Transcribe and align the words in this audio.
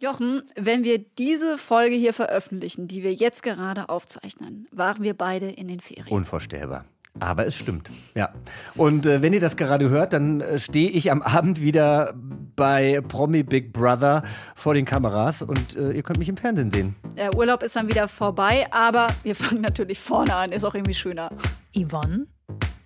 Jochen, 0.00 0.42
wenn 0.54 0.84
wir 0.84 0.98
diese 0.98 1.58
Folge 1.58 1.96
hier 1.96 2.12
veröffentlichen, 2.12 2.86
die 2.86 3.02
wir 3.02 3.12
jetzt 3.12 3.42
gerade 3.42 3.88
aufzeichnen, 3.88 4.68
waren 4.70 5.02
wir 5.02 5.14
beide 5.14 5.50
in 5.50 5.66
den 5.66 5.80
Ferien. 5.80 6.14
Unvorstellbar. 6.14 6.84
Aber 7.18 7.46
es 7.46 7.56
stimmt, 7.56 7.90
ja. 8.14 8.32
Und 8.76 9.06
äh, 9.06 9.22
wenn 9.22 9.32
ihr 9.32 9.40
das 9.40 9.56
gerade 9.56 9.88
hört, 9.88 10.12
dann 10.12 10.40
äh, 10.40 10.60
stehe 10.60 10.88
ich 10.88 11.10
am 11.10 11.20
Abend 11.22 11.60
wieder 11.60 12.14
bei 12.54 13.00
Promi 13.08 13.42
Big 13.42 13.72
Brother 13.72 14.22
vor 14.54 14.74
den 14.74 14.84
Kameras 14.84 15.42
und 15.42 15.74
äh, 15.74 15.90
ihr 15.90 16.04
könnt 16.04 16.20
mich 16.20 16.28
im 16.28 16.36
Fernsehen 16.36 16.70
sehen. 16.70 16.94
Der 17.16 17.34
Urlaub 17.34 17.64
ist 17.64 17.74
dann 17.74 17.88
wieder 17.88 18.06
vorbei, 18.06 18.68
aber 18.70 19.08
wir 19.24 19.34
fangen 19.34 19.62
natürlich 19.62 19.98
vorne 19.98 20.32
an, 20.32 20.52
ist 20.52 20.62
auch 20.62 20.76
irgendwie 20.76 20.94
schöner. 20.94 21.30
Yvonne 21.74 22.28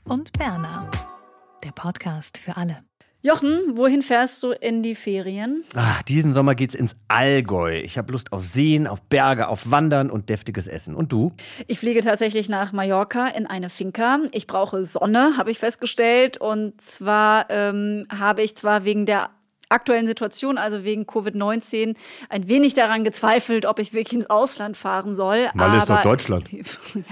und 0.05 0.33
Berna. 0.33 0.89
Der 1.63 1.73
Podcast 1.73 2.39
für 2.39 2.57
alle. 2.57 2.79
Jochen, 3.25 3.77
wohin 3.77 4.03
fährst 4.03 4.43
du 4.43 4.51
in 4.51 4.83
die 4.83 4.97
Ferien? 4.97 5.63
Ach, 5.77 6.03
diesen 6.03 6.33
Sommer 6.33 6.57
geht's 6.57 6.75
ins 6.75 6.97
Allgäu. 7.07 7.77
Ich 7.77 7.97
habe 7.97 8.11
Lust 8.11 8.33
auf 8.33 8.45
Seen, 8.45 8.89
auf 8.89 9.01
Berge, 9.03 9.47
auf 9.47 9.71
Wandern 9.71 10.11
und 10.11 10.29
deftiges 10.29 10.67
Essen. 10.67 10.97
Und 10.97 11.13
du? 11.13 11.31
Ich 11.69 11.79
fliege 11.79 12.01
tatsächlich 12.01 12.49
nach 12.49 12.73
Mallorca 12.73 13.29
in 13.29 13.47
eine 13.47 13.71
Finca. 13.71 14.19
Ich 14.33 14.49
brauche 14.49 14.85
Sonne, 14.85 15.37
habe 15.37 15.53
ich 15.53 15.61
festgestellt. 15.61 16.39
Und 16.39 16.81
zwar 16.81 17.49
ähm, 17.49 18.09
habe 18.11 18.43
ich 18.43 18.57
zwar 18.57 18.85
wegen 18.85 19.07
der 19.07 19.31
aktuellen 19.73 20.07
Situation, 20.07 20.59
also 20.59 20.85
wegen 20.85 21.05
Covid-19, 21.05 21.97
ein 22.29 22.49
wenig 22.49 22.75
daran 22.75 23.05
gezweifelt, 23.05 23.67
ob 23.67 23.79
ich 23.79 23.93
wirklich 23.93 24.15
ins 24.15 24.31
Ausland 24.31 24.77
fahren 24.77 25.15
soll. 25.15 25.49
Mal 25.55 25.79
ist 25.79 25.91
doch 25.91 26.03
Deutschland. 26.03 26.49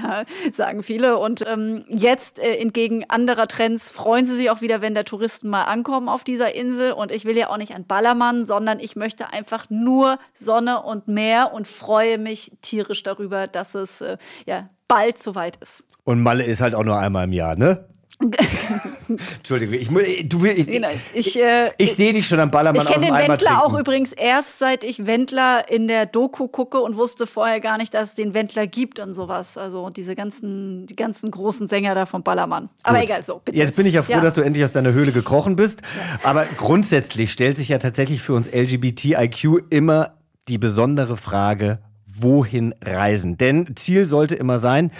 Ja, 0.02 0.24
sagen 0.52 0.82
viele. 0.82 1.18
Und 1.18 1.44
ähm, 1.46 1.84
jetzt 1.88 2.38
äh, 2.38 2.56
entgegen 2.56 3.04
anderer 3.08 3.48
Trends 3.48 3.90
freuen 3.90 4.26
sie 4.26 4.34
sich 4.34 4.50
auch 4.50 4.60
wieder, 4.60 4.80
wenn 4.80 4.94
da 4.94 5.02
Touristen 5.02 5.48
mal 5.48 5.64
ankommen 5.64 6.08
auf 6.08 6.22
dieser 6.22 6.54
Insel. 6.54 6.92
Und 6.92 7.12
ich 7.12 7.24
will 7.24 7.36
ja 7.36 7.48
auch 7.48 7.56
nicht 7.56 7.74
an 7.74 7.84
Ballermann, 7.84 8.44
sondern 8.44 8.78
ich 8.78 8.96
möchte 8.96 9.32
einfach 9.32 9.70
nur 9.70 10.18
Sonne 10.32 10.82
und 10.82 11.08
Meer 11.08 11.52
und 11.52 11.66
freue 11.66 12.18
mich 12.18 12.52
tierisch 12.62 13.02
darüber, 13.02 13.46
dass 13.46 13.74
es 13.74 14.00
äh, 14.00 14.18
ja 14.46 14.68
bald 14.88 15.18
soweit 15.18 15.56
ist. 15.56 15.84
Und 16.04 16.22
Malle 16.22 16.44
ist 16.44 16.60
halt 16.60 16.74
auch 16.74 16.84
nur 16.84 16.98
einmal 16.98 17.24
im 17.24 17.32
Jahr, 17.32 17.56
ne? 17.56 17.84
Entschuldigung, 19.38 19.74
ich, 19.74 20.28
du, 20.28 20.44
ich, 20.44 20.68
ich, 21.14 21.40
äh, 21.40 21.70
ich 21.78 21.94
sehe 21.94 22.12
dich 22.12 22.28
schon 22.28 22.38
am 22.38 22.50
Ballermann 22.50 22.86
Ich 22.86 22.92
kenne 22.92 23.06
den 23.06 23.14
Wendler 23.14 23.36
trinken. 23.38 23.54
auch 23.54 23.78
übrigens 23.78 24.12
erst, 24.12 24.58
seit 24.58 24.84
ich 24.84 25.06
Wendler 25.06 25.70
in 25.70 25.88
der 25.88 26.04
Doku 26.04 26.48
gucke 26.48 26.80
und 26.80 26.96
wusste 26.96 27.26
vorher 27.26 27.60
gar 27.60 27.78
nicht, 27.78 27.94
dass 27.94 28.10
es 28.10 28.14
den 28.14 28.34
Wendler 28.34 28.66
gibt 28.66 28.98
und 28.98 29.14
sowas. 29.14 29.56
Also 29.56 29.88
diese 29.88 30.14
ganzen, 30.14 30.86
die 30.86 30.96
ganzen 30.96 31.30
großen 31.30 31.66
Sänger 31.66 31.94
da 31.94 32.04
vom 32.04 32.22
Ballermann. 32.22 32.68
Aber 32.82 32.98
Gut. 32.98 33.04
egal, 33.04 33.24
so, 33.24 33.40
bitte. 33.42 33.56
Jetzt 33.56 33.74
bin 33.74 33.86
ich 33.86 33.94
ja 33.94 34.02
froh, 34.02 34.12
ja. 34.12 34.20
dass 34.20 34.34
du 34.34 34.42
endlich 34.42 34.64
aus 34.64 34.72
deiner 34.72 34.92
Höhle 34.92 35.12
gekrochen 35.12 35.56
bist. 35.56 35.80
Ja. 35.80 36.28
Aber 36.28 36.44
grundsätzlich 36.58 37.32
stellt 37.32 37.56
sich 37.56 37.68
ja 37.68 37.78
tatsächlich 37.78 38.20
für 38.20 38.34
uns 38.34 38.50
LGBTIQ 38.52 39.70
immer 39.70 40.14
die 40.48 40.58
besondere 40.58 41.16
Frage, 41.16 41.78
wohin 42.06 42.74
reisen? 42.82 43.38
Denn 43.38 43.76
Ziel 43.76 44.04
sollte 44.04 44.34
immer 44.34 44.58
sein, 44.58 44.90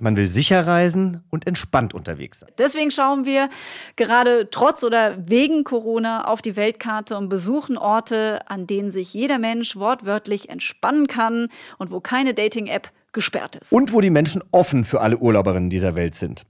man 0.00 0.16
will 0.16 0.26
sicher 0.26 0.66
reisen 0.66 1.22
und 1.30 1.46
entspannt 1.46 1.94
unterwegs 1.94 2.40
sein. 2.40 2.50
Deswegen 2.58 2.90
schauen 2.90 3.24
wir 3.24 3.48
gerade 3.96 4.48
trotz 4.50 4.82
oder 4.82 5.16
wegen 5.28 5.64
Corona 5.64 6.26
auf 6.26 6.42
die 6.42 6.56
Weltkarte 6.56 7.16
und 7.16 7.28
besuchen 7.28 7.76
Orte, 7.76 8.40
an 8.48 8.66
denen 8.66 8.90
sich 8.90 9.12
jeder 9.14 9.38
Mensch 9.38 9.76
wortwörtlich 9.76 10.48
entspannen 10.48 11.06
kann 11.06 11.48
und 11.78 11.90
wo 11.90 12.00
keine 12.00 12.34
Dating-App 12.34 12.90
gesperrt 13.12 13.56
ist. 13.56 13.72
Und 13.72 13.92
wo 13.92 14.00
die 14.00 14.10
Menschen 14.10 14.42
offen 14.50 14.84
für 14.84 15.00
alle 15.00 15.18
Urlauberinnen 15.18 15.70
dieser 15.70 15.94
Welt 15.94 16.14
sind. 16.14 16.44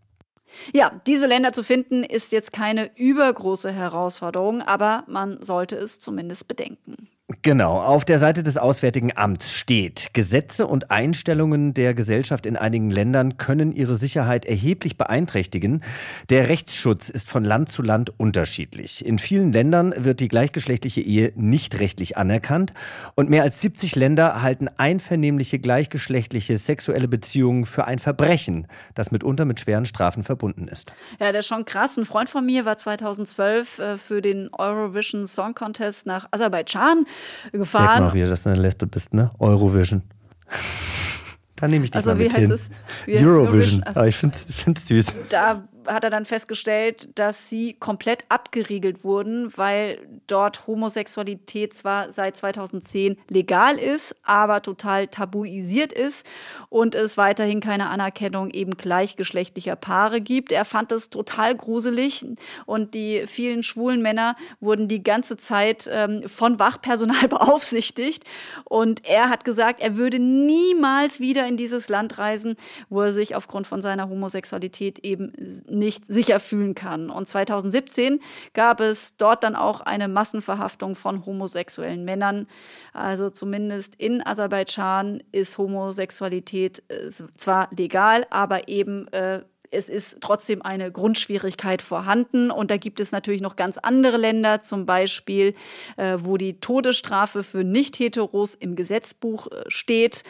Ja, 0.72 1.00
diese 1.06 1.27
Länder 1.27 1.53
zu 1.53 1.62
finden, 1.62 2.03
ist 2.03 2.32
jetzt 2.32 2.53
keine 2.53 2.91
übergroße 2.97 3.72
Herausforderung, 3.72 4.62
aber 4.62 5.05
man 5.06 5.43
sollte 5.43 5.77
es 5.77 6.00
zumindest 6.00 6.49
bedenken. 6.49 7.09
Genau, 7.43 7.81
auf 7.81 8.05
der 8.05 8.19
Seite 8.19 8.43
des 8.43 8.59
Auswärtigen 8.59 9.13
Amts 9.17 9.53
steht, 9.53 10.11
Gesetze 10.13 10.67
und 10.67 10.91
Einstellungen 10.91 11.75
der 11.75 11.95
Gesellschaft 11.95 12.45
in 12.45 12.57
einigen 12.57 12.91
Ländern 12.91 13.37
können 13.37 13.73
ihre 13.73 13.97
Sicherheit 13.97 14.45
erheblich 14.45 14.99
beeinträchtigen. 14.99 15.83
Der 16.29 16.49
Rechtsschutz 16.49 17.09
ist 17.09 17.29
von 17.29 17.45
Land 17.45 17.69
zu 17.69 17.83
Land 17.83 18.13
unterschiedlich. 18.19 19.07
In 19.07 19.21
vielen 19.21 19.53
Ländern 19.53 19.95
wird 19.97 20.19
die 20.19 20.27
gleichgeschlechtliche 20.27 21.03
Ehe 21.03 21.33
nicht 21.37 21.79
rechtlich 21.79 22.17
anerkannt 22.17 22.75
und 23.15 23.31
mehr 23.31 23.45
als 23.45 23.61
70 23.61 23.95
Länder 23.95 24.43
halten 24.43 24.69
einvernehmliche 24.77 25.61
gleichgeschlechtliche 25.61 26.59
sexuelle 26.59 27.07
Beziehungen 27.07 27.65
für 27.65 27.85
ein 27.85 28.01
Verbrechen, 28.01 28.67
das 28.95 29.12
mitunter 29.12 29.45
mit 29.45 29.61
schweren 29.61 29.85
Strafen 29.85 30.25
verbunden 30.25 30.67
ist. 30.67 30.93
Ja, 31.21 31.31
das 31.31 31.41
ist 31.41 31.49
schon 31.49 31.65
krass. 31.65 31.97
Ein 31.97 32.07
Freund 32.07 32.29
von 32.29 32.45
mir 32.45 32.65
war 32.65 32.77
2012 32.77 33.79
äh, 33.79 33.99
für 33.99 34.21
den 34.21 34.53
Eurovision 34.53 35.29
Song 35.29 35.55
Contest 35.55 36.07
nach 36.07 36.27
Aserbaidschan 36.33 37.07
gefahren. 37.53 37.84
Merk 37.84 38.00
mal 38.00 38.14
wieder, 38.14 38.28
dass 38.28 38.42
du 38.42 38.50
eine 38.50 38.60
Lesbe 38.60 38.86
bist, 38.86 39.14
ne? 39.14 39.31
Eurovision. 39.38 40.03
da 41.56 41.69
nehme 41.69 41.84
ich 41.84 41.91
dich 41.91 41.97
also, 41.97 42.10
mal 42.10 42.16
mit 42.16 42.32
hin. 42.34 42.50
Es? 42.50 42.70
Eurovision. 43.06 43.26
Eurovision. 43.26 43.82
Also, 43.82 44.00
Aber 44.00 44.08
ich 44.08 44.16
finde 44.16 44.36
es 44.36 44.86
süß. 44.86 45.16
Da 45.31 45.62
hat 45.87 46.05
er 46.05 46.11
dann 46.11 46.25
festgestellt, 46.25 47.09
dass 47.15 47.49
sie 47.49 47.75
komplett 47.75 48.25
abgeriegelt 48.29 49.05
wurden, 49.05 49.57
weil 49.57 49.99
dort 50.27 50.67
Homosexualität 50.67 51.75
zwar 51.75 52.13
seit 52.13 52.37
2010 52.37 53.17
legal 53.29 53.79
ist, 53.79 54.15
aber 54.23 54.63
total 54.63 55.09
tabuisiert 55.09 55.93
ist 55.93 56.27
und 56.69 56.95
es 56.95 57.17
weiterhin 57.17 57.61
keine 57.61 57.89
Anerkennung 57.89 58.51
eben 58.51 58.73
gleichgeschlechtlicher 58.77 59.77
Paare 59.77 60.21
gibt. 60.21 60.53
Er 60.53 60.65
fand 60.65 60.93
es 60.93 61.11
total 61.11 61.57
gruselig 61.57 62.25
und 62.67 62.95
die 62.95 63.25
vielen 63.27 63.62
schwulen 63.62 64.03
Männer 64.03 64.37
wurden 64.61 64.89
die 64.89 65.03
ganze 65.03 65.37
Zeit 65.37 65.89
ähm, 65.93 66.29
von 66.29 66.59
Wachpersonal 66.59 67.29
beaufsichtigt 67.29 68.25
und 68.65 69.05
er 69.09 69.29
hat 69.29 69.45
gesagt, 69.45 69.81
er 69.81 69.97
würde 69.97 70.19
niemals 70.19 71.21
wieder 71.21 71.47
in 71.47 71.57
dieses 71.57 71.89
Land 71.89 72.19
reisen, 72.19 72.57
wo 72.89 73.03
er 73.03 73.12
sich 73.12 73.35
aufgrund 73.35 73.67
von 73.67 73.81
seiner 73.81 74.09
Homosexualität 74.09 75.01
eben 75.01 75.33
nicht 75.81 76.07
sicher 76.07 76.39
fühlen 76.39 76.77
kann. 76.77 77.11
Und 77.11 77.27
2017 77.27 78.21
gab 78.55 78.81
es 78.81 79.17
dort 79.17 79.43
dann 79.43 79.57
auch 79.57 79.81
eine 79.81 80.07
Massenverhaftung 80.07 80.95
von 80.95 81.27
homosexuellen 81.27 82.05
Männern. 82.05 82.47
Also 82.93 83.31
zumindest 83.31 83.97
in 83.97 84.25
Aserbaidschan 84.25 85.25
ist 85.33 85.59
Homosexualität 85.59 86.85
äh, 86.89 87.11
zwar 87.37 87.69
legal, 87.73 88.27
aber 88.31 88.69
eben 88.69 89.09
äh, 89.09 89.43
es 89.71 89.89
ist 89.89 90.19
trotzdem 90.21 90.63
eine 90.63 90.91
Grundschwierigkeit 90.91 91.83
vorhanden. 91.83 92.51
Und 92.51 92.71
da 92.71 92.77
gibt 92.77 93.01
es 93.01 93.12
natürlich 93.12 93.41
noch 93.41 93.57
ganz 93.57 93.79
andere 93.79 94.17
Länder, 94.17 94.61
zum 94.61 94.87
Beispiel, 94.87 95.55
äh, 95.97 96.19
wo 96.21 96.37
die 96.37 96.61
Todesstrafe 96.61 97.43
für 97.43 97.65
Nicht-Heteros 97.65 98.55
im 98.55 98.75
Gesetzbuch 98.75 99.47
äh, 99.47 99.62
steht. 99.69 100.25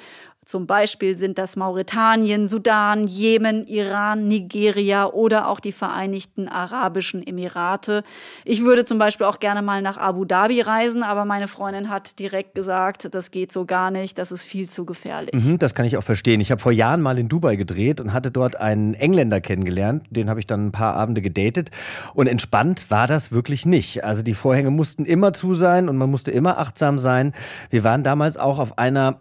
Zum 0.51 0.67
Beispiel 0.67 1.17
sind 1.17 1.39
das 1.39 1.55
Mauretanien, 1.55 2.49
Sudan, 2.49 3.07
Jemen, 3.07 3.69
Iran, 3.69 4.27
Nigeria 4.27 5.07
oder 5.07 5.47
auch 5.47 5.61
die 5.61 5.71
Vereinigten 5.71 6.49
Arabischen 6.49 7.25
Emirate. 7.25 8.03
Ich 8.45 8.65
würde 8.65 8.85
zum 8.85 8.99
Beispiel 8.99 9.27
auch 9.27 9.39
gerne 9.39 9.63
mal 9.63 9.81
nach 9.81 9.97
Abu 9.97 10.25
Dhabi 10.25 10.61
reisen, 10.61 11.05
aber 11.05 11.25
meine 11.25 11.47
Freundin 11.47 11.89
hat 11.89 12.19
direkt 12.19 12.57
gesagt, 12.57 13.15
das 13.15 13.31
geht 13.31 13.53
so 13.53 13.65
gar 13.65 13.93
nicht, 13.93 14.19
das 14.19 14.33
ist 14.33 14.45
viel 14.45 14.69
zu 14.69 14.85
gefährlich. 14.85 15.35
Mhm, 15.35 15.59
das 15.59 15.77
kann 15.77 15.87
ich 15.87 15.97
auch 15.97 16.03
verstehen. 16.03 16.41
Ich 16.41 16.51
habe 16.51 16.61
vor 16.61 16.73
Jahren 16.73 17.01
mal 17.01 17.17
in 17.21 17.29
Dubai 17.29 17.55
gedreht 17.55 18.01
und 18.01 18.13
hatte 18.13 18.33
dort 18.33 18.61
einen 18.61 18.95
Engländer 18.95 19.41
kennengelernt. 19.41 20.03
Den 20.11 20.29
habe 20.29 20.41
ich 20.41 20.49
dann 20.49 20.67
ein 20.67 20.73
paar 20.73 20.97
Abende 20.97 21.23
gedatet. 21.23 21.71
Und 22.13 22.27
entspannt 22.27 22.91
war 22.91 23.07
das 23.07 23.31
wirklich 23.31 23.67
nicht. 23.67 24.03
Also 24.03 24.23
die 24.23 24.35
Vorhänge 24.35 24.73
mussten 24.73 25.05
immer 25.05 25.33
zu 25.33 25.55
sein 25.55 25.89
und 25.89 25.97
man 25.97 26.11
musste 26.11 26.33
immer 26.33 26.59
achtsam 26.59 26.99
sein. 26.99 27.35
Wir 27.71 27.85
waren 27.85 28.03
damals 28.03 28.37
auch 28.37 28.59
auf 28.59 28.77
einer 28.77 29.21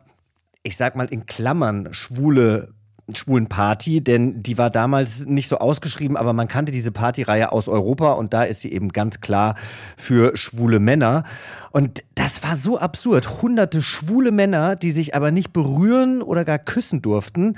ich 0.63 0.77
sag 0.77 0.95
mal 0.95 1.07
in 1.07 1.25
Klammern, 1.25 1.93
schwule 1.93 2.73
schwulen 3.15 3.47
Party, 3.47 4.03
denn 4.03 4.43
die 4.43 4.57
war 4.57 4.69
damals 4.69 5.25
nicht 5.25 5.47
so 5.47 5.57
ausgeschrieben, 5.57 6.17
aber 6.17 6.33
man 6.33 6.47
kannte 6.47 6.71
diese 6.71 6.91
Partyreihe 6.91 7.51
aus 7.51 7.67
Europa 7.67 8.13
und 8.13 8.33
da 8.33 8.43
ist 8.43 8.61
sie 8.61 8.71
eben 8.71 8.89
ganz 8.89 9.21
klar 9.21 9.55
für 9.97 10.35
schwule 10.37 10.79
Männer. 10.79 11.23
Und 11.71 12.03
das 12.15 12.43
war 12.43 12.55
so 12.55 12.77
absurd. 12.77 13.41
Hunderte 13.41 13.81
schwule 13.81 14.31
Männer, 14.31 14.75
die 14.75 14.91
sich 14.91 15.15
aber 15.15 15.31
nicht 15.31 15.53
berühren 15.53 16.21
oder 16.21 16.45
gar 16.45 16.59
küssen 16.59 17.01
durften. 17.01 17.57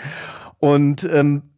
Und 0.60 1.04
ähm, 1.12 1.51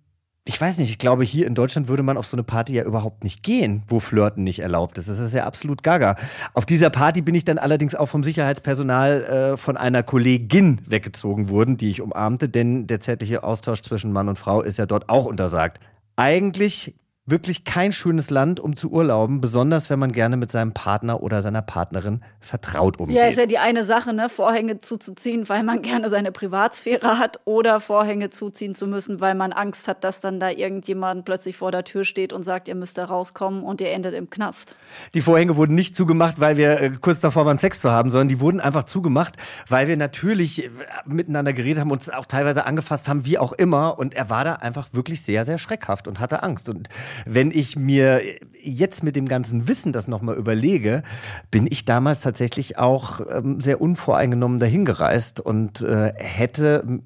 ich 0.46 0.60
weiß 0.60 0.80
nicht, 0.80 0.90
ich 0.90 0.98
glaube, 0.98 1.24
hier 1.24 1.48
in 1.48 1.56
Deutschland 1.56 1.88
würde 1.88 2.04
man 2.04 2.18
auf 2.18 2.26
so 2.26 2.36
eine 2.36 2.44
Party 2.44 2.74
ja 2.74 2.84
überhaupt 2.84 3.24
nicht 3.24 3.44
gehen, 3.44 3.84
wo 3.88 4.02
Flirten 4.02 4.44
nicht 4.44 4.60
erlaubt 4.60 4.98
ist. 4.98 5.08
Das 5.08 5.18
ist 5.18 5.34
ja 5.34 5.46
absolut 5.46 5.84
gaga. 5.84 6.18
Auf 6.54 6.66
dieser 6.66 6.90
Party 6.90 7.22
bin 7.22 7.34
ich 7.34 7.46
dann 7.46 7.58
allerdings 7.58 7.96
auch 7.96 8.08
vom 8.08 8.24
Sicherheitspersonal 8.24 9.24
äh, 9.24 9.58
von 9.58 9.78
einer 9.78 10.04
Kollegin 10.04 10.82
weggezogen 10.86 11.48
worden, 11.48 11.78
die 11.78 11.90
ich 11.90 12.02
umarmte, 12.02 12.50
denn 12.50 12.88
der 12.88 13.00
zärtliche 13.00 13.44
Austausch 13.44 13.82
zwischen 13.82 14.12
Mann 14.12 14.28
und 14.28 14.38
Frau 14.38 14.62
ist 14.62 14.78
ja 14.78 14.86
dort 14.86 15.08
auch 15.08 15.26
untersagt. 15.26 15.80
Eigentlich 16.18 16.94
wirklich 17.26 17.64
kein 17.64 17.94
schönes 17.94 18.30
Land, 18.30 18.60
um 18.60 18.76
zu 18.76 18.92
urlauben, 18.92 19.40
besonders 19.40 19.90
wenn 19.90 19.98
man 19.98 20.12
gerne 20.12 20.36
mit 20.36 20.52
seinem 20.52 20.74
Partner 20.74 21.24
oder 21.24 21.42
seiner 21.42 21.62
Partnerin 21.62 22.22
vertraut 22.42 23.00
umgeht. 23.00 23.16
Ja, 23.16 23.28
ist 23.28 23.38
ja 23.38 23.46
die 23.46 23.60
eine 23.60 23.86
Sache, 23.86 24.14
ne? 24.14 24.28
Vorhänge 24.28 24.82
zuzuziehen, 24.82 25.48
weil 25.48 25.64
man 25.64 25.82
gerne 25.82 26.10
seine 26.10 26.34
Privatsphäre 26.34 27.20
hat 27.20 27.40
oder 27.46 27.80
Vorhänge 27.80 28.30
zuziehen 28.30 28.76
zu 28.76 28.88
müssen, 28.88 29.22
weil 29.22 29.36
man 29.36 29.54
Angst 29.54 29.88
hat, 29.88 30.04
dass 30.04 30.20
dann 30.20 30.42
da 30.42 30.50
irgendjemand 30.50 31.24
plötzlich 31.24 31.56
vor 31.56 31.72
der 31.72 31.86
Tür 31.86 32.04
steht 32.04 32.34
und 32.34 32.44
sagt, 32.44 32.68
ihr 32.68 32.76
müsst 32.76 32.98
da 32.98 33.06
rauskommen 33.06 33.64
und 33.64 33.80
ihr 33.80 33.92
endet 33.92 34.14
im 34.16 34.30
Knast. 34.30 34.76
Die 35.14 35.22
Vorhänge 35.22 35.56
wurden 35.56 35.76
nicht 35.76 35.96
zugemacht, 35.96 36.42
weil 36.42 36.58
wir 36.58 36.82
äh, 36.82 36.92
kurz 37.00 37.22
davor 37.22 37.46
waren, 37.46 37.58
Sex 37.58 37.80
zu 37.80 37.90
haben, 37.90 38.12
sondern 38.12 38.28
die 38.28 38.42
wurden 38.42 38.60
einfach 38.60 38.84
zugemacht, 38.84 39.38
weil 39.70 39.88
wir 39.88 39.96
natürlich 39.96 40.66
äh, 40.66 40.70
miteinander 41.06 41.54
geredet 41.54 41.80
haben, 41.80 41.92
uns 41.92 42.10
auch 42.10 42.26
teilweise 42.26 42.66
angefasst 42.66 43.08
haben, 43.08 43.26
wie 43.26 43.38
auch 43.38 43.54
immer. 43.54 43.98
Und 43.98 44.14
er 44.14 44.30
war 44.30 44.44
da 44.44 44.56
einfach 44.56 44.90
wirklich 44.92 45.22
sehr, 45.22 45.46
sehr 45.46 45.58
schreckhaft 45.58 46.10
und 46.10 46.20
hatte 46.20 46.44
Angst. 46.44 46.68
Und 46.68 46.90
wenn 47.26 47.52
ich 47.52 47.76
mir 47.78 48.22
jetzt 48.62 49.04
mit 49.04 49.16
dem 49.16 49.28
ganzen 49.28 49.68
Wissen 49.68 49.92
das 49.92 50.08
nochmal 50.08 50.36
überlege, 50.36 51.04
bin 51.52 51.68
ich 51.70 51.86
damals 51.86 52.22
tatsächlich 52.22 52.78
auch 52.78 53.22
ähm, 53.30 53.60
sehr 53.60 53.82
unvoreingenommen 53.82 54.58
dahingereist 54.58 55.40
und 55.40 55.82
äh, 55.82 56.14
hätte, 56.16 57.02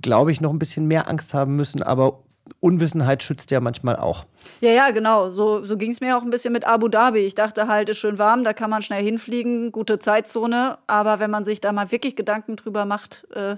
glaube 0.00 0.32
ich, 0.32 0.40
noch 0.40 0.52
ein 0.52 0.58
bisschen 0.58 0.86
mehr 0.86 1.08
Angst 1.08 1.34
haben 1.34 1.56
müssen, 1.56 1.82
aber 1.82 2.18
Unwissenheit 2.62 3.24
schützt 3.24 3.50
ja 3.50 3.60
manchmal 3.60 3.96
auch. 3.96 4.24
Ja, 4.60 4.70
ja, 4.70 4.90
genau. 4.90 5.30
So, 5.30 5.64
so 5.64 5.76
ging 5.76 5.90
es 5.90 6.00
mir 6.00 6.16
auch 6.16 6.22
ein 6.22 6.30
bisschen 6.30 6.52
mit 6.52 6.64
Abu 6.64 6.86
Dhabi. 6.88 7.18
Ich 7.18 7.34
dachte 7.34 7.66
halt, 7.66 7.88
ist 7.88 7.98
schön 7.98 8.18
warm, 8.18 8.44
da 8.44 8.52
kann 8.52 8.70
man 8.70 8.82
schnell 8.82 9.02
hinfliegen, 9.02 9.72
gute 9.72 9.98
Zeitzone. 9.98 10.78
Aber 10.86 11.18
wenn 11.18 11.30
man 11.30 11.44
sich 11.44 11.60
da 11.60 11.72
mal 11.72 11.90
wirklich 11.90 12.14
Gedanken 12.14 12.54
drüber 12.54 12.84
macht, 12.84 13.26
äh, 13.34 13.56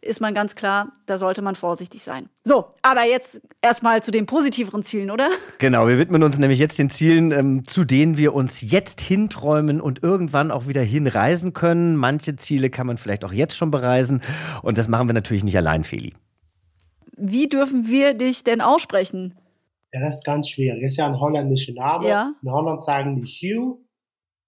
ist 0.00 0.20
man 0.20 0.34
ganz 0.34 0.54
klar, 0.54 0.92
da 1.06 1.18
sollte 1.18 1.42
man 1.42 1.56
vorsichtig 1.56 2.02
sein. 2.02 2.28
So, 2.44 2.66
aber 2.82 3.04
jetzt 3.04 3.40
erstmal 3.60 4.02
zu 4.02 4.12
den 4.12 4.26
positiveren 4.26 4.84
Zielen, 4.84 5.10
oder? 5.10 5.30
Genau, 5.58 5.88
wir 5.88 5.98
widmen 5.98 6.22
uns 6.22 6.38
nämlich 6.38 6.60
jetzt 6.60 6.78
den 6.78 6.90
Zielen, 6.90 7.32
ähm, 7.32 7.64
zu 7.64 7.84
denen 7.84 8.16
wir 8.16 8.34
uns 8.34 8.60
jetzt 8.60 9.00
hinträumen 9.00 9.80
und 9.80 10.02
irgendwann 10.04 10.52
auch 10.52 10.68
wieder 10.68 10.82
hinreisen 10.82 11.54
können. 11.54 11.96
Manche 11.96 12.36
Ziele 12.36 12.70
kann 12.70 12.86
man 12.86 12.98
vielleicht 12.98 13.24
auch 13.24 13.32
jetzt 13.32 13.56
schon 13.56 13.72
bereisen. 13.72 14.22
Und 14.62 14.78
das 14.78 14.86
machen 14.86 15.08
wir 15.08 15.14
natürlich 15.14 15.42
nicht 15.42 15.56
allein, 15.56 15.82
Feli. 15.82 16.12
Wie 17.16 17.48
dürfen 17.48 17.88
wir 17.88 18.14
dich 18.14 18.44
denn 18.44 18.60
aussprechen? 18.60 19.36
Ja, 19.92 20.00
das 20.00 20.14
ist 20.14 20.24
ganz 20.24 20.48
schwierig. 20.48 20.82
Das 20.82 20.92
ist 20.92 20.96
ja 20.96 21.06
ein 21.06 21.18
holländischer 21.20 21.72
Name. 21.72 22.08
Ja. 22.08 22.32
In 22.42 22.50
Holland 22.50 22.82
sagen 22.82 23.16
die 23.22 23.26
Hugh. 23.26 23.78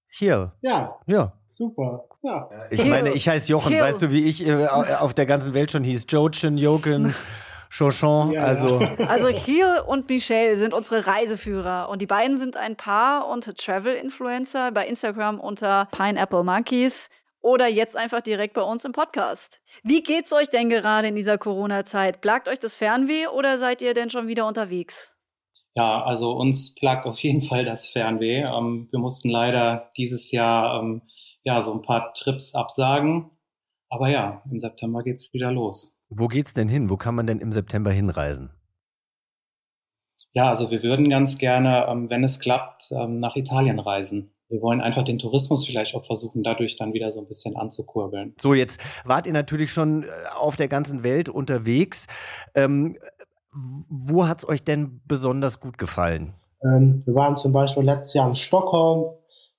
Hier. 0.09 0.53
Ja, 0.63 0.97
Ja. 1.07 1.33
super. 1.53 2.05
Ja. 2.23 2.49
Ich 2.71 2.81
Hill. 2.81 2.91
meine, 2.91 3.11
ich 3.13 3.29
heiße 3.29 3.51
Jochen. 3.53 3.73
Hill. 3.73 3.81
Weißt 3.83 4.03
du, 4.03 4.11
wie 4.11 4.25
ich 4.25 4.45
äh, 4.47 4.67
auf 4.67 5.15
der 5.15 5.27
ganzen 5.27 5.55
Welt 5.55 5.71
schon 5.71 5.85
hieß? 5.85 6.07
Jochen, 6.11 6.57
Jochen, 6.59 7.15
Chauchon. 7.71 8.33
Ja, 8.33 8.43
also. 8.45 8.81
ja. 8.81 8.95
Also 9.07 9.29
Heel 9.29 9.83
und 9.87 10.09
Michelle 10.09 10.57
sind 10.57 10.75
unsere 10.75 11.07
Reiseführer 11.07 11.89
und 11.89 12.03
die 12.03 12.07
beiden 12.07 12.39
sind 12.39 12.57
ein 12.57 12.75
Paar 12.77 13.29
und 13.29 13.45
Travel-Influencer 13.57 14.73
bei 14.73 14.87
Instagram 14.87 15.39
unter 15.39 15.87
Pineapple 15.93 16.43
Monkeys 16.43 17.09
oder 17.47 17.69
jetzt 17.69 17.97
einfach 17.97 18.21
direkt 18.21 18.55
bei 18.55 18.63
uns 18.63 18.85
im 18.85 18.91
Podcast. 18.91 19.63
Wie 19.85 20.03
geht's 20.03 20.33
euch 20.33 20.51
denn 20.51 20.69
gerade 20.69 21.09
in 21.09 21.15
dieser 21.15 21.39
Corona-Zeit? 21.39 22.21
Plagt 22.21 22.49
euch 22.49 22.59
das 22.59 22.77
Fernweh 22.77 23.29
oder 23.29 23.57
seid 23.59 23.81
ihr 23.83 23.95
denn 23.95 24.11
schon 24.11 24.27
wieder 24.27 24.49
unterwegs? 24.49 25.13
Ja, 25.77 26.03
also 26.03 26.33
uns 26.33 26.75
plagt 26.75 27.07
auf 27.07 27.19
jeden 27.21 27.43
Fall 27.43 27.65
das 27.65 27.87
Fernweh. 27.87 28.43
Ähm, 28.43 28.89
wir 28.91 28.99
mussten 28.99 29.31
leider 29.31 29.93
dieses 29.97 30.33
Jahr 30.33 30.83
ähm, 30.83 31.03
ja 31.45 31.63
so 31.63 31.73
ein 31.73 31.83
paar 31.83 32.13
Trips 32.15 32.55
absagen. 32.55 33.31
Aber 33.89 34.09
ja, 34.09 34.43
im 34.51 34.59
September 34.59 35.05
geht's 35.05 35.33
wieder 35.33 35.53
los. 35.53 35.97
Wo 36.09 36.27
geht's 36.27 36.53
denn 36.53 36.69
hin? 36.69 36.91
Wo 36.91 36.97
kann 36.97 37.15
man 37.15 37.27
denn 37.27 37.39
im 37.39 37.53
September 37.53 37.93
hinreisen? 37.93 38.51
Ja, 40.33 40.49
also 40.49 40.71
wir 40.71 40.83
würden 40.83 41.09
ganz 41.09 41.39
gerne, 41.39 41.87
ähm, 41.89 42.11
wenn 42.11 42.25
es 42.25 42.41
klappt, 42.41 42.91
ähm, 42.91 43.21
nach 43.21 43.37
Italien 43.37 43.79
reisen. 43.79 44.36
Wir 44.49 44.63
wollen 44.63 44.81
einfach 44.81 45.03
den 45.03 45.19
Tourismus 45.19 45.67
vielleicht 45.67 45.95
auch 45.95 46.05
versuchen, 46.05 46.43
dadurch 46.43 46.77
dann 46.77 46.93
wieder 46.93 47.11
so 47.11 47.21
ein 47.21 47.27
bisschen 47.27 47.57
anzukurbeln. 47.57 48.35
So, 48.41 48.55
jetzt 48.55 48.81
wart 49.05 49.27
ihr 49.27 49.33
natürlich 49.33 49.73
schon 49.73 50.05
äh, 50.05 50.07
auf 50.39 50.57
der 50.57 50.69
ganzen 50.69 51.03
Welt 51.03 51.29
unterwegs. 51.29 52.07
Ähm, 52.55 52.97
wo 53.53 54.29
hat's 54.29 54.47
euch 54.47 54.63
denn 54.63 55.01
besonders 55.07 55.61
gut 55.61 55.79
gefallen? 55.79 56.35
Ähm, 56.63 57.03
wir 57.07 57.15
waren 57.15 57.37
zum 57.37 57.53
Beispiel 57.53 57.83
letztes 57.83 58.15
Jahr 58.15 58.29
in 58.29 58.37
Stockholm. 58.37 59.15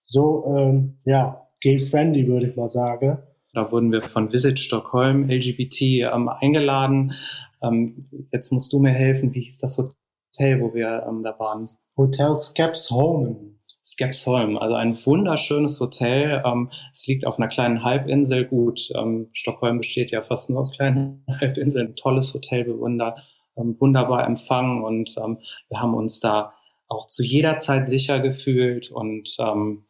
So, 0.05 0.55
ähm, 0.55 0.99
ja, 1.03 1.47
gay-friendly, 1.61 2.27
würde 2.27 2.47
ich 2.47 2.55
mal 2.55 2.69
sagen. 2.69 3.19
Da 3.53 3.71
wurden 3.71 3.91
wir 3.91 4.01
von 4.01 4.31
Visit 4.31 4.59
Stockholm 4.59 5.29
LGBT 5.29 5.81
ähm, 5.81 6.29
eingeladen. 6.29 7.13
Ähm, 7.61 8.07
jetzt 8.31 8.51
musst 8.51 8.71
du 8.71 8.79
mir 8.79 8.91
helfen, 8.91 9.33
wie 9.33 9.41
hieß 9.41 9.59
das 9.59 9.77
Hotel, 9.77 10.61
wo 10.61 10.73
wir 10.73 11.05
ähm, 11.07 11.23
da 11.23 11.37
waren? 11.39 11.69
Hotel 11.97 12.35
Skepsholmen. 12.37 13.56
Skepsholm, 13.87 14.57
also 14.57 14.75
ein 14.75 14.97
wunderschönes 15.05 15.79
Hotel. 15.79 16.43
Ähm, 16.45 16.69
es 16.91 17.07
liegt 17.07 17.25
auf 17.25 17.39
einer 17.39 17.47
kleinen 17.47 17.83
Halbinsel. 17.83 18.45
Gut, 18.45 18.89
ähm, 18.93 19.29
Stockholm 19.31 19.77
besteht 19.77 20.11
ja 20.11 20.21
fast 20.21 20.49
nur 20.49 20.59
aus 20.59 20.73
kleinen 20.75 21.23
Halbinseln. 21.39 21.95
Tolles 21.95 22.33
Hotel, 22.33 22.65
da 22.97 23.15
ähm, 23.55 23.79
wunderbar 23.79 24.25
empfangen 24.27 24.83
und 24.83 25.15
ähm, 25.17 25.39
wir 25.69 25.81
haben 25.81 25.93
uns 25.93 26.19
da 26.19 26.53
auch 26.89 27.07
zu 27.07 27.23
jeder 27.23 27.59
Zeit 27.59 27.89
sicher 27.89 28.19
gefühlt 28.19 28.91
und 28.91 29.35
ähm, 29.39 29.83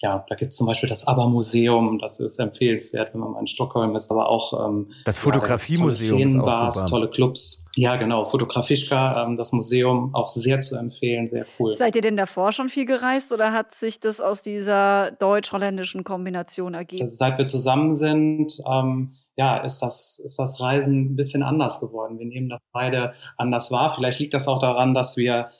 ja, 0.00 0.24
da 0.28 0.34
gibt 0.36 0.52
es 0.52 0.56
zum 0.56 0.66
Beispiel 0.68 0.88
das 0.88 1.08
ABBA-Museum, 1.08 1.98
das 1.98 2.20
ist 2.20 2.38
empfehlenswert, 2.38 3.12
wenn 3.12 3.20
man 3.20 3.32
mal 3.32 3.40
in 3.40 3.48
Stockholm 3.48 3.96
ist, 3.96 4.10
aber 4.12 4.28
auch 4.28 4.68
ähm, 4.68 4.92
Das 5.04 5.16
ja, 5.16 5.22
da 5.22 5.32
Fotografiemuseum 5.32 6.18
tolle 6.18 6.24
ist 6.24 6.30
auch 6.30 6.38
Szenenbars, 6.38 6.74
super. 6.74 6.86
tolle 6.86 7.10
Clubs. 7.10 7.66
Ja, 7.74 7.96
genau, 7.96 8.24
Fotografischka, 8.24 9.24
ähm, 9.24 9.36
das 9.36 9.50
Museum, 9.50 10.14
auch 10.14 10.28
sehr 10.28 10.60
zu 10.60 10.76
empfehlen, 10.76 11.28
sehr 11.28 11.46
cool. 11.58 11.74
Seid 11.74 11.96
ihr 11.96 12.02
denn 12.02 12.16
davor 12.16 12.52
schon 12.52 12.68
viel 12.68 12.86
gereist 12.86 13.32
oder 13.32 13.52
hat 13.52 13.74
sich 13.74 13.98
das 13.98 14.20
aus 14.20 14.42
dieser 14.42 15.10
deutsch-holländischen 15.12 16.04
Kombination 16.04 16.74
ergeben? 16.74 17.02
Also 17.02 17.16
seit 17.16 17.36
wir 17.38 17.46
zusammen 17.46 17.94
sind, 17.94 18.56
ähm, 18.70 19.14
ja, 19.34 19.58
ist 19.58 19.80
das, 19.80 20.20
ist 20.24 20.38
das 20.38 20.60
Reisen 20.60 21.12
ein 21.12 21.16
bisschen 21.16 21.42
anders 21.42 21.80
geworden. 21.80 22.18
Wir 22.20 22.26
nehmen 22.26 22.48
das 22.48 22.60
beide 22.72 23.14
anders 23.36 23.72
wahr. 23.72 23.92
Vielleicht 23.94 24.20
liegt 24.20 24.34
das 24.34 24.46
auch 24.46 24.58
daran, 24.60 24.94
dass 24.94 25.16
wir 25.16 25.50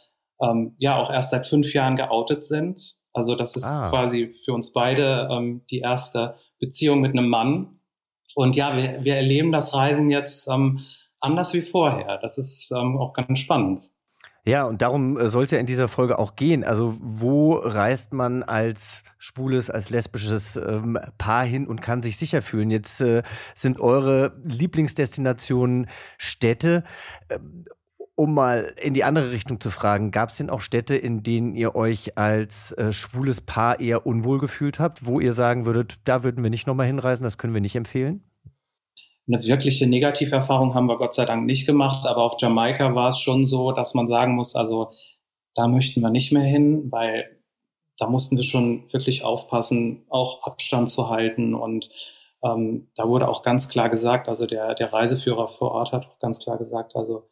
ähm, 0.40 0.74
ja 0.78 0.96
auch 0.96 1.10
erst 1.10 1.30
seit 1.30 1.46
fünf 1.46 1.72
Jahren 1.72 1.96
geoutet 1.96 2.44
sind. 2.44 2.97
Also 3.12 3.34
das 3.34 3.56
ist 3.56 3.64
Ah. 3.64 3.88
quasi 3.88 4.28
für 4.44 4.52
uns 4.52 4.72
beide 4.72 5.28
ähm, 5.30 5.62
die 5.70 5.80
erste 5.80 6.36
Beziehung 6.60 7.00
mit 7.00 7.12
einem 7.12 7.28
Mann. 7.28 7.80
Und 8.34 8.56
ja, 8.56 8.76
wir, 8.76 9.04
wir 9.04 9.16
erleben 9.16 9.52
das 9.52 9.74
Reisen 9.74 10.10
jetzt 10.10 10.46
ähm, 10.48 10.80
anders 11.20 11.54
wie 11.54 11.62
vorher. 11.62 12.18
Das 12.18 12.38
ist 12.38 12.70
ähm, 12.70 12.98
auch 12.98 13.12
ganz 13.12 13.38
spannend. 13.40 13.90
Ja, 14.44 14.64
und 14.64 14.80
darum 14.80 15.18
soll 15.28 15.44
es 15.44 15.50
ja 15.50 15.58
in 15.58 15.66
dieser 15.66 15.88
Folge 15.88 16.18
auch 16.18 16.34
gehen. 16.34 16.64
Also, 16.64 16.96
wo 17.00 17.54
reist 17.56 18.14
man 18.14 18.42
als 18.42 19.02
schwules, 19.18 19.68
als 19.68 19.90
lesbisches 19.90 20.56
ähm, 20.56 20.98
Paar 21.18 21.44
hin 21.44 21.66
und 21.66 21.82
kann 21.82 22.00
sich 22.00 22.16
sicher 22.16 22.40
fühlen? 22.40 22.70
Jetzt 22.70 23.02
äh, 23.02 23.22
sind 23.54 23.78
eure 23.78 24.40
Lieblingsdestinationen 24.44 25.86
Städte. 26.16 26.84
Ähm, 27.28 27.66
um 28.18 28.34
mal 28.34 28.74
in 28.82 28.94
die 28.94 29.04
andere 29.04 29.30
Richtung 29.30 29.60
zu 29.60 29.70
fragen, 29.70 30.10
gab 30.10 30.30
es 30.30 30.38
denn 30.38 30.50
auch 30.50 30.60
Städte, 30.60 30.96
in 30.96 31.22
denen 31.22 31.54
ihr 31.54 31.76
euch 31.76 32.18
als 32.18 32.72
äh, 32.72 32.92
schwules 32.92 33.40
Paar 33.40 33.78
eher 33.78 34.06
unwohl 34.06 34.40
gefühlt 34.40 34.80
habt, 34.80 35.06
wo 35.06 35.20
ihr 35.20 35.32
sagen 35.32 35.66
würdet, 35.66 36.00
da 36.04 36.24
würden 36.24 36.42
wir 36.42 36.50
nicht 36.50 36.66
nochmal 36.66 36.86
hinreisen, 36.86 37.22
das 37.22 37.38
können 37.38 37.54
wir 37.54 37.60
nicht 37.60 37.76
empfehlen? 37.76 38.24
Eine 39.28 39.44
wirkliche 39.44 39.86
Negativerfahrung 39.86 40.74
haben 40.74 40.86
wir 40.86 40.98
Gott 40.98 41.14
sei 41.14 41.26
Dank 41.26 41.46
nicht 41.46 41.64
gemacht, 41.64 42.06
aber 42.06 42.24
auf 42.24 42.34
Jamaika 42.40 42.92
war 42.96 43.10
es 43.10 43.20
schon 43.20 43.46
so, 43.46 43.70
dass 43.70 43.94
man 43.94 44.08
sagen 44.08 44.34
muss, 44.34 44.56
also 44.56 44.90
da 45.54 45.68
möchten 45.68 46.00
wir 46.00 46.10
nicht 46.10 46.32
mehr 46.32 46.42
hin, 46.42 46.90
weil 46.90 47.38
da 48.00 48.08
mussten 48.08 48.36
wir 48.36 48.44
schon 48.44 48.92
wirklich 48.92 49.22
aufpassen, 49.22 50.02
auch 50.08 50.42
Abstand 50.42 50.90
zu 50.90 51.08
halten 51.08 51.54
und 51.54 51.88
ähm, 52.42 52.88
da 52.96 53.06
wurde 53.06 53.28
auch 53.28 53.44
ganz 53.44 53.68
klar 53.68 53.88
gesagt, 53.88 54.28
also 54.28 54.46
der, 54.46 54.74
der 54.74 54.92
Reiseführer 54.92 55.46
vor 55.46 55.70
Ort 55.70 55.92
hat 55.92 56.06
auch 56.06 56.18
ganz 56.18 56.40
klar 56.40 56.58
gesagt, 56.58 56.96
also 56.96 57.28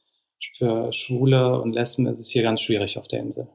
für 0.57 0.93
Schwule 0.93 1.61
und 1.61 1.73
Lesben 1.73 2.07
ist 2.07 2.21
es 2.21 2.29
hier 2.31 2.43
ganz 2.43 2.61
schwierig 2.61 2.99
auf 2.99 3.09
der 3.09 3.21
Insel. 3.21 3.49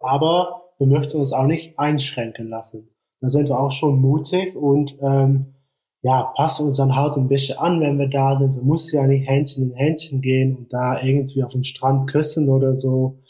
Aber 0.00 0.62
wir 0.78 0.86
möchten 0.86 1.18
uns 1.18 1.32
auch 1.32 1.46
nicht 1.46 1.78
einschränken 1.78 2.48
lassen. 2.48 2.88
Da 3.20 3.28
sind 3.28 3.48
wir 3.48 3.58
auch 3.58 3.72
schon 3.72 4.00
mutig 4.00 4.54
und 4.56 4.96
ähm, 5.00 5.54
ja, 6.02 6.32
passen 6.36 6.66
uns 6.66 6.76
dann 6.76 6.94
halt 6.94 7.16
ein 7.16 7.28
bisschen 7.28 7.58
an, 7.58 7.80
wenn 7.80 7.98
wir 7.98 8.08
da 8.08 8.36
sind. 8.36 8.54
Wir 8.56 8.62
müssen 8.62 8.96
ja 8.96 9.06
nicht 9.06 9.26
Händchen 9.26 9.70
in 9.70 9.74
Händchen 9.76 10.20
gehen 10.20 10.54
und 10.56 10.72
da 10.72 11.00
irgendwie 11.02 11.42
auf 11.42 11.52
dem 11.52 11.64
Strand 11.64 12.10
küssen 12.10 12.50
oder 12.50 12.76
so. 12.76 13.20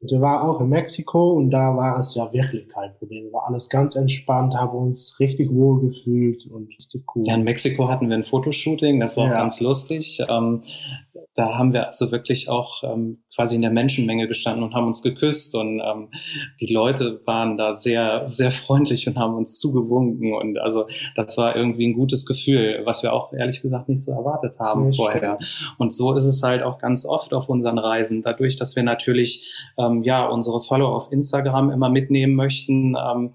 Und 0.00 0.12
wir 0.12 0.20
waren 0.20 0.46
auch 0.46 0.60
in 0.60 0.68
Mexiko 0.68 1.32
und 1.32 1.50
da 1.50 1.74
war 1.74 1.98
es 1.98 2.14
ja 2.14 2.30
wirklich 2.32 2.68
kein 2.68 2.94
Problem. 2.98 3.32
War 3.32 3.48
alles 3.48 3.68
ganz 3.68 3.96
entspannt, 3.96 4.54
haben 4.54 4.76
uns 4.76 5.18
richtig 5.18 5.50
wohl 5.52 5.80
gefühlt 5.80 6.46
und 6.46 6.68
richtig 6.68 7.02
cool. 7.16 7.24
Ja, 7.26 7.34
in 7.34 7.42
Mexiko 7.42 7.88
hatten 7.88 8.08
wir 8.08 8.16
ein 8.16 8.22
Fotoshooting, 8.24 9.00
das 9.00 9.16
war 9.16 9.24
auch 9.24 9.28
Ja. 9.30 9.38
ganz 9.38 9.60
lustig. 9.60 10.20
Ähm, 10.28 10.62
da 11.34 11.56
haben 11.56 11.72
wir 11.72 11.86
also 11.86 12.10
wirklich 12.10 12.48
auch 12.48 12.82
ähm, 12.82 13.22
quasi 13.34 13.56
in 13.56 13.62
der 13.62 13.70
Menschenmenge 13.70 14.26
gestanden 14.26 14.64
und 14.64 14.74
haben 14.74 14.86
uns 14.86 15.02
geküsst 15.02 15.54
und 15.54 15.80
ähm, 15.80 16.08
die 16.60 16.72
Leute 16.72 17.20
waren 17.26 17.56
da 17.56 17.76
sehr, 17.76 18.28
sehr 18.30 18.50
freundlich 18.50 19.06
und 19.06 19.18
haben 19.18 19.34
uns 19.34 19.58
zugewunken 19.58 20.34
und 20.34 20.58
also 20.58 20.86
das 21.14 21.36
war 21.36 21.56
irgendwie 21.56 21.86
ein 21.86 21.94
gutes 21.94 22.26
Gefühl, 22.26 22.82
was 22.84 23.02
wir 23.02 23.12
auch 23.12 23.32
ehrlich 23.32 23.62
gesagt 23.62 23.88
nicht 23.88 24.02
so 24.02 24.12
erwartet 24.12 24.58
haben 24.58 24.90
ja, 24.90 24.96
vorher. 24.96 25.38
Und 25.78 25.94
so 25.94 26.14
ist 26.14 26.26
es 26.26 26.42
halt 26.42 26.62
auch 26.62 26.78
ganz 26.78 27.04
oft 27.04 27.32
auf 27.32 27.48
unseren 27.48 27.78
Reisen, 27.78 28.22
dadurch, 28.22 28.56
dass 28.56 28.76
wir 28.76 28.82
natürlich 28.82 29.48
ähm, 29.78 30.02
ja 30.02 30.26
unsere 30.26 30.60
Follower 30.60 30.94
auf 30.94 31.12
Instagram 31.12 31.70
immer 31.70 31.88
mitnehmen 31.88 32.34
möchten, 32.34 32.96
ähm, 32.96 33.34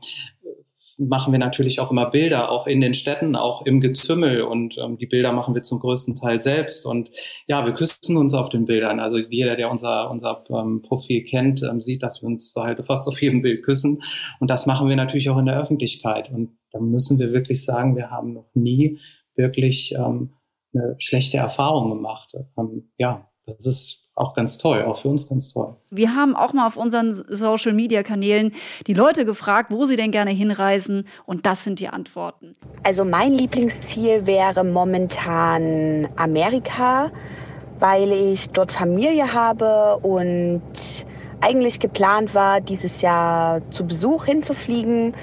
machen 1.08 1.32
wir 1.32 1.40
natürlich 1.40 1.80
auch 1.80 1.92
immer 1.92 2.10
Bilder, 2.10 2.50
auch 2.50 2.68
in 2.68 2.82
den 2.82 2.94
Städten, 2.94 3.36
auch 3.36 3.66
im 3.66 3.82
Gezümmel 3.82 4.44
und 4.44 4.78
ähm, 4.78 4.98
die 4.98 5.06
Bilder 5.06 5.32
machen 5.32 5.56
wir 5.56 5.64
zum 5.64 5.80
größten 5.80 6.16
Teil 6.16 6.40
selbst 6.40 6.86
und 6.86 7.12
ja, 7.48 7.66
wir 7.66 7.74
küssen 7.74 8.18
uns 8.18 8.34
auf 8.34 8.50
den 8.50 8.66
Bildern. 8.66 9.00
Also 9.00 9.18
jeder, 9.18 9.56
der 9.56 9.70
unser, 9.70 10.10
unser 10.10 10.44
ähm, 10.50 10.82
Profil 10.82 11.24
kennt, 11.24 11.64
ähm, 11.64 11.82
sieht, 11.82 12.04
dass 12.04 12.22
wir 12.22 12.28
uns 12.28 12.54
halt 12.56 12.84
fast 12.86 13.08
auf 13.08 13.22
jedem 13.22 13.42
Bild 13.42 13.64
küssen 13.64 14.04
und 14.40 14.50
das 14.50 14.66
machen 14.66 14.90
wir 14.90 14.96
natürlich 14.96 15.30
auch 15.30 15.38
in 15.38 15.46
der 15.46 15.60
Öffentlichkeit 15.60 16.30
und 16.32 16.58
da 16.72 16.80
müssen 16.80 17.20
wir 17.20 17.34
wirklich 17.34 17.64
sagen, 17.64 17.96
wir 17.96 18.10
haben 18.10 18.34
noch 18.34 18.50
nie 18.54 19.00
wirklich 19.36 19.94
ähm, 19.96 20.34
eine 20.74 20.96
schlechte 21.00 21.38
Erfahrung 21.38 21.90
gemacht. 21.90 22.34
Ähm, 22.58 22.92
ja, 22.98 23.30
das 23.46 23.66
ist 23.66 24.03
auch 24.16 24.36
ganz 24.36 24.58
toll, 24.58 24.84
auch 24.84 24.98
für 24.98 25.08
uns 25.08 25.28
ganz 25.28 25.52
toll. 25.52 25.76
Wir 25.90 26.16
haben 26.16 26.36
auch 26.36 26.54
mal 26.54 26.68
auf 26.68 26.78
unseren 26.78 27.14
Social-Media-Kanälen 27.14 28.52
die 28.86 28.94
Leute 28.94 29.26
gefragt, 29.26 29.72
wo 29.72 29.86
sie 29.86 29.96
denn 29.96 30.12
gerne 30.12 30.32
hinreisen 30.32 31.08
und 31.26 31.46
das 31.46 31.64
sind 31.64 31.80
die 31.80 31.90
Antworten. 31.90 32.56
Also 32.84 33.06
mein 33.06 33.34
Lieblingsziel 33.34 34.28
wäre 34.28 34.64
momentan 34.64 36.08
Amerika, 36.16 37.12
weil 37.80 38.12
ich 38.12 38.50
dort 38.52 38.72
Familie 38.72 39.34
habe 39.34 39.98
und 39.98 40.62
eigentlich 41.42 41.80
geplant 41.80 42.36
war, 42.36 42.62
dieses 42.62 43.02
Jahr 43.02 43.62
zu 43.72 43.86
Besuch 43.86 44.26
hinzufliegen, 44.26 45.14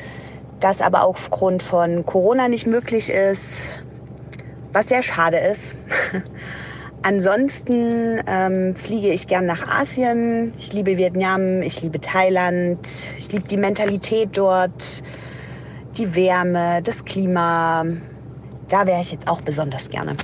das 0.59 0.83
aber 0.83 1.05
aufgrund 1.05 1.63
von 1.63 2.05
Corona 2.05 2.49
nicht 2.49 2.67
möglich 2.67 3.09
ist, 3.09 3.71
was 4.73 4.89
sehr 4.89 5.03
schade 5.03 5.39
ist. 5.39 5.77
Ansonsten 7.03 8.21
ähm, 8.27 8.75
fliege 8.77 9.09
ich 9.11 9.27
gern 9.27 9.47
nach 9.47 9.67
Asien. 9.69 10.53
Ich 10.59 10.73
liebe 10.73 10.99
Vietnam, 10.99 11.63
ich 11.63 11.81
liebe 11.81 12.01
Thailand, 12.01 12.87
ich 13.19 13.33
liebe 13.33 13.45
die 13.45 13.57
Mentalität 13.57 14.37
dort, 14.37 15.03
die 15.97 16.15
Wärme, 16.15 16.83
das 16.83 17.07
Klima. 17.07 17.85
Da 18.69 18.87
wäre 18.87 19.01
ich 19.01 19.13
jetzt 19.13 19.29
auch 19.29 19.41
besonders 19.41 19.89
gerne. 19.89 20.17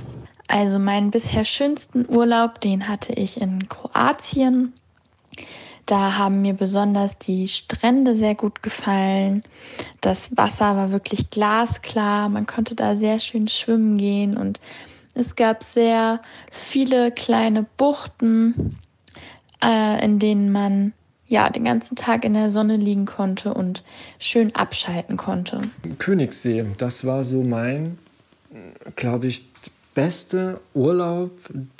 Also 0.47 0.77
meinen 0.77 1.09
bisher 1.09 1.45
schönsten 1.45 2.05
Urlaub, 2.07 2.61
den 2.61 2.87
hatte 2.87 3.11
ich 3.11 3.41
in 3.41 3.67
Kroatien. 3.67 4.73
Da 5.87 6.17
haben 6.17 6.41
mir 6.41 6.53
besonders 6.53 7.17
die 7.17 7.47
Strände 7.47 8.15
sehr 8.15 8.35
gut 8.35 8.61
gefallen. 8.61 9.41
Das 9.99 10.35
Wasser 10.37 10.75
war 10.75 10.91
wirklich 10.91 11.31
glasklar. 11.31 12.29
Man 12.29 12.45
konnte 12.45 12.75
da 12.75 12.95
sehr 12.95 13.19
schön 13.19 13.47
schwimmen 13.47 13.97
gehen 13.97 14.37
und 14.37 14.59
es 15.17 15.35
gab 15.35 15.63
sehr 15.63 16.21
viele 16.51 17.11
kleine 17.11 17.65
Buchten, 17.77 18.77
äh, 19.63 20.03
in 20.03 20.19
denen 20.19 20.51
man 20.51 20.93
ja 21.27 21.49
den 21.49 21.65
ganzen 21.65 21.95
Tag 21.95 22.23
in 22.23 22.33
der 22.33 22.49
Sonne 22.49 22.77
liegen 22.77 23.05
konnte 23.05 23.53
und 23.53 23.83
schön 24.19 24.55
abschalten 24.55 25.17
konnte. 25.17 25.61
Königssee, 25.99 26.65
das 26.77 27.05
war 27.05 27.23
so 27.23 27.43
mein, 27.43 27.97
glaube 28.95 29.27
ich, 29.27 29.45
beste 29.93 30.61
Urlaub, 30.73 31.31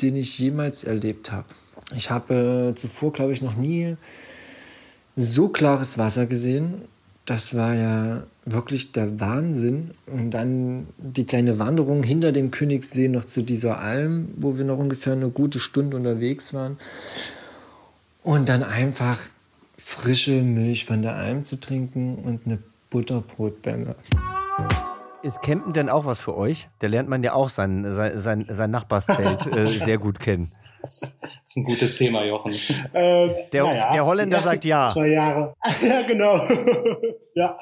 den 0.01 0.15
ich 0.15 0.38
jemals 0.39 0.84
erlebt 0.84 1.32
habe. 1.32 1.48
Ich 1.96 2.10
habe 2.10 2.74
äh, 2.75 2.79
zuvor, 2.79 3.13
glaube 3.13 3.32
ich, 3.32 3.41
noch 3.41 3.56
nie 3.56 3.96
so 5.15 5.48
klares 5.48 5.98
Wasser 5.98 6.25
gesehen 6.25 6.82
das 7.27 7.56
war 7.56 7.75
ja 7.75 8.24
wirklich 8.51 8.92
der 8.92 9.20
Wahnsinn. 9.20 9.92
Und 10.08 10.32
dann 10.32 10.88
die 10.98 11.25
kleine 11.25 11.60
Wanderung 11.60 12.04
hinter 12.04 12.32
dem 12.32 12.51
Königssee 12.51 13.08
noch 13.08 13.25
zu 13.25 13.42
dieser 13.42 13.80
Alm, 13.80 14.30
wo 14.38 14.58
wir 14.58 14.66
noch 14.66 14.77
ungefähr 14.77 15.13
eine 15.13 15.30
gute 15.30 15.60
Stunde 15.60 15.98
unterwegs 15.98 16.54
waren. 16.54 16.77
Und 18.24 18.50
dann 18.50 18.63
einfach 18.63 19.20
frische 19.77 20.42
Milch 20.42 20.86
von 20.86 21.01
der 21.01 21.16
Alm 21.16 21.44
zu 21.44 21.60
trinken 21.60 22.18
und 22.24 22.46
eine 22.46 22.60
Butterbrotbämme. 22.89 23.96
Ist 25.24 25.42
Campen 25.42 25.74
denn 25.74 25.89
auch 25.89 26.06
was 26.06 26.20
für 26.20 26.38
euch? 26.38 26.70
Da 26.80 26.88
lernt 26.88 27.10
man 27.10 27.24
ja 27.24 27.34
auch 27.34 27.50
sein, 27.50 27.92
sein, 27.92 28.20
sein, 28.20 28.46
sein 28.50 28.72
Nachbarszelt 28.72 29.48
äh, 29.48 29.66
sehr 29.68 29.98
gut 29.98 30.20
kennen. 30.20 30.48
Das 30.82 31.01
ist 31.46 31.58
ein 31.58 31.63
gutes 31.63 31.98
Thema, 31.98 32.24
Jochen. 32.24 32.54
Äh, 32.54 33.50
der, 33.51 33.66
ja, 33.66 33.92
der, 33.92 34.06
Holländer 34.06 34.42
sagt 34.42 34.63
ja. 34.63 34.88
Zwei 34.88 35.08
Jahre. 35.08 35.56
ja, 35.82 36.01
genau. 36.04 36.48
ja. 37.34 37.60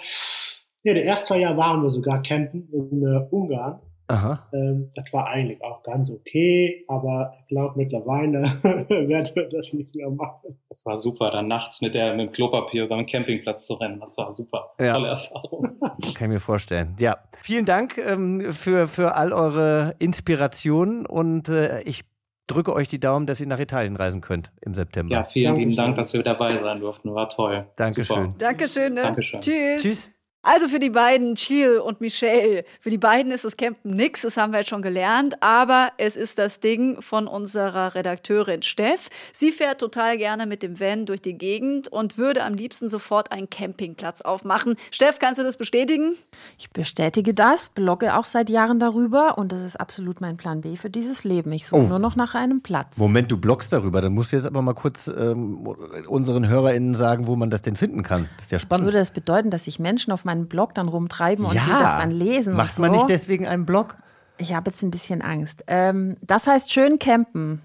Ja, 0.85 0.93
die 0.93 1.01
ersten 1.01 1.25
zwei 1.25 1.39
Jahre 1.39 1.57
waren 1.57 1.81
wir 1.81 1.89
sogar 1.89 2.21
campen 2.21 2.69
in 2.71 3.01
äh, 3.03 3.27
Ungarn. 3.31 3.79
Aha. 4.07 4.47
Ähm, 4.53 4.91
das 4.93 5.11
war 5.13 5.25
eigentlich 5.25 5.63
auch 5.63 5.81
ganz 5.81 6.11
okay, 6.11 6.85
aber 6.87 7.33
ich 7.41 7.47
glaube 7.47 7.73
mittlerweile 7.75 8.43
werden 8.63 9.29
wir 9.33 9.45
das 9.45 9.73
nicht 9.73 9.95
mehr 9.95 10.11
machen. 10.11 10.59
Das 10.69 10.85
war 10.85 10.95
super, 10.97 11.31
dann 11.31 11.47
nachts 11.47 11.81
mit, 11.81 11.95
der, 11.95 12.13
mit 12.13 12.27
dem 12.27 12.31
Klopapier 12.31 12.85
über 12.85 12.97
den 12.97 13.07
Campingplatz 13.07 13.65
zu 13.65 13.73
rennen. 13.73 13.99
Das 13.99 14.15
war 14.17 14.31
super. 14.31 14.73
Ja. 14.79 14.93
Tolle 14.93 15.07
Erfahrung. 15.07 15.79
Kann 15.79 15.97
ich 16.03 16.27
mir 16.27 16.39
vorstellen. 16.39 16.95
Ja, 16.99 17.17
vielen 17.41 17.65
Dank 17.65 17.97
ähm, 17.97 18.53
für, 18.53 18.87
für 18.87 19.15
all 19.15 19.33
eure 19.33 19.95
Inspirationen 19.97 21.07
und 21.07 21.49
äh, 21.49 21.81
ich 21.81 22.01
drücke 22.45 22.73
euch 22.73 22.89
die 22.89 22.99
Daumen, 22.99 23.25
dass 23.25 23.41
ihr 23.41 23.47
nach 23.47 23.59
Italien 23.59 23.95
reisen 23.95 24.21
könnt 24.21 24.51
im 24.61 24.75
September. 24.75 25.15
Ja, 25.15 25.23
vielen 25.23 25.45
Dankeschön. 25.45 25.69
lieben 25.69 25.75
Dank, 25.75 25.95
dass 25.95 26.13
wir 26.13 26.21
dabei 26.21 26.55
sein 26.59 26.79
durften. 26.79 27.15
War 27.15 27.27
toll. 27.29 27.65
Dankeschön. 27.75 28.25
Super. 28.25 28.35
Dankeschön. 28.37 28.93
Ne? 28.93 29.01
Dankeschön. 29.01 29.41
Tschüss. 29.41 29.81
Tschüss. 29.81 30.14
Also 30.45 30.67
für 30.67 30.77
die 30.77 30.91
beiden, 30.91 31.33
Chill 31.33 31.79
und 31.79 32.01
Michelle, 32.01 32.65
für 32.79 32.91
die 32.91 32.99
beiden 32.99 33.31
ist 33.31 33.45
das 33.45 33.57
Campen 33.57 33.95
nix, 33.95 34.21
das 34.21 34.37
haben 34.37 34.53
wir 34.53 34.59
jetzt 34.59 34.69
schon 34.69 34.83
gelernt, 34.83 35.41
aber 35.41 35.91
es 35.97 36.15
ist 36.15 36.37
das 36.37 36.59
Ding 36.59 37.01
von 37.01 37.27
unserer 37.27 37.95
Redakteurin 37.95 38.61
Steff. 38.61 39.09
Sie 39.33 39.51
fährt 39.51 39.79
total 39.79 40.17
gerne 40.17 40.45
mit 40.45 40.61
dem 40.61 40.79
Van 40.79 41.07
durch 41.07 41.23
die 41.23 41.35
Gegend 41.35 41.87
und 41.87 42.19
würde 42.19 42.43
am 42.43 42.53
liebsten 42.53 42.89
sofort 42.89 43.31
einen 43.31 43.49
Campingplatz 43.49 44.21
aufmachen. 44.21 44.75
Steff, 44.91 45.17
kannst 45.17 45.39
du 45.39 45.43
das 45.43 45.57
bestätigen? 45.57 46.15
Ich 46.59 46.69
bestätige 46.69 47.33
das, 47.33 47.69
blogge 47.69 48.15
auch 48.15 48.25
seit 48.25 48.51
Jahren 48.51 48.79
darüber 48.79 49.39
und 49.39 49.51
das 49.51 49.63
ist 49.63 49.79
absolut 49.79 50.21
mein 50.21 50.37
Plan 50.37 50.61
B 50.61 50.75
für 50.75 50.91
dieses 50.91 51.23
Leben. 51.23 51.51
Ich 51.53 51.65
suche 51.65 51.81
oh. 51.81 51.87
nur 51.87 51.99
noch 51.99 52.15
nach 52.15 52.35
einem 52.35 52.61
Platz. 52.61 52.99
Moment, 52.99 53.31
du 53.31 53.37
bloggst 53.37 53.73
darüber, 53.73 53.99
dann 53.99 54.13
musst 54.13 54.31
du 54.31 54.35
jetzt 54.35 54.45
aber 54.45 54.61
mal 54.61 54.75
kurz 54.75 55.07
ähm, 55.07 55.65
unseren 56.07 56.47
HörerInnen 56.47 56.93
sagen, 56.93 57.25
wo 57.25 57.35
man 57.35 57.49
das 57.49 57.63
denn 57.63 57.75
finden 57.75 58.03
kann. 58.03 58.29
Das 58.35 58.45
ist 58.45 58.51
ja 58.51 58.59
spannend. 58.59 58.85
Würde 58.85 58.99
das 58.99 59.09
bedeuten, 59.09 59.49
dass 59.49 59.63
sich 59.63 59.79
Menschen 59.79 60.11
auf 60.11 60.23
meinem 60.23 60.34
meinen 60.35 60.47
Blog 60.47 60.75
dann 60.75 60.87
rumtreiben 60.87 61.45
und 61.45 61.55
ja. 61.55 61.63
die 61.63 61.71
das 61.71 61.97
dann 61.97 62.11
lesen. 62.11 62.55
Macht 62.55 62.75
so. 62.75 62.81
man 62.81 62.91
nicht 62.91 63.09
deswegen 63.09 63.47
einen 63.47 63.65
Blog? 63.65 63.95
Ich 64.37 64.53
habe 64.53 64.69
jetzt 64.69 64.83
ein 64.83 64.91
bisschen 64.91 65.21
Angst. 65.21 65.63
Ähm, 65.67 66.17
das 66.21 66.47
heißt 66.47 66.71
schön 66.71 66.99
campen. 66.99 67.61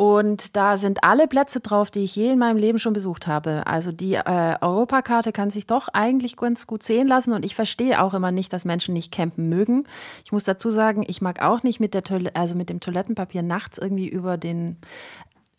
Und 0.00 0.54
da 0.56 0.76
sind 0.76 1.02
alle 1.02 1.26
Plätze 1.26 1.58
drauf, 1.58 1.90
die 1.90 2.04
ich 2.04 2.14
je 2.14 2.30
in 2.30 2.38
meinem 2.38 2.56
Leben 2.56 2.78
schon 2.78 2.92
besucht 2.92 3.26
habe. 3.26 3.66
Also 3.66 3.90
die 3.90 4.14
äh, 4.14 4.54
Europakarte 4.60 5.32
kann 5.32 5.50
sich 5.50 5.66
doch 5.66 5.88
eigentlich 5.92 6.36
ganz 6.36 6.68
gut 6.68 6.84
sehen 6.84 7.08
lassen. 7.08 7.32
Und 7.32 7.44
ich 7.44 7.56
verstehe 7.56 8.00
auch 8.00 8.14
immer 8.14 8.30
nicht, 8.30 8.52
dass 8.52 8.64
Menschen 8.64 8.94
nicht 8.94 9.10
campen 9.10 9.48
mögen. 9.48 9.88
Ich 10.24 10.30
muss 10.30 10.44
dazu 10.44 10.70
sagen, 10.70 11.04
ich 11.08 11.20
mag 11.20 11.42
auch 11.42 11.64
nicht 11.64 11.80
mit, 11.80 11.94
der 11.94 12.04
also 12.34 12.54
mit 12.54 12.68
dem 12.68 12.78
Toilettenpapier 12.78 13.42
nachts 13.42 13.76
irgendwie 13.76 14.06
über 14.06 14.36
den 14.36 14.76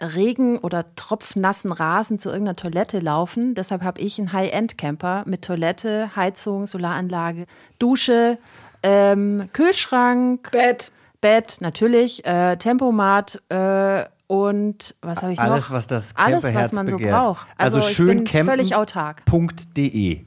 Regen- 0.02 0.58
oder 0.58 0.86
tropfnassen 0.96 1.72
Rasen 1.72 2.20
zu 2.20 2.30
irgendeiner 2.30 2.56
Toilette 2.56 3.00
laufen. 3.00 3.56
Deshalb 3.56 3.84
habe 3.84 4.00
ich 4.02 4.20
einen 4.20 4.34
High-End-Camper 4.34 5.24
mit 5.26 5.44
Toilette, 5.44 6.16
Heizung, 6.16 6.68
Solaranlage, 6.68 7.46
Dusche, 7.80 8.38
ähm, 8.84 9.50
Kühlschrank, 9.54 10.52
Bett, 10.52 10.92
Bett 11.22 11.58
natürlich, 11.60 12.26
äh, 12.26 12.56
Tempomat 12.58 13.42
äh, 13.50 14.06
und 14.28 14.96
was 15.02 15.22
habe 15.22 15.34
ich 15.34 15.40
Alles, 15.40 15.70
noch? 15.70 15.76
was 15.76 15.88
das 15.88 16.16
Alles, 16.16 16.54
was 16.54 16.72
man 16.72 16.86
begehrt. 16.86 17.12
so 17.12 17.18
braucht. 17.18 17.48
Also, 17.58 17.78
also 17.78 17.90
schön 17.90 18.24
ich 18.24 18.32
bin 18.32 18.46
völlig 18.46 18.76
autark. 18.76 19.24
.de 19.76 20.22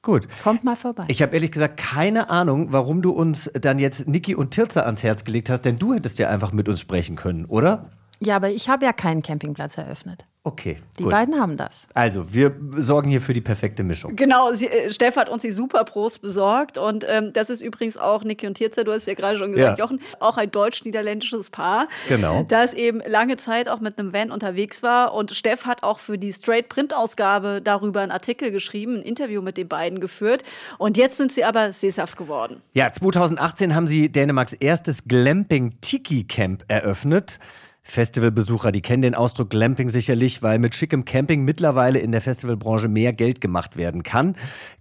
Gut. 0.04 0.28
Kommt 0.44 0.66
mal 0.66 0.76
vorbei. 0.76 1.06
Ich 1.08 1.22
habe 1.22 1.34
ehrlich 1.34 1.52
gesagt 1.52 1.78
keine 1.78 2.30
Ahnung, 2.30 2.74
warum 2.74 3.02
du 3.02 3.12
uns 3.12 3.50
dann 3.54 3.80
jetzt 3.80 4.06
Niki 4.06 4.36
und 4.36 4.52
Tirza 4.52 4.82
ans 4.82 5.02
Herz 5.02 5.24
gelegt 5.24 5.50
hast, 5.50 5.62
denn 5.62 5.80
du 5.80 5.94
hättest 5.94 6.20
ja 6.20 6.30
einfach 6.30 6.52
mit 6.52 6.68
uns 6.68 6.82
sprechen 6.82 7.16
können, 7.16 7.46
oder? 7.46 7.90
Ja, 8.26 8.36
aber 8.38 8.50
ich 8.50 8.70
habe 8.70 8.86
ja 8.86 8.94
keinen 8.94 9.22
Campingplatz 9.22 9.78
eröffnet. 9.78 10.26
Okay. 10.46 10.76
Die 11.00 11.04
gut. 11.04 11.12
beiden 11.14 11.40
haben 11.40 11.56
das. 11.56 11.88
Also, 11.94 12.34
wir 12.34 12.54
sorgen 12.76 13.10
hier 13.10 13.22
für 13.22 13.34
die 13.34 13.40
perfekte 13.40 13.82
Mischung. 13.82 14.14
Genau, 14.18 14.54
sie, 14.54 14.68
äh, 14.68 14.92
Steff 14.92 15.16
hat 15.16 15.30
uns 15.30 15.42
die 15.42 15.52
Superpros 15.52 16.20
besorgt 16.20 16.78
und 16.78 17.06
ähm, 17.10 17.32
das 17.32 17.50
ist 17.50 17.62
übrigens 17.62 17.96
auch 17.96 18.26
Niki 18.26 18.46
und 18.46 18.56
Tirza, 18.56 18.84
du 18.84 18.92
hast 18.92 19.08
ja 19.08 19.14
gerade 19.14 19.38
schon 19.38 19.54
gesagt, 19.54 19.80
Ja. 19.80 19.86
Jochen, 19.86 20.02
auch 20.20 20.36
ein 20.36 20.52
deutsch-niederländisches 20.52 21.50
Paar, 21.50 21.88
Genau. 22.10 22.44
das 22.50 22.74
eben 22.74 23.02
lange 23.08 23.38
Zeit 23.38 23.70
auch 23.70 23.80
mit 23.80 23.98
einem 23.98 24.12
Van 24.12 24.32
unterwegs 24.32 24.84
war 24.84 25.14
und 25.14 25.32
Steff 25.32 25.66
hat 25.66 25.82
auch 25.84 26.00
für 26.00 26.18
die 26.18 26.34
Straight-Print-Ausgabe 26.34 27.62
darüber 27.64 28.02
einen 28.02 28.12
Artikel 28.12 28.52
geschrieben, 28.52 28.96
ein 28.98 29.02
Interview 29.04 29.42
mit 29.42 29.56
den 29.56 29.70
beiden 29.70 30.02
geführt 30.02 30.44
und 30.78 30.98
jetzt 30.98 31.16
sind 31.16 31.32
sie 31.32 31.46
aber 31.46 31.72
sesshaft 31.72 32.18
geworden. 32.18 32.62
Ja, 32.74 32.92
2018 32.92 33.74
haben 33.76 33.88
sie 33.88 34.12
Dänemarks 34.12 34.52
erstes 34.52 35.06
Glamping 35.08 35.78
Tiki 35.80 36.26
Camp 36.26 36.66
eröffnet. 36.68 37.40
Festivalbesucher, 37.84 38.72
die 38.72 38.82
kennen 38.82 39.02
den 39.02 39.14
Ausdruck 39.14 39.50
Glamping 39.50 39.90
sicherlich, 39.90 40.42
weil 40.42 40.58
mit 40.58 40.74
schickem 40.74 41.04
Camping 41.04 41.44
mittlerweile 41.44 42.00
in 42.00 42.14
der 42.14 42.22
Festivalbranche 42.22 42.88
mehr 42.88 43.12
Geld 43.12 43.42
gemacht 43.42 43.76
werden 43.76 44.04
kann. 44.04 44.36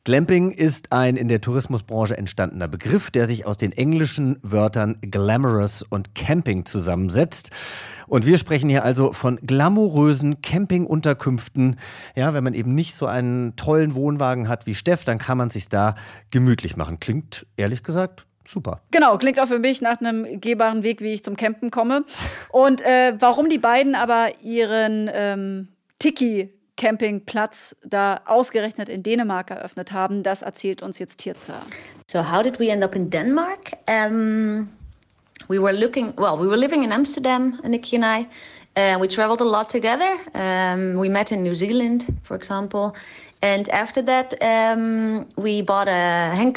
Glamping 0.04 0.52
ist 0.52 0.92
ein 0.92 1.16
in 1.16 1.28
der 1.28 1.40
Tourismusbranche 1.40 2.16
entstandener 2.16 2.68
Begriff, 2.68 3.10
der 3.10 3.26
sich 3.26 3.44
aus 3.44 3.56
den 3.56 3.72
englischen 3.72 4.38
Wörtern 4.42 4.98
glamorous 5.02 5.82
und 5.82 6.14
Camping 6.14 6.64
zusammensetzt. 6.64 7.50
Und 8.06 8.24
wir 8.24 8.38
sprechen 8.38 8.68
hier 8.68 8.84
also 8.84 9.12
von 9.12 9.36
glamourösen 9.36 10.40
Campingunterkünften. 10.40 11.76
Ja, 12.14 12.34
wenn 12.34 12.44
man 12.44 12.54
eben 12.54 12.74
nicht 12.74 12.94
so 12.94 13.06
einen 13.06 13.56
tollen 13.56 13.94
Wohnwagen 13.94 14.48
hat 14.48 14.66
wie 14.66 14.74
Steff, 14.74 15.04
dann 15.04 15.18
kann 15.18 15.38
man 15.38 15.50
sich 15.50 15.68
da 15.68 15.96
gemütlich 16.30 16.76
machen. 16.76 17.00
Klingt 17.00 17.46
ehrlich 17.56 17.82
gesagt 17.82 18.26
super. 18.46 18.80
Genau, 18.90 19.18
klingt 19.18 19.40
auch 19.40 19.46
für 19.46 19.58
mich 19.58 19.80
nach 19.80 20.00
einem 20.00 20.40
gehbaren 20.40 20.82
Weg, 20.82 21.00
wie 21.00 21.12
ich 21.12 21.22
zum 21.22 21.36
Campen 21.36 21.70
komme. 21.70 22.04
Und 22.50 22.80
äh, 22.82 23.14
warum 23.18 23.48
die 23.48 23.58
beiden 23.58 23.94
aber 23.94 24.28
ihren 24.42 25.10
ähm, 25.12 25.68
Tiki-Campingplatz 25.98 27.76
da 27.84 28.20
ausgerechnet 28.24 28.88
in 28.88 29.02
Dänemark 29.02 29.50
eröffnet 29.50 29.92
haben, 29.92 30.22
das 30.22 30.42
erzählt 30.42 30.82
uns 30.82 30.98
jetzt 30.98 31.18
Tirza. 31.18 31.62
So 32.10 32.20
how 32.20 32.42
did 32.42 32.58
we 32.58 32.68
end 32.68 32.82
up 32.82 32.94
in 32.94 33.08
Denmark? 33.08 33.72
Um, 33.88 34.68
we 35.48 35.58
were 35.58 35.72
looking. 35.72 36.12
Well, 36.16 36.38
we 36.38 36.46
were 36.46 36.58
living 36.58 36.82
in 36.82 36.92
Amsterdam, 36.92 37.58
Nikki 37.64 37.96
and 37.96 38.04
I. 38.04 38.26
Uh, 38.74 38.98
we 38.98 39.06
traveled 39.06 39.40
a 39.42 39.44
lot 39.44 39.68
together. 39.68 40.16
Um, 40.34 40.98
we 40.98 41.08
met 41.08 41.30
in 41.30 41.42
New 41.42 41.54
Zealand, 41.54 42.06
for 42.22 42.36
example. 42.36 42.94
And 43.42 43.68
after 43.70 44.00
that, 44.02 44.40
um, 44.40 45.28
we 45.36 45.62
bought 45.62 45.88
a 45.88 46.32
Henk 46.32 46.56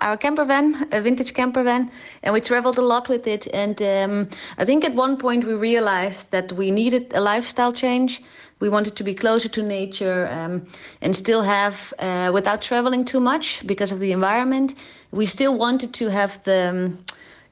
our 0.00 0.16
camper 0.16 0.44
van, 0.44 0.88
a 0.90 1.00
vintage 1.00 1.32
camper 1.32 1.62
van, 1.62 1.92
and 2.24 2.34
we 2.34 2.40
traveled 2.40 2.76
a 2.76 2.82
lot 2.82 3.08
with 3.08 3.28
it. 3.28 3.46
And 3.54 3.80
um, 3.80 4.28
I 4.58 4.64
think 4.64 4.84
at 4.84 4.94
one 4.96 5.16
point 5.16 5.44
we 5.44 5.54
realized 5.54 6.24
that 6.32 6.52
we 6.52 6.72
needed 6.72 7.12
a 7.14 7.20
lifestyle 7.20 7.72
change. 7.72 8.20
We 8.58 8.68
wanted 8.68 8.96
to 8.96 9.04
be 9.04 9.14
closer 9.14 9.48
to 9.48 9.62
nature 9.62 10.28
um, 10.32 10.66
and 11.02 11.14
still 11.14 11.42
have, 11.42 11.94
uh, 12.00 12.32
without 12.34 12.62
traveling 12.62 13.04
too 13.04 13.20
much 13.20 13.64
because 13.64 13.92
of 13.92 14.00
the 14.00 14.10
environment, 14.10 14.74
we 15.12 15.24
still 15.24 15.56
wanted 15.56 15.94
to 15.94 16.10
have 16.10 16.42
the. 16.44 16.68
Um, 16.70 17.04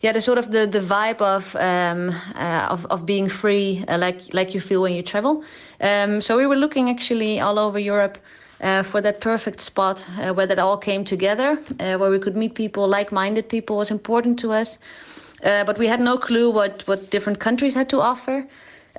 yeah, 0.02 0.12
the 0.12 0.20
sort 0.20 0.37
of 0.37 0.50
the, 0.50 0.66
the 0.66 0.80
vibe 0.80 1.23
of 1.23 1.56
um, 1.56 2.11
uh, 2.35 2.68
of 2.68 2.85
of 2.87 3.06
being 3.06 3.30
free, 3.30 3.82
uh, 3.88 3.96
like 3.96 4.20
like 4.35 4.54
you 4.54 4.61
feel 4.61 4.82
when 4.82 4.92
you 4.92 5.02
travel. 5.02 5.42
Um, 5.80 6.20
so 6.20 6.37
we 6.37 6.46
were 6.46 6.54
looking 6.54 6.90
actually 6.90 7.40
all 7.40 7.58
over 7.58 7.78
Europe 7.78 8.18
uh, 8.60 8.82
for 8.82 9.00
that 9.00 9.20
perfect 9.20 9.60
spot 9.60 10.04
uh, 10.18 10.32
where 10.32 10.46
that 10.46 10.58
all 10.58 10.78
came 10.78 11.04
together, 11.04 11.58
uh, 11.80 11.96
where 11.98 12.10
we 12.10 12.18
could 12.18 12.36
meet 12.36 12.54
people, 12.54 12.88
like-minded 12.88 13.48
people 13.48 13.76
was 13.76 13.90
important 13.90 14.38
to 14.38 14.52
us. 14.52 14.78
Uh, 15.42 15.64
but 15.64 15.78
we 15.78 15.86
had 15.86 16.00
no 16.00 16.16
clue 16.16 16.50
what 16.50 16.82
what 16.86 17.10
different 17.10 17.38
countries 17.38 17.75
had 17.75 17.88
to 17.88 18.00
offer. 18.00 18.46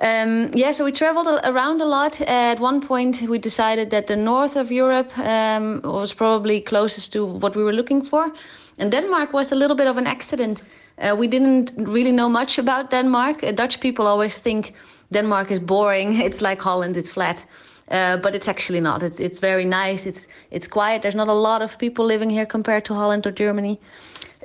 Um, 0.00 0.50
yeah, 0.54 0.70
so 0.72 0.84
we 0.84 0.92
traveled 0.92 1.26
around 1.44 1.80
a 1.80 1.84
lot. 1.84 2.20
at 2.20 2.60
one 2.60 2.80
point, 2.80 3.22
we 3.28 3.38
decided 3.38 3.90
that 3.90 4.06
the 4.06 4.16
north 4.16 4.54
of 4.56 4.70
Europe 4.70 5.10
um, 5.18 5.80
was 5.82 6.14
probably 6.14 6.60
closest 6.60 7.12
to 7.12 7.24
what 7.26 7.56
we 7.56 7.64
were 7.64 7.72
looking 7.72 8.04
for. 8.04 8.32
And 8.78 8.92
Denmark 8.92 9.32
was 9.32 9.50
a 9.50 9.56
little 9.56 9.76
bit 9.76 9.88
of 9.88 9.98
an 9.98 10.06
accident. 10.06 10.62
Uh, 10.98 11.16
we 11.18 11.26
didn't 11.26 11.72
really 11.76 12.12
know 12.12 12.28
much 12.28 12.58
about 12.58 12.90
Denmark. 12.90 13.42
Uh, 13.42 13.50
Dutch 13.50 13.80
people 13.80 14.06
always 14.06 14.38
think 14.38 14.74
Denmark 15.12 15.50
is 15.50 15.58
boring. 15.58 16.14
It's 16.26 16.40
like 16.40 16.62
Holland, 16.62 16.96
it's 16.96 17.12
flat. 17.12 17.44
Uh, 17.90 18.18
but 18.18 18.34
it's 18.34 18.48
actually 18.48 18.80
not. 18.80 19.02
It's 19.02 19.18
it's 19.18 19.38
very 19.38 19.64
nice. 19.64 20.06
It's 20.06 20.26
it's 20.50 20.68
quiet. 20.68 21.00
There's 21.02 21.14
not 21.14 21.28
a 21.28 21.40
lot 21.48 21.62
of 21.62 21.78
people 21.78 22.04
living 22.04 22.30
here 22.30 22.46
compared 22.46 22.84
to 22.84 22.94
Holland 22.94 23.26
or 23.26 23.32
Germany, 23.32 23.80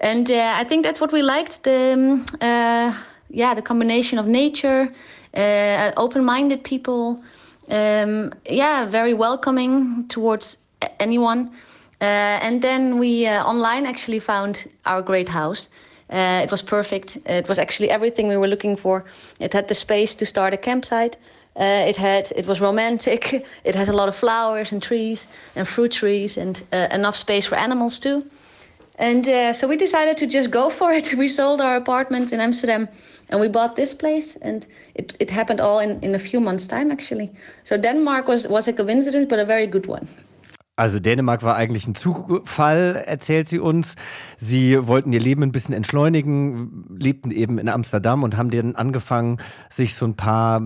and 0.02 0.30
uh, 0.32 0.62
I 0.62 0.64
think 0.64 0.86
that's 0.86 1.02
what 1.02 1.12
we 1.12 1.22
liked. 1.22 1.64
The 1.64 1.94
um, 1.94 2.26
uh, 2.42 2.94
yeah, 3.30 3.54
the 3.54 3.62
combination 3.62 4.20
of 4.20 4.28
nature, 4.28 4.90
uh, 5.34 5.92
open-minded 5.98 6.64
people, 6.64 7.22
um, 7.70 8.32
yeah, 8.50 8.86
very 8.90 9.14
welcoming 9.14 10.06
towards 10.08 10.58
anyone. 11.00 11.51
Uh, 12.01 12.40
and 12.42 12.62
then 12.62 12.98
we 13.00 13.27
uh, 13.27 13.44
online 13.44 13.86
actually 13.86 14.20
found 14.20 14.70
our 14.86 15.01
great 15.01 15.29
house. 15.29 15.70
Uh, 16.10 16.42
it 16.44 16.51
was 16.51 16.62
perfect. 16.62 17.18
It 17.25 17.48
was 17.48 17.58
actually 17.58 17.90
everything 17.90 18.27
we 18.27 18.38
were 18.38 18.48
looking 18.48 18.75
for. 18.75 19.06
It 19.40 19.53
had 19.53 19.68
the 19.68 19.75
space 19.75 20.16
to 20.16 20.25
start 20.25 20.53
a 20.53 20.58
campsite. 20.58 21.18
Uh, 21.55 21.85
it 21.87 21.96
had 21.96 22.31
it 22.35 22.48
was 22.48 22.59
romantic. 22.59 23.46
It 23.63 23.75
has 23.75 23.89
a 23.89 23.94
lot 23.94 24.09
of 24.09 24.16
flowers 24.16 24.72
and 24.72 24.81
trees 24.81 25.27
and 25.55 25.68
fruit 25.68 25.92
trees 25.92 26.37
and 26.37 26.63
uh, 26.72 26.87
enough 26.92 27.16
space 27.16 27.46
for 27.46 27.55
animals 27.55 28.00
too. 28.00 28.25
And 29.00 29.27
uh, 29.27 29.53
so 29.53 29.68
we 29.68 29.75
decided 29.77 30.18
to 30.18 30.27
just 30.27 30.51
go 30.51 30.70
for 30.79 30.92
it. 30.92 31.13
We 31.13 31.27
sold 31.27 31.61
our 31.61 31.75
apartment 31.75 32.33
in 32.33 32.39
Amsterdam 32.39 32.87
and 33.29 33.39
we 33.39 33.48
bought 33.48 33.75
this 33.75 33.94
place. 33.94 34.35
And 34.42 34.66
it, 34.96 35.13
it 35.20 35.29
happened 35.29 35.61
all 35.61 35.79
in, 35.79 36.00
in 36.01 36.16
a 36.16 36.20
few 36.20 36.39
months' 36.39 36.68
time, 36.68 36.92
actually. 36.92 37.31
So 37.63 37.77
Denmark 37.77 38.27
was, 38.27 38.48
was 38.48 38.68
a 38.68 38.74
coincidence, 38.74 39.27
but 39.29 39.39
a 39.39 39.46
very 39.46 39.68
good 39.68 39.87
one. 39.87 40.07
Also 40.75 41.00
Dänemark 41.00 41.44
war 41.44 41.55
eigentlich 41.55 41.85
ein 41.87 41.94
Zufall, 41.94 43.03
erzählt 43.05 43.48
sie 43.48 43.59
uns. 43.59 43.94
Sie 44.39 44.87
wollten 44.87 45.13
ihr 45.13 45.20
Leben 45.20 45.44
ein 45.44 45.51
bisschen 45.51 45.75
entschleunigen, 45.75 46.98
lebten 47.00 47.29
eben 47.29 47.59
in 47.59 47.70
Amsterdam 47.70 48.24
und 48.24 48.37
haben 48.37 48.50
dann 48.50 48.75
angefangen, 48.75 49.37
sich 49.70 49.94
so 49.94 50.07
ein 50.07 50.16
paar 50.16 50.63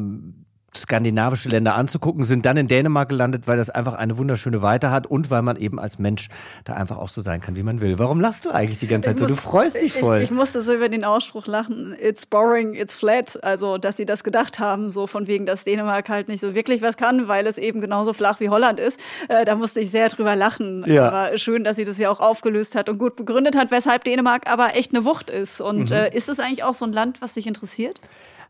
skandinavische 0.78 1.50
Länder 1.50 1.76
anzugucken, 1.76 2.24
sind 2.26 2.46
dann 2.46 2.58
in 2.58 2.68
Dänemark 2.68 3.10
gelandet, 3.10 3.48
weil 3.48 3.58
das 3.58 3.70
einfach 3.70 3.94
eine 3.94 4.18
wunderschöne 4.18 4.62
Weite 4.62 4.92
hat 4.92 5.08
und 5.08 5.30
weil 5.30 5.42
man 5.42 5.58
eben 5.58 5.80
als 5.80 6.00
Mensch 6.00 6.30
da 6.66 6.74
einfach 6.74 6.98
auch 6.98 7.10
so 7.10 7.22
sein 7.22 7.42
kann, 7.42 7.56
wie 7.56 7.64
man 7.64 7.82
will. 7.82 8.00
Warum 8.00 8.20
lachst 8.20 8.46
du 8.46 8.52
eigentlich 8.52 8.78
die 8.80 8.88
ganze 8.88 9.10
Zeit 9.10 9.20
so? 9.20 9.26
Du 9.26 9.36
freust 9.36 9.76
dich 9.82 9.94
voll. 9.94 10.18
Ich, 10.18 10.24
ich 10.26 10.32
musste 10.32 10.62
so 10.62 10.74
über 10.74 10.90
den 10.90 11.04
Ausspruch 11.04 11.48
lachen, 11.48 11.96
it's 12.00 12.26
boring, 12.26 12.74
it's 12.74 12.96
flat. 12.96 13.44
Also, 13.44 13.78
dass 13.78 13.98
sie 13.98 14.06
das 14.06 14.24
gedacht 14.24 14.60
haben, 14.60 14.92
so 14.92 15.08
von 15.08 15.28
wegen, 15.28 15.46
dass 15.46 15.64
Dänemark 15.64 16.10
halt 16.10 16.28
nicht 16.28 16.42
so 16.42 16.56
wirklich 16.56 16.82
was 16.82 16.98
kann, 16.98 17.28
weil 17.28 17.48
es 17.48 17.58
eben 17.58 17.82
genauso 17.82 18.14
flach 18.14 18.40
wie 18.40 18.50
Holland 18.50 18.80
ist. 18.80 19.00
Äh, 19.28 19.46
da 19.46 19.56
musste 19.56 19.80
ich 19.80 19.92
sehr 19.92 20.10
drüber 20.10 20.36
lachen. 20.36 20.84
Ja. 20.88 21.08
Aber 21.08 21.38
schön, 21.38 21.64
dass 21.64 21.76
sie 21.76 21.86
das 21.86 21.98
ja 21.98 22.10
auch 22.10 22.20
aufgelöst 22.20 22.76
hat 22.76 22.90
und 22.90 22.98
gut 22.98 23.16
begründet 23.16 23.56
hat, 23.56 23.72
weshalb 23.72 24.04
Dänemark 24.04 24.48
aber 24.50 24.76
echt 24.76 24.94
eine 24.94 25.06
Wucht 25.06 25.30
ist. 25.30 25.62
Und 25.62 25.90
Mhm. 25.90 25.96
äh, 25.96 26.16
ist 26.16 26.30
es 26.30 26.40
eigentlich 26.40 26.64
auch 26.64 26.74
so 26.74 26.86
ein 26.86 26.94
Land, 26.94 27.22
was 27.22 27.34
dich 27.34 27.48
interessiert? 27.48 28.02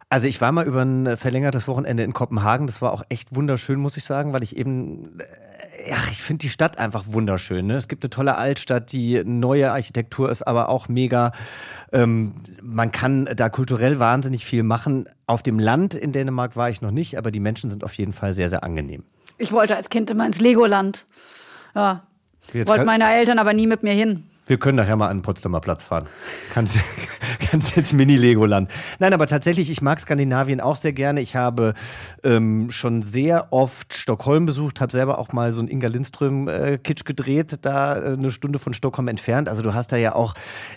Also 0.09 0.27
ich 0.27 0.39
war 0.39 0.53
mal 0.53 0.65
über 0.65 0.83
ein 0.83 1.17
verlängertes 1.17 1.67
Wochenende 1.67 2.03
in 2.03 2.13
Kopenhagen. 2.13 2.65
Das 2.65 2.81
war 2.81 2.93
auch 2.93 3.03
echt 3.09 3.35
wunderschön, 3.35 3.77
muss 3.77 3.97
ich 3.97 4.05
sagen, 4.05 4.31
weil 4.31 4.41
ich 4.41 4.55
eben, 4.55 5.19
äh, 5.19 5.89
ja, 5.89 5.97
ich 6.11 6.21
finde 6.21 6.43
die 6.43 6.49
Stadt 6.49 6.77
einfach 6.77 7.05
wunderschön. 7.07 7.67
Ne? 7.67 7.75
Es 7.75 7.89
gibt 7.89 8.05
eine 8.05 8.09
tolle 8.09 8.37
Altstadt, 8.37 8.93
die 8.93 9.21
neue 9.25 9.71
Architektur 9.71 10.31
ist 10.31 10.43
aber 10.43 10.69
auch 10.69 10.87
mega. 10.87 11.33
Ähm, 11.91 12.35
man 12.61 12.91
kann 12.91 13.27
da 13.35 13.49
kulturell 13.49 13.99
wahnsinnig 13.99 14.45
viel 14.45 14.63
machen. 14.63 15.09
Auf 15.25 15.43
dem 15.43 15.59
Land 15.59 15.93
in 15.93 16.13
Dänemark 16.13 16.55
war 16.55 16.69
ich 16.69 16.81
noch 16.81 16.91
nicht, 16.91 17.17
aber 17.17 17.29
die 17.29 17.41
Menschen 17.41 17.69
sind 17.69 17.83
auf 17.83 17.93
jeden 17.95 18.13
Fall 18.13 18.31
sehr, 18.31 18.47
sehr 18.47 18.63
angenehm. 18.63 19.03
Ich 19.37 19.51
wollte 19.51 19.75
als 19.75 19.89
Kind 19.89 20.09
immer 20.09 20.25
ins 20.25 20.39
Legoland. 20.39 21.05
Ja. 21.75 22.03
Jetzt 22.53 22.69
Wollten 22.69 22.85
meine 22.85 23.13
Eltern 23.13 23.39
aber 23.39 23.53
nie 23.53 23.67
mit 23.67 23.83
mir 23.83 23.93
hin. 23.93 24.23
Wir 24.47 24.57
können 24.57 24.77
nachher 24.77 24.95
mal 24.95 25.09
an 25.09 25.17
den 25.17 25.23
Potsdamer 25.23 25.59
Platz 25.59 25.83
fahren. 25.83 26.07
Kannst, 26.53 26.79
kannst 27.51 27.75
jetzt 27.75 27.93
Mini-Legoland. 27.93 28.71
Nein, 28.97 29.13
aber 29.13 29.27
tatsächlich, 29.27 29.69
ich 29.69 29.81
mag 29.81 29.99
Skandinavien 29.99 30.61
auch 30.61 30.77
sehr 30.77 30.93
gerne. 30.93 31.19
Ich 31.19 31.35
habe 31.35 31.73
ähm, 32.23 32.71
schon 32.71 33.03
sehr 33.03 33.51
oft 33.51 33.93
Stockholm 33.93 34.45
besucht, 34.45 34.79
habe 34.79 34.93
selber 34.93 35.19
auch 35.19 35.33
mal 35.33 35.51
so 35.51 35.59
einen 35.59 35.67
Inga 35.67 35.89
Lindström-Kitsch 35.89 37.03
gedreht, 37.03 37.59
da 37.63 37.97
äh, 37.97 38.13
eine 38.13 38.31
Stunde 38.31 38.57
von 38.57 38.73
Stockholm 38.73 39.09
entfernt. 39.09 39.49
Also 39.49 39.61
du 39.61 39.73
hast 39.73 39.91
da 39.91 39.97
ja 39.97 40.15
auch 40.15 40.33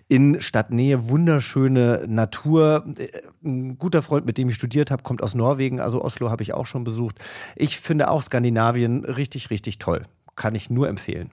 in 0.08 0.40
Stadtnähe 0.40 1.08
wunderschöne 1.08 2.06
Natur. 2.08 2.84
Äh, 2.98 3.08
Ein 3.44 3.78
guter 3.78 4.02
Freund, 4.02 4.26
mit 4.26 4.36
dem 4.36 4.48
ich 4.48 4.56
studiert 4.56 4.90
habe, 4.90 5.04
kommt 5.04 5.22
aus 5.22 5.36
Norwegen, 5.36 5.78
also 5.80 6.02
Oslo 6.02 6.28
habe 6.28 6.42
ich 6.42 6.54
auch 6.54 6.66
schon 6.66 6.82
besucht. 6.82 7.20
Ich 7.54 7.78
finde 7.78 8.10
auch 8.10 8.22
Skandinavien 8.24 9.04
richtig, 9.04 9.50
richtig 9.50 9.78
toll. 9.78 10.06
Kann 10.34 10.56
ich 10.56 10.70
nur 10.70 10.88
empfehlen. 10.88 11.30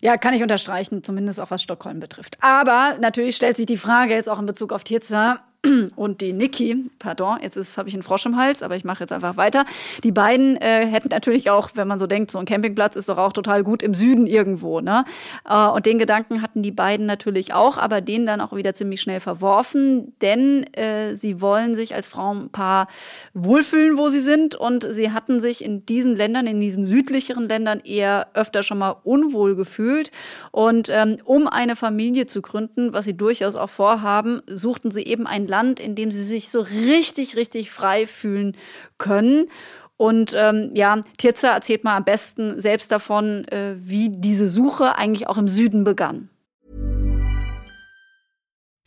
Ja, 0.00 0.16
kann 0.16 0.34
ich 0.34 0.42
unterstreichen, 0.42 1.02
zumindest 1.02 1.40
auch 1.40 1.50
was 1.50 1.62
Stockholm 1.62 1.98
betrifft. 2.00 2.38
Aber 2.40 2.96
natürlich 3.00 3.36
stellt 3.36 3.56
sich 3.56 3.66
die 3.66 3.76
Frage 3.76 4.14
jetzt 4.14 4.28
auch 4.28 4.38
in 4.38 4.46
Bezug 4.46 4.72
auf 4.72 4.84
Tirza, 4.84 5.40
und 5.96 6.20
die 6.20 6.32
Niki, 6.32 6.84
pardon, 6.98 7.38
jetzt 7.42 7.78
habe 7.78 7.88
ich 7.88 7.94
einen 7.94 8.04
Frosch 8.04 8.26
im 8.26 8.36
Hals, 8.36 8.62
aber 8.62 8.76
ich 8.76 8.84
mache 8.84 9.00
jetzt 9.00 9.12
einfach 9.12 9.36
weiter. 9.36 9.64
Die 10.04 10.12
beiden 10.12 10.56
äh, 10.56 10.86
hätten 10.86 11.08
natürlich 11.10 11.50
auch, 11.50 11.70
wenn 11.74 11.88
man 11.88 11.98
so 11.98 12.06
denkt, 12.06 12.30
so 12.30 12.38
ein 12.38 12.44
Campingplatz 12.44 12.94
ist 12.94 13.08
doch 13.08 13.18
auch 13.18 13.32
total 13.32 13.64
gut 13.64 13.82
im 13.82 13.94
Süden 13.94 14.26
irgendwo. 14.26 14.80
Ne? 14.80 15.04
Äh, 15.48 15.66
und 15.66 15.86
den 15.86 15.98
Gedanken 15.98 16.42
hatten 16.42 16.62
die 16.62 16.70
beiden 16.70 17.06
natürlich 17.06 17.54
auch, 17.54 17.76
aber 17.76 18.00
den 18.00 18.24
dann 18.24 18.40
auch 18.40 18.54
wieder 18.54 18.74
ziemlich 18.74 19.00
schnell 19.00 19.18
verworfen, 19.18 20.14
denn 20.22 20.62
äh, 20.74 21.16
sie 21.16 21.40
wollen 21.40 21.74
sich 21.74 21.94
als 21.94 22.08
Frauenpaar 22.08 22.86
wohlfühlen, 23.34 23.98
wo 23.98 24.10
sie 24.10 24.20
sind. 24.20 24.54
Und 24.54 24.86
sie 24.88 25.10
hatten 25.10 25.40
sich 25.40 25.64
in 25.64 25.84
diesen 25.86 26.14
Ländern, 26.14 26.46
in 26.46 26.60
diesen 26.60 26.86
südlicheren 26.86 27.48
Ländern 27.48 27.80
eher 27.80 28.28
öfter 28.34 28.62
schon 28.62 28.78
mal 28.78 28.96
unwohl 29.02 29.56
gefühlt. 29.56 30.12
Und 30.52 30.88
ähm, 30.88 31.18
um 31.24 31.48
eine 31.48 31.74
Familie 31.74 32.26
zu 32.26 32.42
gründen, 32.42 32.92
was 32.92 33.06
sie 33.06 33.16
durchaus 33.16 33.56
auch 33.56 33.70
vorhaben, 33.70 34.40
suchten 34.46 34.92
sie 34.92 35.02
eben 35.02 35.26
ein 35.26 35.47
Land, 35.48 35.80
in 35.80 35.94
dem 35.94 36.10
sie 36.10 36.22
sich 36.22 36.50
so 36.50 36.60
richtig, 36.60 37.36
richtig 37.36 37.70
frei 37.70 38.06
fühlen 38.06 38.56
können. 38.98 39.48
Und 39.96 40.32
ähm, 40.36 40.70
ja, 40.74 41.00
Tirza 41.16 41.52
erzählt 41.52 41.82
mal 41.82 41.96
am 41.96 42.04
besten 42.04 42.60
selbst 42.60 42.92
davon, 42.92 43.46
äh, 43.48 43.74
wie 43.78 44.10
diese 44.10 44.48
Suche 44.48 44.96
eigentlich 44.96 45.26
auch 45.26 45.38
im 45.38 45.48
Süden 45.48 45.82
begann. 45.82 46.30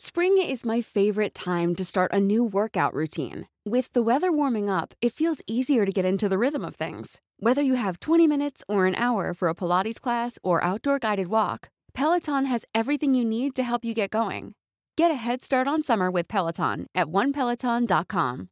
Spring 0.03 0.37
is 0.39 0.65
my 0.65 0.81
favorite 0.81 1.33
time 1.35 1.75
to 1.75 1.83
start 1.83 2.11
a 2.11 2.19
new 2.19 2.43
workout 2.43 2.93
routine. 2.93 3.45
With 3.65 3.93
the 3.93 4.01
weather 4.01 4.31
warming 4.31 4.67
up, 4.67 4.95
it 4.99 5.13
feels 5.13 5.43
easier 5.45 5.85
to 5.85 5.91
get 5.91 6.05
into 6.05 6.27
the 6.27 6.39
rhythm 6.39 6.65
of 6.65 6.75
things. 6.75 7.21
Whether 7.39 7.61
you 7.61 7.75
have 7.75 7.99
20 7.99 8.25
minutes 8.25 8.63
or 8.67 8.87
an 8.87 8.95
hour 8.95 9.35
for 9.35 9.47
a 9.47 9.53
Pilates 9.53 10.01
class 10.01 10.39
or 10.41 10.63
outdoor 10.63 10.97
guided 10.97 11.27
walk, 11.27 11.69
Peloton 11.93 12.45
has 12.45 12.65
everything 12.73 13.13
you 13.13 13.23
need 13.23 13.53
to 13.53 13.63
help 13.63 13.85
you 13.85 13.93
get 13.93 14.09
going. 14.09 14.55
Get 15.01 15.09
a 15.09 15.15
head 15.15 15.43
start 15.43 15.67
on 15.67 15.81
summer 15.81 16.11
with 16.11 16.27
Peloton 16.27 16.85
at 16.93 17.07
onepeloton.com. 17.07 18.49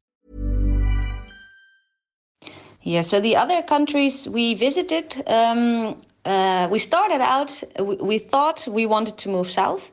Yeah, 2.81 3.01
so 3.01 3.21
the 3.21 3.35
other 3.35 3.61
countries 3.61 4.27
we 4.27 4.55
visited, 4.55 5.23
um, 5.27 6.01
uh, 6.25 6.67
we 6.71 6.79
started 6.79 7.21
out, 7.21 7.61
we, 7.79 7.97
we, 7.97 8.17
thought 8.17 8.67
we 8.67 8.87
wanted 8.87 9.15
to 9.19 9.29
move 9.29 9.51
south 9.51 9.91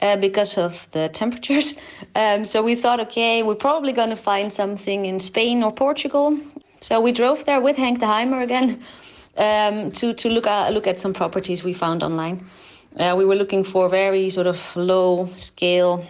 uh, 0.00 0.16
because 0.18 0.56
of 0.56 0.88
the 0.92 1.08
temperatures. 1.12 1.74
Um, 2.14 2.44
so 2.44 2.62
we 2.62 2.76
thought, 2.76 3.00
okay, 3.00 3.42
we're 3.42 3.56
probably 3.56 3.92
going 3.92 4.10
to 4.10 4.22
find 4.30 4.52
something 4.52 5.06
in 5.06 5.18
Spain 5.18 5.64
or 5.64 5.72
Portugal. 5.72 6.38
So 6.82 7.00
we 7.00 7.10
drove 7.10 7.44
there 7.46 7.60
with 7.60 7.74
Hank 7.74 7.98
de 7.98 8.06
Heimer 8.06 8.44
again 8.44 8.80
um, 9.36 9.90
to, 9.90 10.14
to 10.14 10.28
look, 10.28 10.46
at, 10.46 10.72
look 10.72 10.86
at 10.86 11.00
some 11.00 11.12
properties 11.12 11.64
we 11.64 11.74
found 11.74 12.04
online. 12.04 12.48
Uh, 12.98 13.14
we 13.16 13.24
were 13.24 13.34
looking 13.34 13.64
for 13.64 13.88
very 13.88 14.30
sort 14.30 14.46
of 14.46 14.58
low 14.74 15.28
scale, 15.36 16.06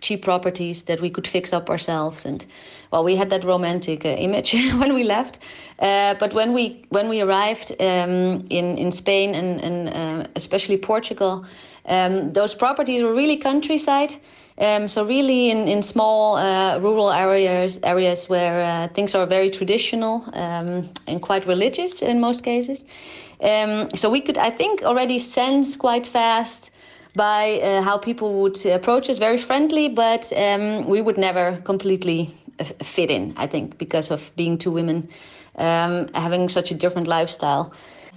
cheap 0.00 0.22
properties 0.22 0.84
that 0.84 1.00
we 1.00 1.10
could 1.10 1.26
fix 1.26 1.52
up 1.52 1.68
ourselves. 1.68 2.24
And 2.24 2.44
well, 2.92 3.04
we 3.04 3.16
had 3.16 3.30
that 3.30 3.44
romantic 3.44 4.04
uh, 4.04 4.08
image 4.08 4.52
when 4.74 4.94
we 4.94 5.04
left. 5.04 5.38
Uh, 5.78 6.14
but 6.20 6.34
when 6.34 6.52
we 6.52 6.84
when 6.90 7.08
we 7.08 7.20
arrived 7.20 7.72
um, 7.80 8.44
in 8.50 8.78
in 8.78 8.92
Spain 8.92 9.34
and 9.34 9.60
and 9.60 9.88
uh, 9.88 10.28
especially 10.36 10.76
Portugal, 10.76 11.44
um, 11.86 12.32
those 12.32 12.54
properties 12.54 13.02
were 13.02 13.14
really 13.14 13.36
countryside. 13.36 14.14
Um, 14.60 14.88
so 14.88 15.06
really 15.06 15.50
in, 15.50 15.68
in 15.68 15.82
small 15.82 16.36
uh, 16.36 16.80
rural 16.80 17.12
areas 17.12 17.78
areas 17.84 18.28
where 18.28 18.60
uh, 18.60 18.88
things 18.92 19.14
are 19.14 19.24
very 19.24 19.50
traditional 19.50 20.24
um, 20.32 20.88
and 21.06 21.22
quite 21.22 21.46
religious 21.46 22.02
in 22.02 22.20
most 22.20 22.42
cases. 22.42 22.84
Um, 23.40 23.88
so 23.94 24.10
we 24.10 24.20
could, 24.20 24.38
I 24.38 24.50
think, 24.50 24.82
already 24.82 25.18
sense 25.18 25.76
quite 25.76 26.06
fast 26.06 26.70
by 27.14 27.60
uh, 27.60 27.82
how 27.82 27.98
people 27.98 28.42
would 28.42 28.64
approach 28.66 29.08
us, 29.08 29.18
very 29.18 29.38
friendly, 29.38 29.88
but 29.88 30.32
um, 30.36 30.88
we 30.88 31.02
would 31.02 31.18
never 31.18 31.60
completely 31.64 32.34
fit 32.82 33.10
in, 33.10 33.34
I 33.36 33.46
think, 33.46 33.78
because 33.78 34.10
of 34.10 34.30
being 34.36 34.58
two 34.58 34.70
women 34.70 35.08
um, 35.56 36.08
having 36.14 36.48
such 36.48 36.70
a 36.70 36.74
different 36.74 37.08
lifestyle. 37.08 37.72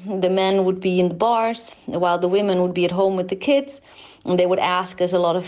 The 0.05 0.29
men 0.29 0.65
would 0.65 0.79
be 0.79 0.99
in 0.99 1.09
the 1.09 1.13
bars, 1.13 1.75
while 1.85 2.17
the 2.17 2.27
women 2.27 2.61
would 2.61 2.73
be 2.73 2.85
at 2.85 2.91
home 2.91 3.15
with 3.15 3.29
the 3.29 3.35
kids, 3.35 3.81
and 4.25 4.39
they 4.39 4.45
would 4.45 4.59
ask 4.59 5.01
us 5.01 5.13
a 5.13 5.19
lot 5.19 5.35
of 5.35 5.45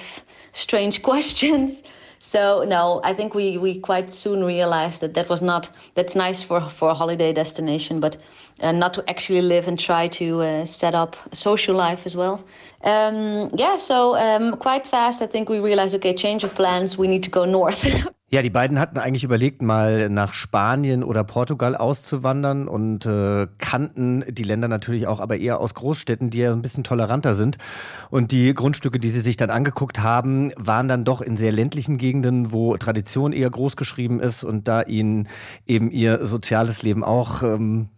strange 0.51 1.01
questions. 1.09 1.83
So 2.19 2.63
no, 2.67 3.01
I 3.03 3.13
think 3.13 3.33
we, 3.33 3.57
we 3.57 3.79
quite 3.79 4.11
soon 4.11 4.43
realized 4.43 5.01
that 5.01 5.13
that 5.15 5.27
was 5.29 5.41
not 5.41 5.69
that's 5.95 6.15
nice 6.15 6.41
for 6.41 6.69
for 6.69 6.89
a 6.89 6.93
holiday 6.93 7.33
destination, 7.33 7.99
but 7.99 8.17
uh, 8.63 8.71
not 8.71 8.93
to 8.93 9.03
actually 9.07 9.41
live 9.41 9.67
and 9.67 9.79
try 9.79 10.07
to 10.07 10.41
uh, 10.41 10.65
set 10.65 10.95
up 10.95 11.17
a 11.31 11.35
social 11.35 11.75
life 11.75 12.05
as 12.05 12.15
well. 12.15 12.43
Um, 12.83 13.49
yeah, 13.55 13.77
so 13.77 14.15
um, 14.15 14.57
quite 14.57 14.87
fast, 14.87 15.21
I 15.21 15.27
think 15.27 15.49
we 15.49 15.59
realized, 15.59 15.95
okay, 15.95 16.15
change 16.15 16.43
of 16.43 16.53
plans, 16.55 16.97
we 16.97 17.07
need 17.07 17.23
to 17.23 17.31
go 17.31 17.45
north. 17.45 17.85
Ja, 18.33 18.41
die 18.41 18.49
beiden 18.49 18.79
hatten 18.79 18.97
eigentlich 18.97 19.23
überlegt, 19.23 19.61
mal 19.61 20.09
nach 20.09 20.33
Spanien 20.33 21.03
oder 21.03 21.23
Portugal 21.23 21.75
auszuwandern 21.75 22.67
und 22.67 23.05
äh, 23.05 23.45
kannten 23.59 24.23
die 24.27 24.41
Länder 24.41 24.67
natürlich 24.67 25.05
auch, 25.05 25.19
aber 25.19 25.37
eher 25.37 25.59
aus 25.59 25.75
Großstädten, 25.75 26.31
die 26.31 26.39
ja 26.39 26.51
ein 26.51 26.63
bisschen 26.63 26.83
toleranter 26.83 27.35
sind. 27.35 27.59
Und 28.09 28.31
die 28.31 28.55
Grundstücke, 28.55 28.97
die 28.97 29.09
sie 29.09 29.19
sich 29.19 29.37
dann 29.37 29.51
angeguckt 29.51 29.99
haben, 29.99 30.51
waren 30.57 30.87
dann 30.87 31.03
doch 31.03 31.21
in 31.21 31.37
sehr 31.37 31.51
ländlichen 31.51 31.99
Gegenden, 31.99 32.51
wo 32.51 32.75
Tradition 32.77 33.33
eher 33.33 33.51
groß 33.51 33.75
geschrieben 33.75 34.19
ist 34.19 34.43
und 34.43 34.67
da 34.67 34.81
ihnen 34.81 35.29
eben 35.67 35.91
ihr 35.91 36.25
soziales 36.25 36.81
Leben 36.81 37.03
auch 37.03 37.43
ähm, 37.43 37.89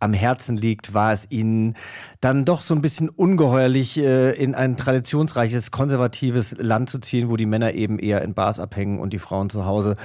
am 0.00 0.12
Herzen 0.12 0.56
liegt, 0.56 0.94
war 0.94 1.12
es 1.12 1.26
ihnen 1.30 1.76
dann 2.20 2.44
doch 2.44 2.60
so 2.60 2.74
ein 2.74 2.82
bisschen 2.82 3.08
ungeheuerlich, 3.08 3.98
äh, 3.98 4.32
in 4.32 4.54
ein 4.54 4.76
traditionsreiches, 4.76 5.70
konservatives 5.70 6.54
Land 6.58 6.90
zu 6.90 6.98
ziehen, 6.98 7.28
wo 7.28 7.36
die 7.36 7.46
Männer 7.46 7.74
eben 7.74 7.98
eher 7.98 8.22
in 8.22 8.34
Bars 8.34 8.58
abhängen 8.58 8.98
und 8.98 9.12
die 9.12 9.18
Frauen 9.18 9.50
zu 9.50 9.64
Hause 9.64 9.96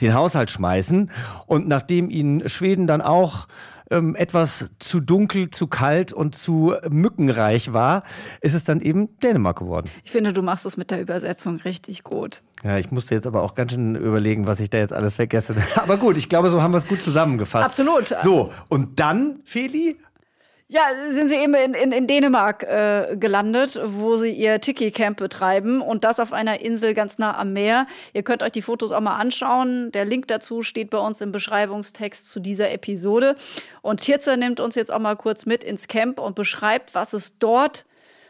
den 0.00 0.14
Haushalt 0.14 0.50
schmeißen. 0.50 1.10
Und 1.46 1.68
nachdem 1.68 2.10
ihnen 2.10 2.48
Schweden 2.48 2.86
dann 2.86 3.00
auch 3.00 3.48
ähm, 3.90 4.14
etwas 4.16 4.70
zu 4.78 5.00
dunkel, 5.00 5.50
zu 5.50 5.66
kalt 5.66 6.12
und 6.12 6.34
zu 6.34 6.74
mückenreich 6.88 7.72
war, 7.72 8.02
ist 8.40 8.54
es 8.54 8.64
dann 8.64 8.80
eben 8.80 9.18
Dänemark 9.20 9.58
geworden. 9.58 9.90
Ich 10.04 10.10
finde, 10.10 10.32
du 10.32 10.42
machst 10.42 10.66
es 10.66 10.76
mit 10.76 10.90
der 10.90 11.00
Übersetzung 11.00 11.56
richtig 11.56 12.04
gut. 12.04 12.42
Ja, 12.64 12.76
ich 12.76 12.90
musste 12.90 13.14
jetzt 13.14 13.26
aber 13.26 13.42
auch 13.42 13.54
ganz 13.54 13.72
schön 13.72 13.94
überlegen, 13.94 14.46
was 14.46 14.58
ich 14.58 14.68
da 14.68 14.78
jetzt 14.78 14.92
alles 14.92 15.14
vergesse. 15.14 15.54
Aber 15.76 15.96
gut, 15.96 16.16
ich 16.16 16.28
glaube, 16.28 16.50
so 16.50 16.60
haben 16.60 16.72
wir 16.72 16.78
es 16.78 16.88
gut 16.88 17.00
zusammengefasst. 17.00 17.64
Absolut. 17.64 18.08
So, 18.24 18.52
und 18.68 18.98
dann, 18.98 19.40
Feli, 19.44 19.96
ja, 20.70 20.82
sind 21.10 21.28
sie 21.28 21.36
eben 21.36 21.54
in, 21.54 21.72
in, 21.72 21.92
in 21.92 22.06
Dänemark 22.06 22.62
äh, 22.62 23.16
gelandet, 23.18 23.80
wo 23.82 24.16
sie 24.16 24.30
ihr 24.30 24.60
Tiki-Camp 24.60 25.16
betreiben 25.16 25.80
und 25.80 26.04
das 26.04 26.20
auf 26.20 26.34
einer 26.34 26.60
Insel 26.60 26.92
ganz 26.92 27.16
nah 27.16 27.38
am 27.38 27.54
Meer. 27.54 27.86
Ihr 28.12 28.22
könnt 28.22 28.42
euch 28.42 28.52
die 28.52 28.60
Fotos 28.60 28.92
auch 28.92 29.00
mal 29.00 29.16
anschauen. 29.16 29.90
Der 29.92 30.04
Link 30.04 30.28
dazu 30.28 30.60
steht 30.62 30.90
bei 30.90 30.98
uns 30.98 31.22
im 31.22 31.32
Beschreibungstext 31.32 32.30
zu 32.30 32.38
dieser 32.38 32.70
Episode. 32.70 33.34
Und 33.80 34.02
Tirza 34.02 34.36
nimmt 34.36 34.60
uns 34.60 34.74
jetzt 34.74 34.92
auch 34.92 34.98
mal 34.98 35.16
kurz 35.16 35.46
mit 35.46 35.64
ins 35.64 35.88
Camp 35.88 36.20
und 36.20 36.34
beschreibt, 36.34 36.94
was 36.94 37.14
es 37.14 37.38
dort 37.38 37.86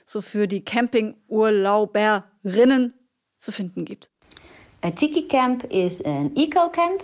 so 0.07 0.21
für 0.21 0.47
die 0.47 0.65
Campingurlauberinnen 0.65 2.95
zu 3.37 3.51
finden 3.51 3.85
gibt. 3.85 4.11
A 4.83 4.93
Tiki 4.93 5.27
Camp 5.27 5.65
is 5.73 6.01
an 6.05 6.31
eco 6.37 6.69
camp 6.69 7.03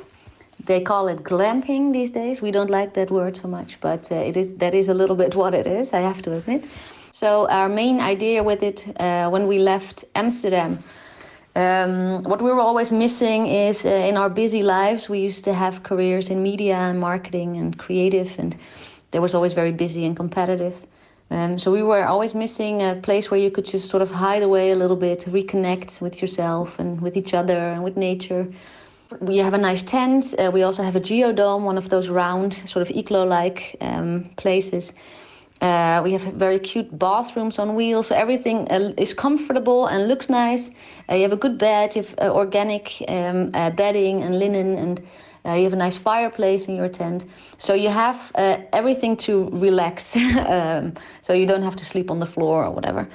they 0.67 0.81
call 0.81 1.09
it 1.09 1.23
glamping 1.23 1.93
these 1.93 2.11
days. 2.11 2.41
We 2.41 2.51
don't 2.51 2.71
like 2.71 2.95
that 2.95 3.11
word 3.11 3.37
so 3.37 3.49
much, 3.49 3.79
but 3.81 4.11
uh, 4.11 4.17
it 4.17 4.37
is 4.37 4.57
that 4.59 4.75
is 4.75 4.89
a 4.89 4.95
little 4.95 5.17
bit 5.17 5.35
what 5.43 5.55
it 5.55 5.67
is. 5.67 5.93
I 5.93 6.01
have 6.01 6.23
to 6.23 6.33
admit. 6.33 6.67
So 7.13 7.49
our 7.49 7.69
main 7.69 8.01
idea 8.01 8.43
with 8.43 8.63
it 8.63 8.85
uh, 9.01 9.31
when 9.31 9.47
we 9.47 9.59
left 9.59 10.05
Amsterdam. 10.15 10.83
Um, 11.57 12.25
what 12.25 12.43
we 12.43 12.51
were 12.51 12.61
always 12.61 12.91
missing 12.91 13.47
is 13.47 13.85
uh, 13.85 13.89
in 13.89 14.17
our 14.17 14.29
busy 14.29 14.65
lives, 14.65 15.09
we 15.09 15.21
used 15.21 15.45
to 15.45 15.55
have 15.55 15.85
careers 15.85 16.29
in 16.29 16.43
media 16.43 16.75
and 16.75 16.99
marketing 16.99 17.57
and 17.59 17.79
creative, 17.79 18.37
and 18.41 18.57
there 19.13 19.23
was 19.23 19.35
always 19.37 19.53
very 19.53 19.71
busy 19.71 20.05
and 20.05 20.17
competitive. 20.17 20.75
Um, 21.31 21.57
so 21.57 21.71
we 21.71 21.85
were 21.85 22.05
always 22.05 22.35
missing 22.35 22.83
a 22.83 22.97
place 22.97 23.31
where 23.31 23.39
you 23.39 23.53
could 23.53 23.67
just 23.67 23.89
sort 23.89 24.03
of 24.03 24.11
hide 24.11 24.43
away 24.43 24.73
a 24.73 24.75
little 24.75 24.97
bit, 24.97 25.21
reconnect 25.27 26.01
with 26.01 26.21
yourself 26.21 26.81
and 26.81 27.01
with 27.01 27.17
each 27.17 27.35
other 27.35 27.57
and 27.57 27.85
with 27.85 27.97
nature 27.97 28.49
we 29.21 29.39
have 29.39 29.55
a 29.55 29.59
nice 29.59 29.83
tent. 29.83 30.35
Uh, 30.39 30.51
we 30.53 30.63
also 30.63 30.83
have 30.83 30.97
a 30.97 31.01
geodome, 31.01 31.65
one 31.65 31.79
of 31.79 31.89
those 31.89 32.09
round, 32.09 32.55
sort 32.67 32.89
of 32.89 32.97
igloo-like 32.97 33.77
um, 33.81 34.31
places. 34.37 34.93
Uh, 35.61 36.03
we 36.05 36.13
have 36.13 36.23
very 36.35 36.59
cute 36.59 36.99
bathrooms 36.99 37.59
on 37.59 37.75
wheels, 37.75 38.09
so 38.09 38.15
everything 38.15 38.69
uh, 38.71 38.93
is 38.99 39.15
comfortable 39.15 39.87
and 39.87 40.09
looks 40.09 40.29
nice. 40.29 40.71
Uh, 41.09 41.15
you 41.15 41.23
have 41.23 41.33
a 41.33 41.37
good 41.37 41.59
bed, 41.59 41.95
you 41.97 42.03
have 42.03 42.15
uh, 42.19 42.35
organic 42.35 43.03
um, 43.09 43.51
uh, 43.55 43.71
bedding 43.71 44.23
and 44.23 44.39
linen, 44.39 44.77
and 44.77 45.01
you 45.47 45.65
have 45.65 45.73
a 45.75 45.77
nice 45.77 45.99
fireplace 45.99 46.69
in 46.69 46.75
your 46.75 46.89
tent. 46.89 47.27
So 47.59 47.75
you 47.75 47.91
have 47.91 48.33
everything 48.35 49.17
to 49.19 49.49
relax, 49.53 50.17
um, 50.49 50.95
so 51.23 51.33
you 51.35 51.47
don't 51.47 51.63
have 51.63 51.77
to 51.77 51.85
sleep 51.85 52.11
on 52.11 52.19
the 52.19 52.27
floor 52.27 52.65
or 52.65 52.71
whatever. 52.71 53.09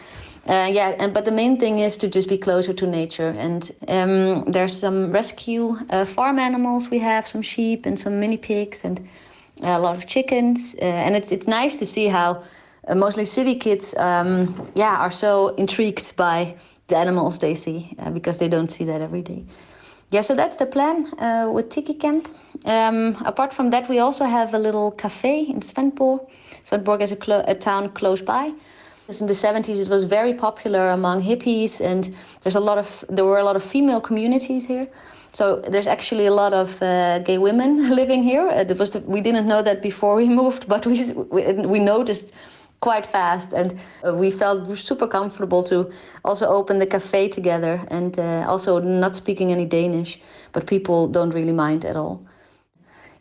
Uh, 0.47 0.69
yeah, 0.71 0.95
and 0.97 1.13
but 1.13 1.25
the 1.25 1.31
main 1.31 1.59
thing 1.59 1.79
is 1.79 1.97
to 1.97 2.07
just 2.07 2.27
be 2.29 2.37
closer 2.37 2.73
to 2.73 2.87
nature. 2.87 3.29
And 3.29 3.71
um, 3.87 4.45
there's 4.51 4.77
some 4.77 5.11
rescue 5.11 5.77
uh, 5.89 6.05
farm 6.05 6.39
animals. 6.39 6.89
We 6.89 6.99
have 6.99 7.27
some 7.27 7.41
sheep 7.41 7.85
and 7.85 7.99
some 7.99 8.19
mini 8.19 8.37
pigs 8.37 8.81
and 8.83 9.07
a 9.61 9.79
lot 9.79 9.95
of 9.97 10.07
chickens. 10.07 10.75
Uh, 10.81 10.85
and 10.85 11.15
it's 11.15 11.31
it's 11.31 11.47
nice 11.47 11.77
to 11.79 11.85
see 11.85 12.07
how 12.07 12.43
uh, 12.87 12.95
mostly 12.95 13.25
city 13.25 13.55
kids, 13.55 13.93
um, 13.97 14.71
yeah, 14.75 14.95
are 14.97 15.11
so 15.11 15.49
intrigued 15.57 16.15
by 16.15 16.55
the 16.87 16.97
animals 16.97 17.39
they 17.39 17.53
see 17.53 17.95
uh, 17.99 18.09
because 18.09 18.39
they 18.39 18.47
don't 18.47 18.71
see 18.71 18.85
that 18.85 19.01
every 19.01 19.21
day. 19.21 19.43
Yeah, 20.11 20.21
so 20.21 20.33
that's 20.35 20.57
the 20.57 20.65
plan 20.65 21.05
uh, 21.19 21.51
with 21.53 21.69
Tiki 21.69 21.93
Camp. 21.93 22.27
Um, 22.65 23.15
apart 23.25 23.53
from 23.53 23.69
that, 23.69 23.87
we 23.87 23.99
also 23.99 24.25
have 24.25 24.55
a 24.55 24.59
little 24.59 24.89
cafe 24.91 25.41
in 25.41 25.59
Svenborg. 25.59 26.27
Svenborg 26.65 27.01
is 27.01 27.11
a, 27.11 27.43
a 27.47 27.53
town 27.53 27.89
close 27.89 28.21
by. 28.21 28.51
In 29.09 29.25
the 29.25 29.33
70s, 29.33 29.79
it 29.79 29.89
was 29.89 30.03
very 30.03 30.35
popular 30.35 30.91
among 30.91 31.23
hippies, 31.23 31.81
and 31.81 32.15
there's 32.43 32.55
a 32.55 32.59
lot 32.59 32.77
of 32.77 33.03
there 33.09 33.25
were 33.25 33.39
a 33.39 33.43
lot 33.43 33.55
of 33.55 33.63
female 33.63 33.99
communities 33.99 34.67
here. 34.67 34.87
So 35.31 35.61
there's 35.67 35.87
actually 35.87 36.27
a 36.27 36.31
lot 36.31 36.53
of 36.53 36.79
uh, 36.79 37.17
gay 37.17 37.39
women 37.39 37.89
living 38.01 38.21
here. 38.21 38.47
Uh, 38.47 38.71
was 38.75 38.91
the, 38.91 38.99
we 38.99 39.21
didn't 39.21 39.47
know 39.47 39.63
that 39.63 39.81
before 39.81 40.15
we 40.15 40.29
moved, 40.41 40.67
but 40.67 40.85
we 40.85 41.11
we, 41.31 41.53
we 41.65 41.79
noticed 41.79 42.33
quite 42.81 43.07
fast, 43.07 43.51
and 43.51 43.79
uh, 44.05 44.13
we 44.13 44.29
felt 44.29 44.77
super 44.77 45.07
comfortable 45.07 45.63
to 45.63 45.91
also 46.23 46.45
open 46.45 46.77
the 46.77 46.85
cafe 46.85 47.29
together, 47.29 47.81
and 47.89 48.19
uh, 48.19 48.45
also 48.47 48.79
not 48.79 49.15
speaking 49.15 49.51
any 49.51 49.65
Danish, 49.65 50.21
but 50.53 50.67
people 50.67 51.07
don't 51.07 51.33
really 51.33 51.53
mind 51.53 51.83
at 51.83 51.95
all. 51.95 52.21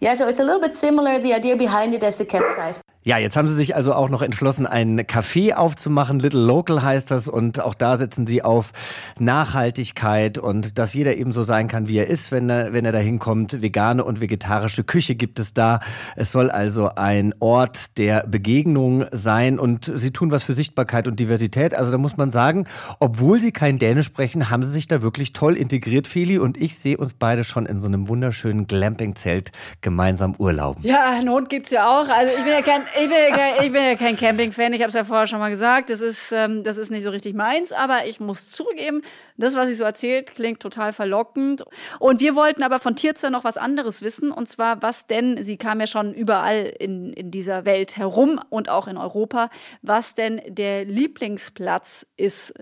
Yeah, 0.01 0.15
so 0.15 0.29
it's 0.29 0.39
a 0.39 0.45
little 0.45 0.61
bit 0.61 0.75
similar, 0.75 1.19
the 1.19 1.33
idea 1.33 1.57
behind 1.57 1.95
it 1.95 2.03
as 2.03 2.19
the 2.19 2.27
campsite. 2.27 2.83
Ja, 3.09 3.17
jetzt 3.17 3.39
haben 3.39 3.49
Sie 3.49 3.55
sich 3.55 3.75
also 3.75 3.95
auch 3.95 4.11
noch 4.11 4.21
entschlossen, 4.21 4.67
ein 4.67 5.01
Café 5.01 5.55
aufzumachen. 5.55 6.21
Little 6.21 6.45
Local 6.45 6.83
heißt 6.83 7.11
das. 7.11 7.27
Und 7.27 7.59
auch 7.59 7.73
da 7.73 7.97
setzen 7.97 8.27
Sie 8.27 8.43
auf 8.43 8.73
Nachhaltigkeit 9.19 10.37
und 10.37 10.79
dass 10.79 10.93
jeder 10.93 11.17
eben 11.17 11.33
so 11.33 11.43
sein 11.43 11.69
kann, 11.69 11.89
wie 11.89 11.97
er 11.97 12.07
ist, 12.07 12.33
wenn 12.33 12.51
er, 12.51 12.75
wenn 12.75 12.85
er 12.85 12.93
da 12.93 12.99
hinkommt. 12.99 13.63
Vegane 13.63 14.05
und 14.05 14.21
vegetarische 14.21 14.85
Küche 14.85 15.15
gibt 15.15 15.39
es 15.39 15.55
da. 15.55 15.81
Es 16.17 16.33
soll 16.33 16.51
also 16.51 16.91
ein 16.97 17.35
Ort 17.41 17.97
der 17.97 18.27
Begegnung 18.27 19.07
sein. 19.11 19.59
Und 19.59 19.91
Sie 19.95 20.11
tun 20.11 20.31
was 20.31 20.43
für 20.43 20.53
Sichtbarkeit 20.53 21.09
und 21.09 21.19
Diversität. 21.19 21.73
Also 21.73 21.91
da 21.91 21.97
muss 21.97 22.19
man 22.19 22.31
sagen, 22.31 22.67
obwohl 22.99 23.41
Sie 23.41 23.53
kein 23.53 23.79
Dänisch 23.79 24.05
sprechen, 24.05 24.51
haben 24.51 24.65
Sie 24.65 24.73
sich 24.73 24.87
da 24.87 25.01
wirklich 25.01 25.33
toll 25.33 25.57
integriert, 25.57 26.07
Feli. 26.07 26.37
Und 26.37 26.59
ich 26.59 26.79
sehe 26.79 26.99
uns 26.99 27.15
beide 27.15 27.45
schon 27.45 27.65
in 27.65 27.81
so 27.81 27.89
einem 27.89 28.07
wunderschönen 28.07 28.67
Glamping-Zelt 28.67 29.51
gemeinsam 29.81 30.35
urlauben. 30.37 30.85
Ja, 30.85 31.23
Not 31.23 31.49
gibt's 31.49 31.71
ja 31.71 31.89
auch. 31.89 32.07
Also 32.11 32.35
ich 32.37 32.45
bin 32.45 32.53
ja 32.53 32.61
kein 32.61 32.83
ich 33.01 33.09
bin 33.09 33.19
ja 33.29 33.37
kein, 33.37 33.65
ich 33.65 33.73
bin 33.73 33.85
ja 33.85 33.95
kein 33.95 34.17
Camping-Fan, 34.17 34.73
ich 34.73 34.81
habe 34.81 34.89
es 34.89 34.95
ja 34.95 35.05
vorher 35.05 35.27
schon 35.27 35.39
mal 35.39 35.51
gesagt. 35.51 35.91
Das 35.91 36.01
ist, 36.01 36.33
ähm, 36.33 36.65
das 36.65 36.77
ist 36.77 36.91
nicht 36.91 37.03
so 37.03 37.11
richtig 37.11 37.35
meins, 37.35 37.73
aber 37.73 38.07
ich 38.07 38.21
muss 38.21 38.51
zugeben, 38.51 39.03
das, 39.37 39.55
was 39.55 39.69
sie 39.69 39.75
so 39.75 39.85
erzählt, 39.85 40.35
klingt 40.35 40.61
total 40.61 40.93
verlockend. 40.93 41.65
Und 41.99 42.21
wir 42.21 42.35
wollten 42.35 42.63
aber 42.63 42.79
von 42.79 42.97
Tirza 42.97 43.31
noch 43.31 43.45
was 43.45 43.57
anderes 43.57 44.03
wissen, 44.03 44.31
und 44.31 44.49
zwar, 44.49 44.83
was 44.83 45.07
denn, 45.07 45.43
sie 45.43 45.57
kam 45.57 45.81
ja 45.81 45.87
schon 45.87 46.13
überall 46.15 46.73
in, 46.79 47.13
in 47.13 47.31
dieser 47.31 47.65
Welt 47.65 47.97
herum 47.97 48.41
und 48.51 48.69
auch 48.69 48.89
in 48.89 48.97
Europa, 48.97 49.51
was 49.83 50.15
denn 50.15 50.41
der 50.47 50.85
Lieblingsplatz 50.85 52.07
ist, 52.17 52.55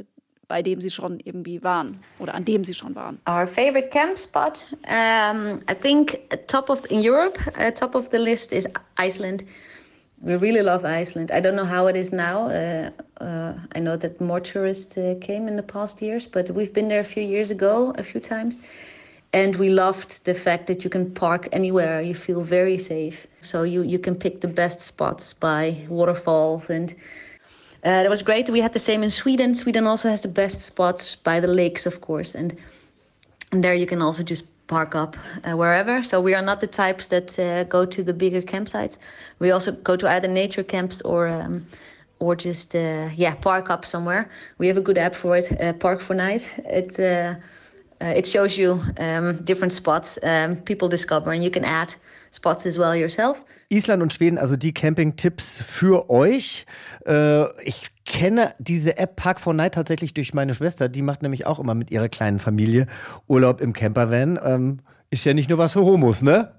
bei 0.48 0.62
dem 0.62 0.80
sie 0.80 0.90
schon 0.90 1.18
irgendwie 1.18 1.62
waren 1.64 2.02
oder 2.18 2.34
an 2.34 2.44
dem 2.44 2.62
sie 2.62 2.74
schon 2.74 2.94
waren. 2.94 3.20
Our 3.28 3.48
favorite 3.48 3.88
camp 3.88 4.16
spot, 4.18 4.52
um, 4.86 5.60
I 5.68 5.74
think 5.74 6.20
top 6.46 6.70
of 6.70 6.88
in 6.90 7.00
Europe, 7.00 7.38
uh, 7.58 7.70
top 7.72 7.94
of 7.94 8.08
the 8.12 8.18
list 8.18 8.52
is 8.52 8.66
Iceland. 8.96 9.44
We 10.22 10.36
really 10.36 10.62
love 10.62 10.84
Iceland. 10.84 11.30
I 11.30 11.40
don't 11.40 11.56
know 11.56 11.64
how 11.64 11.86
it 11.88 11.96
is 11.96 12.12
now. 12.12 12.48
Uh, 12.48 12.90
uh, 13.20 13.54
I 13.74 13.80
know 13.80 13.96
that 13.96 14.20
more 14.20 14.40
tourists 14.40 14.96
uh, 14.96 15.14
came 15.20 15.46
in 15.46 15.56
the 15.56 15.62
past 15.62 16.00
years, 16.00 16.26
but 16.26 16.50
we've 16.50 16.72
been 16.72 16.88
there 16.88 17.00
a 17.00 17.04
few 17.04 17.22
years 17.22 17.50
ago, 17.50 17.94
a 17.98 18.02
few 18.02 18.20
times. 18.20 18.60
And 19.32 19.56
we 19.56 19.68
loved 19.68 20.24
the 20.24 20.32
fact 20.34 20.66
that 20.68 20.84
you 20.84 20.90
can 20.90 21.12
park 21.12 21.48
anywhere. 21.52 22.00
You 22.00 22.14
feel 22.14 22.42
very 22.42 22.78
safe. 22.78 23.26
So 23.42 23.64
you, 23.64 23.82
you 23.82 23.98
can 23.98 24.14
pick 24.14 24.40
the 24.40 24.48
best 24.48 24.80
spots 24.80 25.34
by 25.34 25.84
waterfalls. 25.90 26.70
And 26.70 26.94
uh, 27.84 28.02
that 28.02 28.08
was 28.08 28.22
great. 28.22 28.48
We 28.48 28.60
had 28.60 28.72
the 28.72 28.78
same 28.78 29.02
in 29.02 29.10
Sweden. 29.10 29.52
Sweden 29.52 29.86
also 29.86 30.08
has 30.08 30.22
the 30.22 30.28
best 30.28 30.62
spots 30.62 31.16
by 31.16 31.40
the 31.40 31.48
lakes, 31.48 31.84
of 31.84 32.00
course. 32.00 32.34
And, 32.34 32.56
and 33.52 33.62
there 33.62 33.74
you 33.74 33.86
can 33.86 34.00
also 34.00 34.22
just 34.22 34.44
park 34.66 34.94
up 34.94 35.16
uh, 35.44 35.56
wherever. 35.56 36.02
So 36.02 36.20
we 36.20 36.34
are 36.34 36.42
not 36.42 36.60
the 36.60 36.66
types 36.66 37.06
that 37.08 37.38
uh, 37.38 37.64
go 37.64 37.86
to 37.86 38.02
the 38.02 38.12
bigger 38.12 38.42
campsites. 38.42 38.98
We 39.38 39.50
also 39.50 39.72
go 39.72 39.96
to 39.96 40.08
either 40.08 40.28
nature 40.28 40.64
camps 40.64 41.00
or 41.02 41.28
um, 41.28 41.66
or 42.18 42.34
just 42.36 42.74
uh, 42.74 43.10
yeah 43.14 43.34
park 43.34 43.70
up 43.70 43.84
somewhere. 43.84 44.28
We 44.58 44.68
have 44.68 44.76
a 44.76 44.82
good 44.82 44.98
app 44.98 45.14
for 45.14 45.36
it, 45.36 45.52
uh, 45.60 45.72
Park 45.74 46.00
for 46.00 46.14
Night. 46.14 46.46
It 46.64 46.98
uh, 46.98 47.34
uh, 48.00 48.16
it 48.16 48.26
shows 48.26 48.58
you 48.58 48.82
um, 48.98 49.44
different 49.44 49.72
spots 49.72 50.18
um, 50.22 50.56
people 50.56 50.88
discover, 50.88 51.32
and 51.32 51.42
you 51.42 51.50
can 51.50 51.64
add 51.64 51.94
spots 52.30 52.66
as 52.66 52.78
well 52.78 52.94
yourself. 52.94 53.42
Island 53.68 54.02
und 54.02 54.12
Schweden, 54.12 54.38
also 54.38 54.56
die 54.56 54.72
Campingtipps 54.72 55.60
für 55.60 56.08
euch. 56.08 56.66
ich 57.64 57.90
kenne 58.06 58.54
diese 58.58 58.96
App 58.96 59.16
Park 59.16 59.40
for 59.40 59.52
Night 59.52 59.74
tatsächlich 59.74 60.14
durch 60.14 60.32
meine 60.32 60.54
Schwester. 60.54 60.88
Die 60.88 61.02
macht 61.02 61.22
nämlich 61.22 61.44
auch 61.46 61.58
immer 61.58 61.74
mit 61.74 61.90
ihrer 61.90 62.08
kleinen 62.08 62.38
Familie 62.38 62.86
Urlaub 63.26 63.60
im 63.60 63.72
Campervan. 63.72 64.38
Ähm, 64.42 64.78
ist 65.10 65.24
ja 65.24 65.34
nicht 65.34 65.50
nur 65.50 65.58
was 65.58 65.74
für 65.74 65.84
Homos, 65.84 66.22
ne? 66.22 66.52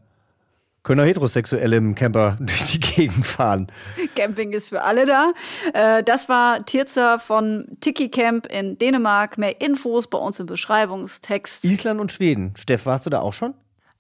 Können 0.84 1.02
auch 1.02 1.06
Heterosexuelle 1.06 1.76
im 1.76 1.96
Camper 1.96 2.38
durch 2.40 2.72
die 2.72 2.80
Gegend 2.80 3.26
fahren. 3.26 3.68
Camping 4.16 4.54
ist 4.54 4.70
für 4.70 4.84
alle 4.84 5.06
da. 5.06 5.32
Äh, 5.74 6.04
das 6.04 6.30
war 6.30 6.66
Tirza 6.66 7.18
von 7.18 7.68
Tiki 7.82 8.10
Camp 8.10 8.46
in 8.46 8.78
Dänemark. 8.78 9.38
Mehr 9.38 9.60
Infos 9.60 10.08
bei 10.08 10.18
uns 10.18 10.40
im 10.40 10.46
Beschreibungstext. 10.46 11.66
Island 11.66 12.00
und 12.00 12.12
Schweden. 12.12 12.54
Steff, 12.56 12.86
warst 12.86 13.06
du 13.06 13.10
da 13.10 13.20
auch 13.20 13.34
schon? 13.34 13.54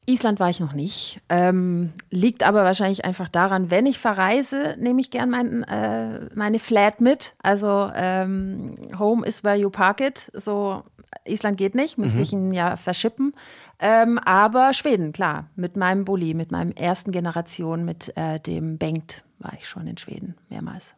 Island 0.07 0.39
war 0.39 0.49
ich 0.49 0.59
noch 0.59 0.73
nicht. 0.73 1.19
Ähm, 1.27 1.91
liegt 2.09 2.43
aber 2.43 2.63
wahrscheinlich 2.63 3.03
einfach 3.03 3.27
daran, 3.27 3.69
wenn 3.69 3.85
ich 3.85 3.99
verreise, 3.99 4.75
nehme 4.79 5.01
ich 5.01 5.11
gern 5.11 5.29
mein, 5.29 5.63
äh, 5.63 6.29
meine 6.33 6.59
Flat 6.59 7.01
mit. 7.01 7.35
Also 7.43 7.91
ähm, 7.93 8.75
Home 8.97 9.27
is 9.27 9.43
where 9.43 9.57
you 9.57 9.69
park 9.69 9.99
it. 9.99 10.31
So 10.33 10.83
Island 11.25 11.57
geht 11.57 11.75
nicht, 11.75 11.97
müsste 11.97 12.17
mhm. 12.17 12.23
ich 12.23 12.33
ihn 12.33 12.53
ja 12.53 12.77
verschippen. 12.77 13.33
Ähm, 13.79 14.17
aber 14.19 14.73
Schweden, 14.73 15.11
klar, 15.11 15.49
mit 15.55 15.75
meinem 15.75 16.05
Bulli, 16.05 16.33
mit 16.33 16.51
meinem 16.51 16.71
ersten 16.71 17.11
Generation, 17.11 17.83
mit 17.83 18.13
äh, 18.15 18.39
dem 18.39 18.77
Bengt 18.77 19.23
war 19.39 19.53
ich 19.57 19.67
schon 19.67 19.87
in 19.87 19.97
Schweden 19.97 20.35
mehrmals. 20.49 20.95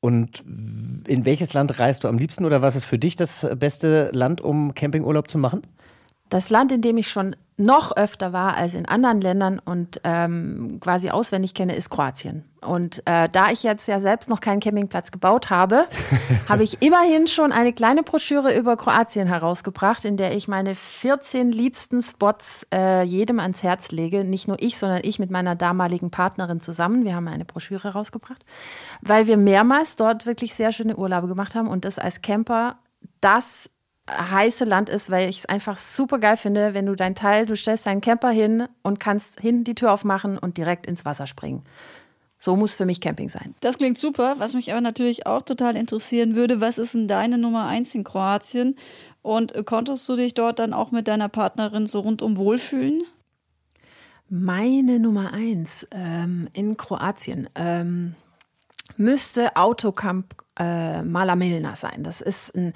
Und 0.00 0.40
in 0.40 1.24
welches 1.24 1.52
Land 1.52 1.78
reist 1.78 2.04
du 2.04 2.08
am 2.08 2.18
liebsten 2.18 2.44
oder 2.44 2.62
was 2.62 2.74
ist 2.74 2.86
für 2.86 2.98
dich 2.98 3.16
das 3.16 3.46
beste 3.56 4.10
Land, 4.12 4.40
um 4.40 4.74
Campingurlaub 4.74 5.30
zu 5.30 5.38
machen? 5.38 5.62
Das 6.30 6.48
Land, 6.48 6.72
in 6.72 6.80
dem 6.80 6.96
ich 6.96 7.10
schon 7.10 7.36
noch 7.60 7.94
öfter 7.94 8.32
war 8.32 8.56
als 8.56 8.72
in 8.74 8.86
anderen 8.86 9.20
Ländern 9.20 9.58
und 9.58 10.00
ähm, 10.02 10.78
quasi 10.80 11.10
auswendig 11.10 11.52
kenne, 11.52 11.76
ist 11.76 11.90
Kroatien. 11.90 12.44
Und 12.62 13.02
äh, 13.04 13.28
da 13.28 13.50
ich 13.50 13.62
jetzt 13.62 13.86
ja 13.86 14.00
selbst 14.00 14.30
noch 14.30 14.40
keinen 14.40 14.60
Campingplatz 14.60 15.10
gebaut 15.10 15.50
habe, 15.50 15.86
habe 16.48 16.62
ich 16.62 16.80
immerhin 16.82 17.26
schon 17.26 17.52
eine 17.52 17.72
kleine 17.72 18.02
Broschüre 18.02 18.56
über 18.56 18.76
Kroatien 18.76 19.28
herausgebracht, 19.28 20.06
in 20.06 20.16
der 20.16 20.34
ich 20.34 20.48
meine 20.48 20.74
14 20.74 21.52
liebsten 21.52 22.00
Spots 22.00 22.66
äh, 22.72 23.02
jedem 23.02 23.40
ans 23.40 23.62
Herz 23.62 23.90
lege. 23.90 24.24
Nicht 24.24 24.48
nur 24.48 24.56
ich, 24.60 24.78
sondern 24.78 25.00
ich 25.04 25.18
mit 25.18 25.30
meiner 25.30 25.54
damaligen 25.54 26.10
Partnerin 26.10 26.60
zusammen. 26.60 27.04
Wir 27.04 27.14
haben 27.14 27.28
eine 27.28 27.44
Broschüre 27.44 27.84
herausgebracht, 27.84 28.44
weil 29.02 29.26
wir 29.26 29.36
mehrmals 29.36 29.96
dort 29.96 30.24
wirklich 30.24 30.54
sehr 30.54 30.72
schöne 30.72 30.96
Urlaube 30.96 31.28
gemacht 31.28 31.54
haben 31.54 31.68
und 31.68 31.84
das 31.84 31.98
als 31.98 32.22
Camper 32.22 32.78
das 33.20 33.70
heiße 34.10 34.64
Land 34.64 34.88
ist, 34.88 35.10
weil 35.10 35.28
ich 35.28 35.38
es 35.38 35.46
einfach 35.46 35.78
super 35.78 36.18
geil 36.18 36.36
finde, 36.36 36.74
wenn 36.74 36.86
du 36.86 36.94
dein 36.94 37.14
Teil, 37.14 37.46
du 37.46 37.56
stellst 37.56 37.86
deinen 37.86 38.00
Camper 38.00 38.30
hin 38.30 38.66
und 38.82 39.00
kannst 39.00 39.40
hinten 39.40 39.64
die 39.64 39.74
Tür 39.74 39.92
aufmachen 39.92 40.38
und 40.38 40.56
direkt 40.56 40.86
ins 40.86 41.04
Wasser 41.04 41.26
springen. 41.26 41.62
So 42.38 42.56
muss 42.56 42.74
für 42.74 42.86
mich 42.86 43.02
Camping 43.02 43.28
sein. 43.28 43.54
Das 43.60 43.76
klingt 43.76 43.98
super. 43.98 44.36
Was 44.38 44.54
mich 44.54 44.72
aber 44.72 44.80
natürlich 44.80 45.26
auch 45.26 45.42
total 45.42 45.76
interessieren 45.76 46.34
würde, 46.34 46.62
was 46.62 46.78
ist 46.78 46.94
denn 46.94 47.06
deine 47.06 47.36
Nummer 47.36 47.66
eins 47.66 47.94
in 47.94 48.02
Kroatien? 48.02 48.76
Und 49.20 49.54
konntest 49.66 50.08
du 50.08 50.16
dich 50.16 50.32
dort 50.32 50.58
dann 50.58 50.72
auch 50.72 50.90
mit 50.90 51.06
deiner 51.06 51.28
Partnerin 51.28 51.86
so 51.86 52.00
rundum 52.00 52.38
wohlfühlen? 52.38 53.02
Meine 54.30 54.98
Nummer 54.98 55.34
eins 55.34 55.86
ähm, 55.90 56.48
in 56.54 56.78
Kroatien 56.78 57.50
ähm, 57.56 58.14
müsste 58.96 59.56
Autocamp 59.56 60.34
äh, 60.58 61.02
Malamilna 61.02 61.76
sein. 61.76 62.04
Das 62.04 62.20
ist 62.20 62.54
ein 62.54 62.72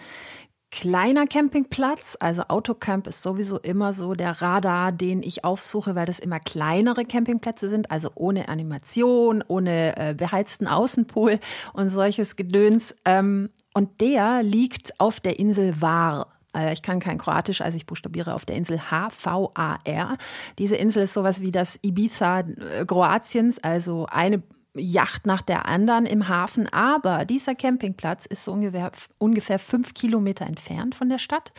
kleiner 0.75 1.29
Campingplatz. 1.29 2.17
Also 2.19 2.43
Autocamp 2.49 3.07
ist 3.07 3.23
sowieso 3.23 3.61
immer 3.61 3.93
so 3.93 4.15
der 4.15 4.43
Radar, 4.43 4.91
den 4.91 5.23
ich 5.23 5.45
aufsuche, 5.45 5.95
weil 5.95 6.05
das 6.05 6.19
immer 6.19 6.41
kleinere 6.41 7.05
Campingplätze 7.05 7.71
sind, 7.71 7.93
also 7.93 8.11
ohne 8.17 8.49
Animation, 8.49 9.45
ohne 9.47 9.97
äh, 9.97 10.15
beheizten 10.15 10.67
Außenpool 10.67 11.39
und 11.75 11.91
solches 11.91 12.35
Gedöns. 12.35 12.97
Ähm, 13.05 13.51
und 13.73 14.01
der 14.01 14.43
liegt 14.43 14.99
auf 14.99 15.21
der 15.21 15.39
Insel 15.39 15.81
Var. 15.81 16.27
Äh, 16.57 16.73
ich 16.73 16.83
kann 16.83 16.99
kein 16.99 17.19
Kroatisch, 17.19 17.61
also 17.61 17.77
ich 17.77 17.87
buchstabiere 17.87 18.35
auf 18.35 18.45
der 18.45 18.57
Insel 18.57 18.91
H-V-A-R. 18.91 20.17
Diese 20.59 20.75
Insel 20.75 21.05
ist 21.05 21.15
sowas 21.15 21.41
wie 21.41 21.53
das 21.53 21.79
Ibiza 21.83 22.41
äh, 22.41 22.85
Kroatiens, 22.85 23.63
also 23.63 24.07
eine 24.11 24.43
Yacht 24.75 25.27
nach 25.27 25.43
der 25.43 25.67
anderen 25.67 26.07
im 26.07 26.29
Hafen. 26.29 26.69
Aber 26.69 27.25
dieser 27.25 27.55
Campingplatz 27.55 28.27
ist 28.27 28.45
so 28.45 28.53
ungefähr, 28.53 28.91
ungefähr 29.19 29.59
fünf 29.59 29.95
Kilometer 29.95 30.47
entfernt 30.47 30.95
von 30.95 31.09
der 31.09 31.19
Stadt. 31.19 31.53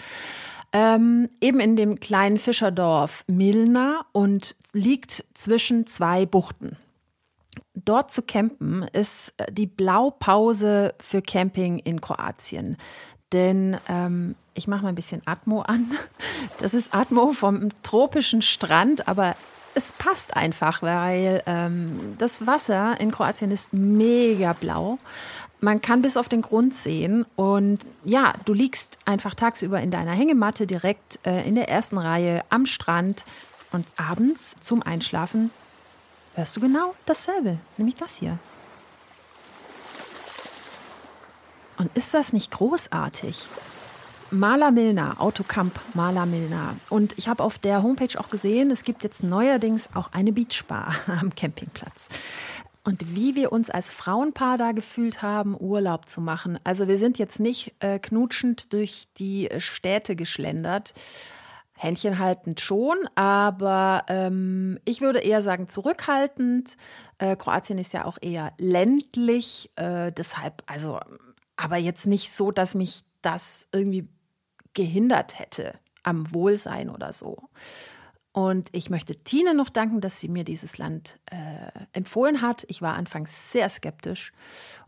Ähm, 0.74 1.30
eben 1.40 1.60
in 1.60 1.76
dem 1.76 2.00
kleinen 2.00 2.38
Fischerdorf 2.38 3.24
Milna 3.28 4.06
und 4.12 4.56
liegt 4.74 5.24
zwischen 5.34 5.88
zwei 5.88 6.26
Buchten. 6.26 6.78
Dort 7.74 8.12
zu 8.12 8.22
campen 8.22 8.84
ist 8.92 9.34
die 9.50 9.68
Blaupause 9.68 10.94
für 11.00 11.22
Camping 11.22 11.80
in 11.80 12.02
Kroatien. 12.02 12.78
denn 13.32 13.78
ähm, 13.88 14.36
ich 14.54 14.68
mache 14.68 14.84
mal 14.84 14.90
ein 14.90 14.96
bisschen 14.96 15.22
Atmo 15.26 15.62
an. 15.62 15.92
Das 16.60 16.74
ist 16.74 16.94
Atmo 16.94 17.34
vom 17.34 17.70
tropischen 17.84 18.42
Strand, 18.42 19.08
aber 19.08 19.36
es 19.76 19.92
passt 19.92 20.36
einfach, 20.36 20.82
weil 20.82 21.44
ähm, 21.46 22.16
das 22.18 22.48
Wasser 22.48 23.00
in 23.00 23.12
Kroatien 23.12 23.52
ist 23.52 23.74
mega 23.74 24.54
blau. 24.54 24.98
Man 25.60 25.82
kann 25.82 26.02
bis 26.02 26.18
auf 26.18 26.30
den 26.30 26.42
Grund 26.42 26.74
sehen 26.74 27.26
und 27.36 27.80
ja, 28.04 28.34
du 28.46 28.54
liegst 28.54 28.98
einfach 29.06 29.36
tagsüber 29.36 29.82
in 29.82 29.92
deiner 29.92 30.12
Hängematte 30.12 30.66
direkt 30.66 31.20
äh, 31.26 31.46
in 31.48 31.56
der 31.56 31.70
ersten 31.70 31.98
Reihe 31.98 32.44
am 32.50 32.66
Strand 32.66 33.26
und 33.72 33.86
abends 33.98 34.56
zum 34.62 34.82
Einschlafen 34.82 35.52
hörst 36.36 36.56
du 36.56 36.62
genau 36.62 36.96
dasselbe, 37.06 37.58
nämlich 37.78 37.96
das 37.96 38.16
hier. 38.16 38.40
Und 41.78 41.96
ist 41.98 42.14
das 42.14 42.32
nicht 42.32 42.52
großartig? 42.52 43.50
Maler 44.40 44.72
Milner, 44.72 45.22
Autocamp 45.22 45.80
Maler 45.94 46.26
Milner. 46.26 46.76
Und 46.90 47.18
ich 47.18 47.28
habe 47.28 47.44
auf 47.44 47.58
der 47.58 47.84
Homepage 47.84 48.20
auch 48.20 48.30
gesehen, 48.30 48.70
es 48.70 48.84
gibt 48.84 49.04
jetzt 49.04 49.24
neuerdings 49.24 49.90
auch 49.94 50.12
eine 50.12 50.34
Beachbar 50.34 50.96
am 51.08 51.34
Campingplatz. 51.34 52.10
Und 52.84 53.16
wie 53.16 53.36
wir 53.36 53.52
uns 53.52 53.70
als 53.70 53.92
Frauenpaar 53.92 54.58
da 54.58 54.72
gefühlt 54.74 55.22
haben, 55.22 55.56
Urlaub 55.60 56.08
zu 56.08 56.22
machen. 56.22 56.60
Also 56.64 56.88
wir 56.88 56.98
sind 56.98 57.18
jetzt 57.18 57.40
nicht 57.40 57.74
äh, 57.80 57.98
knutschend 57.98 58.74
durch 58.74 59.08
die 59.18 59.50
Städte 59.58 60.16
geschlendert. 60.16 60.94
Händchen 61.78 62.20
haltend 62.20 62.62
schon, 62.62 62.96
aber 63.16 64.06
ähm, 64.08 64.80
ich 64.86 65.02
würde 65.02 65.20
eher 65.20 65.42
sagen 65.42 65.68
zurückhaltend. 65.68 66.78
Äh, 67.18 67.36
Kroatien 67.36 67.78
ist 67.80 67.92
ja 67.92 68.06
auch 68.06 68.18
eher 68.22 68.54
ländlich, 68.58 69.72
äh, 69.76 70.12
deshalb, 70.14 70.64
also, 70.68 71.00
aber 71.58 71.76
jetzt 71.76 72.08
nicht 72.08 72.32
so, 72.32 72.52
dass 72.52 72.76
mich 72.76 73.04
das 73.22 73.68
irgendwie 73.74 74.08
gehindert 74.76 75.40
hätte 75.40 75.80
am 76.04 76.32
Wohlsein 76.34 76.92
oder 76.92 77.12
so. 77.12 77.50
Und 78.32 78.70
ich 78.74 78.90
möchte 78.90 79.16
Tine 79.16 79.54
noch 79.54 79.70
danken, 79.70 80.02
dass 80.02 80.20
sie 80.20 80.28
mir 80.28 80.44
dieses 80.44 80.78
Land 80.78 81.20
äh, 81.32 81.36
empfohlen 81.94 82.42
hat. 82.42 82.66
Ich 82.68 82.82
war 82.82 82.94
anfangs 82.94 83.52
sehr 83.52 83.70
skeptisch 83.70 84.34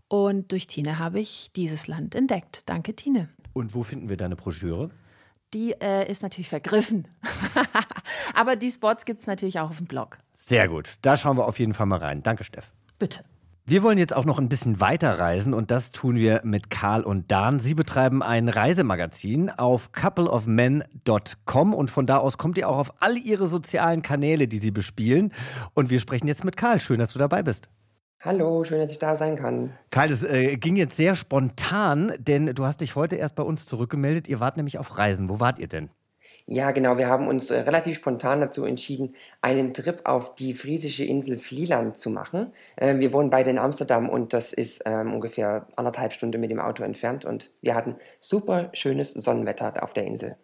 und 0.10 0.52
durch 0.52 0.68
Tine 0.68 1.00
habe 1.00 1.20
ich 1.20 1.52
dieses 1.56 1.88
Land 1.88 2.14
entdeckt. 2.14 2.64
Danke, 2.66 2.96
Tine. 2.96 3.30
Und 3.54 3.74
wo 3.74 3.84
finden 3.84 4.10
wir 4.10 4.18
deine 4.18 4.36
Broschüre? 4.36 4.92
Die 5.54 5.72
äh, 5.72 6.12
ist 6.12 6.24
natürlich 6.24 6.50
vergriffen. 6.50 7.08
Aber 8.34 8.58
die 8.58 8.70
Spots 8.70 9.06
gibt 9.06 9.22
es 9.22 9.28
natürlich 9.28 9.60
auch 9.60 9.70
auf 9.70 9.78
dem 9.78 9.88
Blog. 9.88 10.20
Sehr 10.34 10.68
gut. 10.68 10.96
Da 11.02 11.16
schauen 11.16 11.38
wir 11.38 11.46
auf 11.46 11.58
jeden 11.58 11.74
Fall 11.74 11.86
mal 11.86 12.00
rein. 12.00 12.22
Danke, 12.22 12.44
Steff. 12.44 12.72
Bitte. 13.00 13.24
Wir 13.70 13.84
wollen 13.84 13.98
jetzt 13.98 14.16
auch 14.16 14.24
noch 14.24 14.40
ein 14.40 14.48
bisschen 14.48 14.80
weiter 14.80 15.20
reisen 15.20 15.54
und 15.54 15.72
das 15.72 15.92
tun 15.92 16.16
wir 16.16 16.40
mit 16.46 16.70
Karl 16.70 17.04
und 17.04 17.30
Dan. 17.30 17.60
Sie 17.60 17.74
betreiben 17.74 18.24
ein 18.24 18.48
Reisemagazin 18.48 19.50
auf 19.50 19.92
coupleofmen.com 19.92 21.74
und 21.74 21.92
von 21.92 22.08
da 22.08 22.20
aus 22.20 22.38
kommt 22.38 22.58
ihr 22.58 22.70
auch 22.70 22.78
auf 22.78 22.94
all 23.02 23.18
ihre 23.18 23.48
sozialen 23.48 24.04
Kanäle, 24.04 24.48
die 24.48 24.60
sie 24.60 24.72
bespielen. 24.72 25.34
Und 25.74 25.90
wir 25.90 26.00
sprechen 26.00 26.30
jetzt 26.30 26.46
mit 26.46 26.56
Karl. 26.56 26.80
Schön, 26.80 27.00
dass 27.00 27.12
du 27.12 27.20
dabei 27.20 27.44
bist. 27.44 27.68
Hallo, 28.24 28.64
schön, 28.64 28.80
dass 28.80 28.90
ich 28.90 29.00
da 29.00 29.18
sein 29.18 29.36
kann. 29.36 29.72
Karl, 29.92 30.08
das 30.08 30.24
äh, 30.24 30.56
ging 30.56 30.78
jetzt 30.78 30.96
sehr 30.96 31.18
spontan, 31.18 32.14
denn 32.20 32.46
du 32.46 32.64
hast 32.64 32.80
dich 32.80 32.96
heute 32.96 33.18
erst 33.18 33.36
bei 33.36 33.44
uns 33.44 33.66
zurückgemeldet. 33.66 34.30
Ihr 34.30 34.40
wart 34.40 34.56
nämlich 34.56 34.78
auf 34.78 34.98
Reisen. 34.98 35.28
Wo 35.28 35.42
wart 35.42 35.60
ihr 35.60 35.68
denn? 35.68 35.90
Ja, 36.46 36.72
genau. 36.72 36.98
Wir 36.98 37.08
haben 37.08 37.28
uns 37.28 37.52
äh, 37.52 37.60
relativ 37.62 37.98
spontan 37.98 38.42
dazu 38.42 38.66
entschieden, 38.66 39.16
einen 39.42 39.74
Trip 39.74 40.02
auf 40.06 40.36
die 40.36 40.54
friesische 40.54 41.04
Insel 41.04 41.38
Vlieland 41.38 41.98
zu 41.98 42.10
machen. 42.10 42.54
Äh, 42.78 43.00
wir 43.00 43.12
wohnen 43.14 43.30
beide 43.30 43.50
in 43.50 43.58
Amsterdam 43.58 44.10
und 44.10 44.34
das 44.34 44.54
ist 44.54 44.84
ähm, 44.86 45.14
ungefähr 45.14 45.68
anderthalb 45.76 46.14
Stunden 46.14 46.40
mit 46.40 46.50
dem 46.50 46.60
Auto 46.60 46.84
entfernt 46.84 47.26
und 47.26 47.52
wir 47.62 47.76
hatten 47.76 47.96
super 48.20 48.70
schönes 48.74 49.12
Sonnenwetter 49.12 49.84
auf 49.84 49.94
der 49.94 50.06
Insel. 50.06 50.38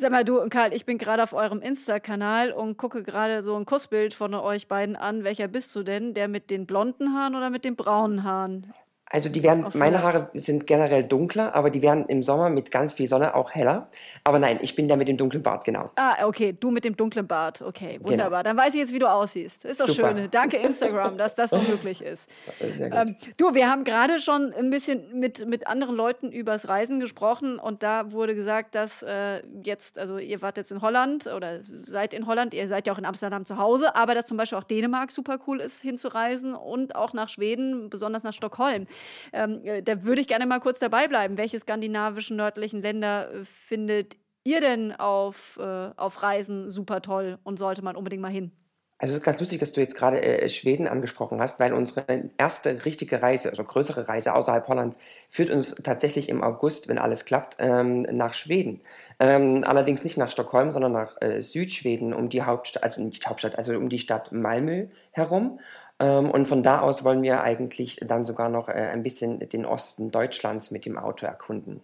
Sag 0.00 0.12
mal, 0.12 0.24
du, 0.24 0.48
Karl, 0.48 0.72
ich 0.72 0.86
bin 0.86 0.96
gerade 0.96 1.24
auf 1.24 1.32
eurem 1.32 1.60
Insta-Kanal 1.60 2.52
und 2.52 2.76
gucke 2.76 3.02
gerade 3.02 3.42
so 3.42 3.56
ein 3.56 3.66
Kussbild 3.66 4.14
von 4.14 4.32
euch 4.34 4.68
beiden 4.68 4.94
an. 4.94 5.24
Welcher 5.24 5.48
bist 5.48 5.74
du 5.74 5.82
denn? 5.82 6.14
Der 6.14 6.28
mit 6.28 6.50
den 6.50 6.66
blonden 6.66 7.14
Haaren 7.14 7.34
oder 7.34 7.50
mit 7.50 7.64
den 7.64 7.74
braunen 7.74 8.22
Haaren? 8.22 8.72
Also 9.10 9.28
die 9.30 9.42
werden, 9.42 9.66
meine 9.72 10.02
Haare 10.02 10.28
sind 10.34 10.66
generell 10.66 11.02
dunkler, 11.02 11.54
aber 11.54 11.70
die 11.70 11.80
werden 11.82 12.04
im 12.06 12.22
Sommer 12.22 12.50
mit 12.50 12.70
ganz 12.70 12.92
viel 12.92 13.06
Sonne 13.06 13.34
auch 13.34 13.52
heller. 13.52 13.88
Aber 14.22 14.38
nein, 14.38 14.58
ich 14.60 14.76
bin 14.76 14.86
der 14.86 14.98
mit 14.98 15.08
dem 15.08 15.16
dunklen 15.16 15.42
Bart, 15.42 15.64
genau. 15.64 15.90
Ah, 15.96 16.26
okay, 16.26 16.52
du 16.52 16.70
mit 16.70 16.84
dem 16.84 16.96
dunklen 16.96 17.26
Bart. 17.26 17.62
Okay, 17.62 17.94
genau. 17.94 18.10
wunderbar. 18.10 18.42
Genau. 18.42 18.54
Dann 18.54 18.56
weiß 18.56 18.74
ich 18.74 18.80
jetzt, 18.80 18.92
wie 18.92 18.98
du 18.98 19.10
aussiehst. 19.10 19.64
Ist 19.64 19.80
doch 19.80 19.86
Super. 19.86 20.14
schön. 20.14 20.30
Danke 20.30 20.56
Instagram, 20.68 21.16
dass 21.16 21.34
das 21.34 21.50
so 21.50 21.58
möglich 21.58 22.02
ist. 22.02 22.28
Sehr 22.76 22.90
gut. 22.90 22.98
Ähm, 22.98 23.16
du, 23.38 23.54
wir 23.54 23.70
haben 23.70 23.84
gerade 23.84 24.20
schon 24.20 24.52
ein 24.52 24.68
bisschen 24.68 25.18
mit, 25.18 25.46
mit 25.46 25.66
anderen 25.66 25.96
Leuten 25.96 26.30
übers 26.30 26.68
Reisen 26.68 27.00
gesprochen 27.00 27.58
und 27.58 27.82
da 27.82 28.12
wurde 28.12 28.34
gesagt, 28.34 28.74
dass 28.74 29.02
äh, 29.02 29.42
jetzt, 29.62 29.98
also 29.98 30.18
ihr 30.18 30.42
wart 30.42 30.58
jetzt 30.58 30.70
in 30.70 30.82
Holland 30.82 31.26
oder 31.28 31.60
seid 31.86 32.12
in 32.12 32.26
Holland, 32.26 32.52
ihr 32.52 32.68
seid 32.68 32.86
ja 32.86 32.92
auch 32.92 32.98
in 32.98 33.06
Amsterdam 33.06 33.46
zu 33.46 33.56
Hause, 33.56 33.96
aber 33.96 34.14
dass 34.14 34.26
zum 34.26 34.36
Beispiel 34.36 34.58
auch 34.58 34.64
Dänemark 34.64 35.10
super 35.10 35.38
cool 35.46 35.60
ist, 35.60 35.80
hinzureisen 35.80 36.54
und 36.54 36.94
auch 36.94 37.14
nach 37.14 37.30
Schweden, 37.30 37.88
besonders 37.88 38.22
nach 38.22 38.34
Stockholm. 38.34 38.86
Ähm, 39.32 39.64
äh, 39.64 39.82
da 39.82 40.02
würde 40.04 40.20
ich 40.20 40.28
gerne 40.28 40.46
mal 40.46 40.60
kurz 40.60 40.78
dabei 40.78 41.08
bleiben. 41.08 41.36
Welche 41.38 41.58
skandinavischen 41.58 42.36
nördlichen 42.36 42.82
Länder 42.82 43.32
äh, 43.32 43.44
findet 43.44 44.16
ihr 44.44 44.60
denn 44.60 44.92
auf, 44.92 45.58
äh, 45.60 45.90
auf 45.96 46.22
Reisen 46.22 46.70
super 46.70 47.02
toll 47.02 47.38
und 47.44 47.58
sollte 47.58 47.82
man 47.82 47.96
unbedingt 47.96 48.22
mal 48.22 48.30
hin? 48.32 48.52
Also 49.00 49.12
es 49.12 49.18
ist 49.18 49.24
ganz 49.24 49.38
lustig, 49.38 49.60
dass 49.60 49.72
du 49.72 49.80
jetzt 49.80 49.94
gerade 49.94 50.20
äh, 50.20 50.48
Schweden 50.48 50.88
angesprochen 50.88 51.40
hast, 51.40 51.60
weil 51.60 51.72
unsere 51.72 52.04
erste 52.36 52.84
richtige 52.84 53.22
Reise, 53.22 53.50
also 53.50 53.62
größere 53.62 54.08
Reise 54.08 54.34
außerhalb 54.34 54.66
Hollands, 54.66 54.98
führt 55.28 55.50
uns 55.50 55.76
tatsächlich 55.76 56.28
im 56.28 56.42
August, 56.42 56.88
wenn 56.88 56.98
alles 56.98 57.24
klappt, 57.24 57.56
ähm, 57.60 58.02
nach 58.02 58.34
Schweden. 58.34 58.80
Ähm, 59.20 59.62
allerdings 59.64 60.02
nicht 60.02 60.16
nach 60.18 60.30
Stockholm, 60.32 60.72
sondern 60.72 60.92
nach 60.92 61.16
äh, 61.20 61.42
Südschweden, 61.42 62.12
um 62.12 62.28
die 62.28 62.42
Hauptstadt, 62.42 62.82
also 62.82 63.00
nicht 63.00 63.28
Hauptstadt, 63.28 63.56
also 63.56 63.76
um 63.76 63.88
die 63.88 64.00
Stadt 64.00 64.32
Malmö 64.32 64.88
herum. 65.12 65.60
Ähm, 66.00 66.30
und 66.30 66.46
von 66.48 66.64
da 66.64 66.80
aus 66.80 67.04
wollen 67.04 67.22
wir 67.22 67.42
eigentlich 67.42 68.00
dann 68.04 68.24
sogar 68.24 68.48
noch 68.48 68.68
äh, 68.68 68.72
ein 68.72 69.04
bisschen 69.04 69.38
den 69.48 69.64
Osten 69.64 70.10
Deutschlands 70.10 70.72
mit 70.72 70.84
dem 70.86 70.98
Auto 70.98 71.24
erkunden. 71.24 71.82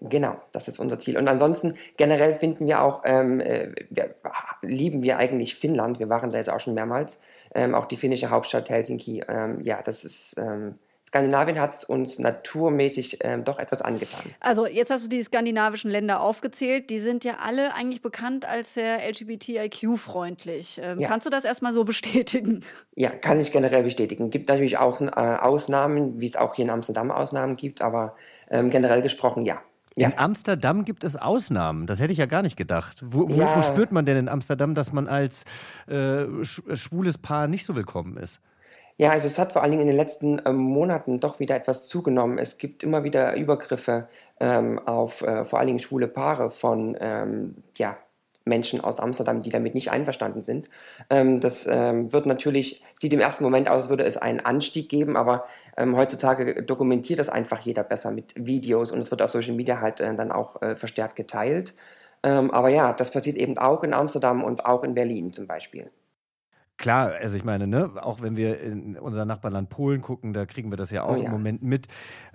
Genau, 0.00 0.36
das 0.52 0.68
ist 0.68 0.78
unser 0.78 0.98
Ziel. 0.98 1.16
Und 1.16 1.28
ansonsten 1.28 1.74
generell 1.96 2.34
finden 2.34 2.66
wir 2.66 2.82
auch, 2.82 3.02
ähm, 3.04 3.40
äh, 3.40 3.72
wir, 3.90 4.14
lieben 4.62 5.02
wir 5.02 5.18
eigentlich 5.18 5.54
Finnland. 5.54 5.98
Wir 5.98 6.08
waren 6.08 6.32
da 6.32 6.38
jetzt 6.38 6.50
auch 6.50 6.60
schon 6.60 6.74
mehrmals. 6.74 7.18
Ähm, 7.54 7.74
auch 7.74 7.86
die 7.86 7.96
finnische 7.96 8.30
Hauptstadt 8.30 8.70
Helsinki. 8.70 9.22
Ähm, 9.28 9.60
ja, 9.62 9.80
das 9.82 10.04
ist 10.04 10.36
ähm, 10.38 10.78
Skandinavien 11.14 11.60
hat 11.60 11.72
es 11.72 11.84
uns 11.84 12.18
naturmäßig 12.18 13.18
ähm, 13.20 13.44
doch 13.44 13.60
etwas 13.60 13.82
angetan. 13.82 14.22
Also 14.40 14.66
jetzt 14.66 14.90
hast 14.90 15.04
du 15.04 15.08
die 15.08 15.22
skandinavischen 15.22 15.88
Länder 15.88 16.20
aufgezählt. 16.20 16.90
Die 16.90 16.98
sind 16.98 17.22
ja 17.22 17.36
alle 17.40 17.72
eigentlich 17.76 18.02
bekannt 18.02 18.44
als 18.44 18.74
sehr 18.74 18.98
LGBTIQ-freundlich. 19.08 20.80
Ähm, 20.82 20.98
ja. 20.98 21.06
Kannst 21.06 21.24
du 21.24 21.30
das 21.30 21.44
erstmal 21.44 21.72
so 21.72 21.84
bestätigen? 21.84 22.64
Ja, 22.96 23.10
kann 23.10 23.38
ich 23.38 23.52
generell 23.52 23.84
bestätigen. 23.84 24.30
Gibt 24.30 24.48
natürlich 24.48 24.78
auch 24.78 25.00
äh, 25.00 25.06
Ausnahmen, 25.06 26.20
wie 26.20 26.26
es 26.26 26.34
auch 26.34 26.56
hier 26.56 26.64
in 26.64 26.70
Amsterdam 26.72 27.12
Ausnahmen 27.12 27.54
gibt, 27.54 27.80
aber 27.80 28.16
ähm, 28.50 28.70
generell 28.70 29.02
gesprochen 29.02 29.44
ja. 29.44 29.62
Ja. 29.96 30.08
In 30.08 30.18
Amsterdam 30.18 30.84
gibt 30.84 31.04
es 31.04 31.16
Ausnahmen. 31.16 31.86
Das 31.86 32.00
hätte 32.00 32.12
ich 32.12 32.18
ja 32.18 32.26
gar 32.26 32.42
nicht 32.42 32.56
gedacht. 32.56 33.02
Wo, 33.04 33.28
ja. 33.28 33.56
wo 33.56 33.62
spürt 33.62 33.92
man 33.92 34.04
denn 34.04 34.16
in 34.16 34.28
Amsterdam, 34.28 34.74
dass 34.74 34.92
man 34.92 35.06
als 35.06 35.44
äh, 35.86 36.24
schwules 36.44 37.16
Paar 37.18 37.46
nicht 37.46 37.64
so 37.64 37.76
willkommen 37.76 38.16
ist? 38.16 38.40
Ja, 38.96 39.10
also 39.10 39.26
es 39.26 39.38
hat 39.38 39.52
vor 39.52 39.62
allen 39.62 39.72
Dingen 39.72 39.82
in 39.82 39.88
den 39.88 39.96
letzten 39.96 40.40
ähm, 40.46 40.56
Monaten 40.56 41.18
doch 41.18 41.40
wieder 41.40 41.56
etwas 41.56 41.88
zugenommen. 41.88 42.38
Es 42.38 42.58
gibt 42.58 42.82
immer 42.84 43.02
wieder 43.02 43.34
Übergriffe 43.36 44.08
ähm, 44.38 44.78
auf 44.80 45.22
äh, 45.22 45.44
vor 45.44 45.58
allen 45.58 45.66
Dingen 45.66 45.80
schwule 45.80 46.06
Paare 46.06 46.50
von 46.50 46.96
ähm, 47.00 47.56
ja, 47.76 47.96
Menschen 48.44 48.80
aus 48.82 49.00
Amsterdam, 49.00 49.42
die 49.42 49.50
damit 49.50 49.74
nicht 49.74 49.90
einverstanden 49.90 50.44
sind. 50.44 50.68
Ähm, 51.10 51.40
das 51.40 51.66
ähm, 51.66 52.12
wird 52.12 52.26
natürlich, 52.26 52.82
sieht 52.96 53.12
im 53.12 53.20
ersten 53.20 53.44
Moment 53.44 53.68
aus, 53.68 53.82
als 53.82 53.88
würde 53.88 54.04
es 54.04 54.16
einen 54.16 54.40
Anstieg 54.40 54.88
geben, 54.88 55.16
aber 55.16 55.44
ähm, 55.76 55.96
heutzutage 55.96 56.62
dokumentiert 56.64 57.18
das 57.18 57.28
einfach 57.28 57.60
jeder 57.60 57.84
besser 57.84 58.10
mit 58.10 58.34
Videos 58.36 58.90
und 58.90 59.00
es 59.00 59.10
wird 59.10 59.22
auf 59.22 59.30
Social 59.30 59.54
Media 59.54 59.80
halt 59.80 60.00
äh, 60.00 60.14
dann 60.14 60.32
auch 60.32 60.60
äh, 60.62 60.76
verstärkt 60.76 61.16
geteilt. 61.16 61.74
aber 62.22 62.70
ja, 62.70 62.94
das 62.94 63.10
passiert 63.10 63.36
eben 63.36 63.58
auch 63.58 63.82
in 63.82 63.92
Amsterdam 63.92 64.44
und 64.44 64.64
auch 64.64 64.82
in 64.82 64.94
Berlin 64.94 65.32
zum 65.32 65.46
Beispiel. 65.46 65.90
Klar, 66.76 67.12
also 67.20 67.36
ich 67.36 67.44
meine, 67.44 67.68
ne, 67.68 67.90
auch 68.00 68.20
wenn 68.20 68.36
wir 68.36 68.60
in 68.60 68.98
unser 68.98 69.24
Nachbarland 69.24 69.70
Polen 69.70 70.02
gucken, 70.02 70.32
da 70.32 70.44
kriegen 70.44 70.72
wir 70.72 70.76
das 70.76 70.90
ja 70.90 71.04
auch 71.04 71.16
oh, 71.16 71.20
ja. 71.20 71.26
im 71.26 71.30
Moment 71.30 71.62
mit. 71.62 71.86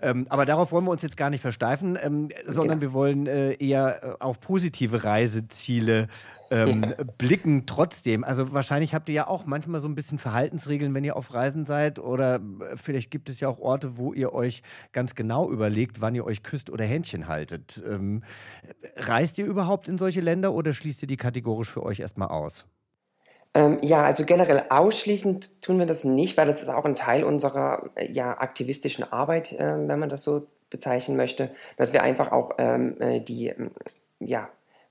Ähm, 0.02 0.28
aber 0.30 0.46
darauf 0.46 0.72
wollen 0.72 0.86
wir 0.86 0.92
uns 0.92 1.02
jetzt 1.02 1.18
gar 1.18 1.30
nicht 1.30 1.42
versteifen, 1.42 1.98
ähm, 2.02 2.30
sondern 2.46 2.80
genau. 2.80 2.82
wir 2.82 2.94
wollen 2.94 3.28
äh, 3.28 3.54
eher 3.56 4.04
äh, 4.04 4.16
auf 4.20 4.40
positive 4.40 5.04
Reiseziele 5.04 6.08
ähm, 6.52 6.84
ja. 6.84 7.04
blicken 7.18 7.66
trotzdem. 7.66 8.24
Also 8.24 8.54
wahrscheinlich 8.54 8.94
habt 8.94 9.10
ihr 9.10 9.16
ja 9.16 9.28
auch 9.28 9.46
manchmal 9.46 9.82
so 9.82 9.90
ein 9.90 9.96
bisschen 9.96 10.18
Verhaltensregeln, 10.18 10.94
wenn 10.94 11.04
ihr 11.04 11.18
auf 11.18 11.34
Reisen 11.34 11.66
seid. 11.66 12.00
Oder 12.00 12.36
äh, 12.36 12.76
vielleicht 12.76 13.12
gibt 13.12 13.30
es 13.30 13.42
ja 13.42 13.50
auch 13.50 13.60
Orte, 13.60 13.98
wo 13.98 14.14
ihr 14.14 14.34
euch 14.34 14.64
ganz 14.94 15.16
genau 15.16 15.52
überlegt, 15.52 16.00
wann 16.00 16.16
ihr 16.16 16.26
euch 16.26 16.44
küsst 16.44 16.70
oder 16.70 16.86
Händchen 16.86 17.28
haltet. 17.28 17.84
Ähm, 17.86 18.24
reist 18.96 19.38
ihr 19.38 19.46
überhaupt 19.46 19.90
in 19.90 19.98
solche 19.98 20.22
Länder 20.22 20.54
oder 20.54 20.72
schließt 20.72 21.04
ihr 21.04 21.08
die 21.08 21.18
kategorisch 21.18 21.70
für 21.70 21.84
euch 21.84 22.00
erstmal 22.00 22.30
aus? 22.30 22.66
Ähm, 23.56 23.80
ja, 23.82 24.04
also 24.04 24.26
generell 24.26 24.64
ausschließend 24.70 25.62
tun 25.62 25.80
wir 25.80 25.88
das 25.88 26.04
nicht, 26.04 26.38
weil 26.38 26.46
das 26.46 26.62
ist 26.62 26.70
auch 26.70 26.86
ein 26.86 26.96
Teil 26.96 27.24
unserer 27.24 27.90
äh, 27.96 28.12
ja, 28.12 28.38
aktivistischen 28.38 29.04
Arbeit, 29.04 29.54
äh, 29.54 29.88
wenn 29.88 30.00
man 30.00 30.10
das 30.10 30.24
so 30.24 30.48
bezeichnen 30.70 31.18
möchte, 31.18 31.50
dass 31.78 31.94
wir 31.94 32.04
einfach 32.04 32.32
auch 32.32 32.52
ähm, 32.60 33.02
äh, 33.02 33.22
die 33.22 33.48
ähm, 33.48 33.72
ja, 34.20 34.50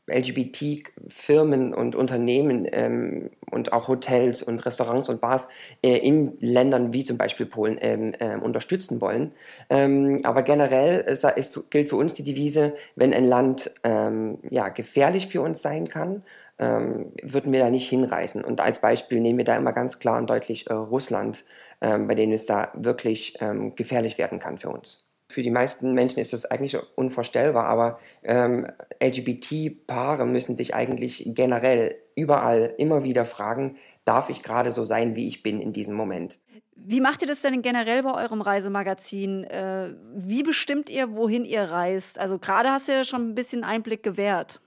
LGBT-Firmen 0.08 1.74
und 1.74 1.94
Unternehmen 1.94 2.66
ähm, 2.72 3.30
und 3.50 3.72
auch 3.72 3.88
Hotels 3.88 4.42
und 4.42 4.64
Restaurants 4.64 5.08
und 5.08 5.20
Bars 5.20 5.48
äh, 5.82 5.96
in 5.98 6.36
Ländern 6.40 6.92
wie 6.92 7.04
zum 7.04 7.18
Beispiel 7.18 7.46
Polen 7.46 7.78
ähm, 7.80 8.14
äh, 8.18 8.36
unterstützen 8.36 9.00
wollen. 9.00 9.32
Ähm, 9.70 10.20
aber 10.24 10.42
generell 10.42 11.00
ist, 11.00 11.24
ist, 11.24 11.60
gilt 11.70 11.90
für 11.90 11.96
uns 11.96 12.14
die 12.14 12.24
Devise, 12.24 12.74
wenn 12.96 13.12
ein 13.12 13.24
Land 13.24 13.70
ähm, 13.84 14.38
ja, 14.50 14.68
gefährlich 14.70 15.28
für 15.28 15.42
uns 15.42 15.62
sein 15.62 15.88
kann, 15.88 16.22
ähm, 16.58 17.12
würden 17.22 17.52
wir 17.52 17.60
da 17.60 17.70
nicht 17.70 17.88
hinreisen. 17.88 18.44
Und 18.44 18.60
als 18.60 18.80
Beispiel 18.80 19.20
nehmen 19.20 19.38
wir 19.38 19.44
da 19.44 19.56
immer 19.56 19.72
ganz 19.72 19.98
klar 19.98 20.18
und 20.18 20.30
deutlich 20.30 20.68
äh, 20.68 20.74
Russland, 20.74 21.44
ähm, 21.80 22.08
bei 22.08 22.14
denen 22.14 22.32
es 22.32 22.46
da 22.46 22.72
wirklich 22.74 23.38
gefährlich 23.76 24.18
werden 24.18 24.38
kann 24.38 24.58
für 24.58 24.70
uns 24.70 25.08
für 25.30 25.42
die 25.42 25.50
meisten 25.50 25.92
Menschen 25.92 26.20
ist 26.20 26.32
das 26.32 26.46
eigentlich 26.46 26.76
unvorstellbar, 26.94 27.66
aber 27.66 27.98
ähm, 28.22 28.66
LGBT-Paare 29.02 30.26
müssen 30.26 30.56
sich 30.56 30.74
eigentlich 30.74 31.22
generell 31.26 31.96
überall 32.14 32.74
immer 32.78 33.04
wieder 33.04 33.24
fragen, 33.24 33.76
darf 34.04 34.30
ich 34.30 34.42
gerade 34.42 34.72
so 34.72 34.84
sein, 34.84 35.16
wie 35.16 35.28
ich 35.28 35.42
bin 35.42 35.60
in 35.60 35.72
diesem 35.72 35.94
Moment? 35.94 36.40
Wie 36.74 37.00
macht 37.00 37.22
ihr 37.22 37.28
das 37.28 37.42
denn 37.42 37.60
generell 37.60 38.02
bei 38.02 38.14
eurem 38.14 38.40
Reisemagazin? 38.40 39.44
Äh, 39.44 39.94
wie 40.14 40.42
bestimmt 40.42 40.88
ihr, 40.88 41.14
wohin 41.14 41.44
ihr 41.44 41.62
reist? 41.62 42.18
Also 42.18 42.38
gerade 42.38 42.70
hast 42.70 42.88
du 42.88 42.92
ja 42.92 43.04
schon 43.04 43.30
ein 43.30 43.34
bisschen 43.34 43.64
Einblick 43.64 44.02
gewährt. 44.02 44.60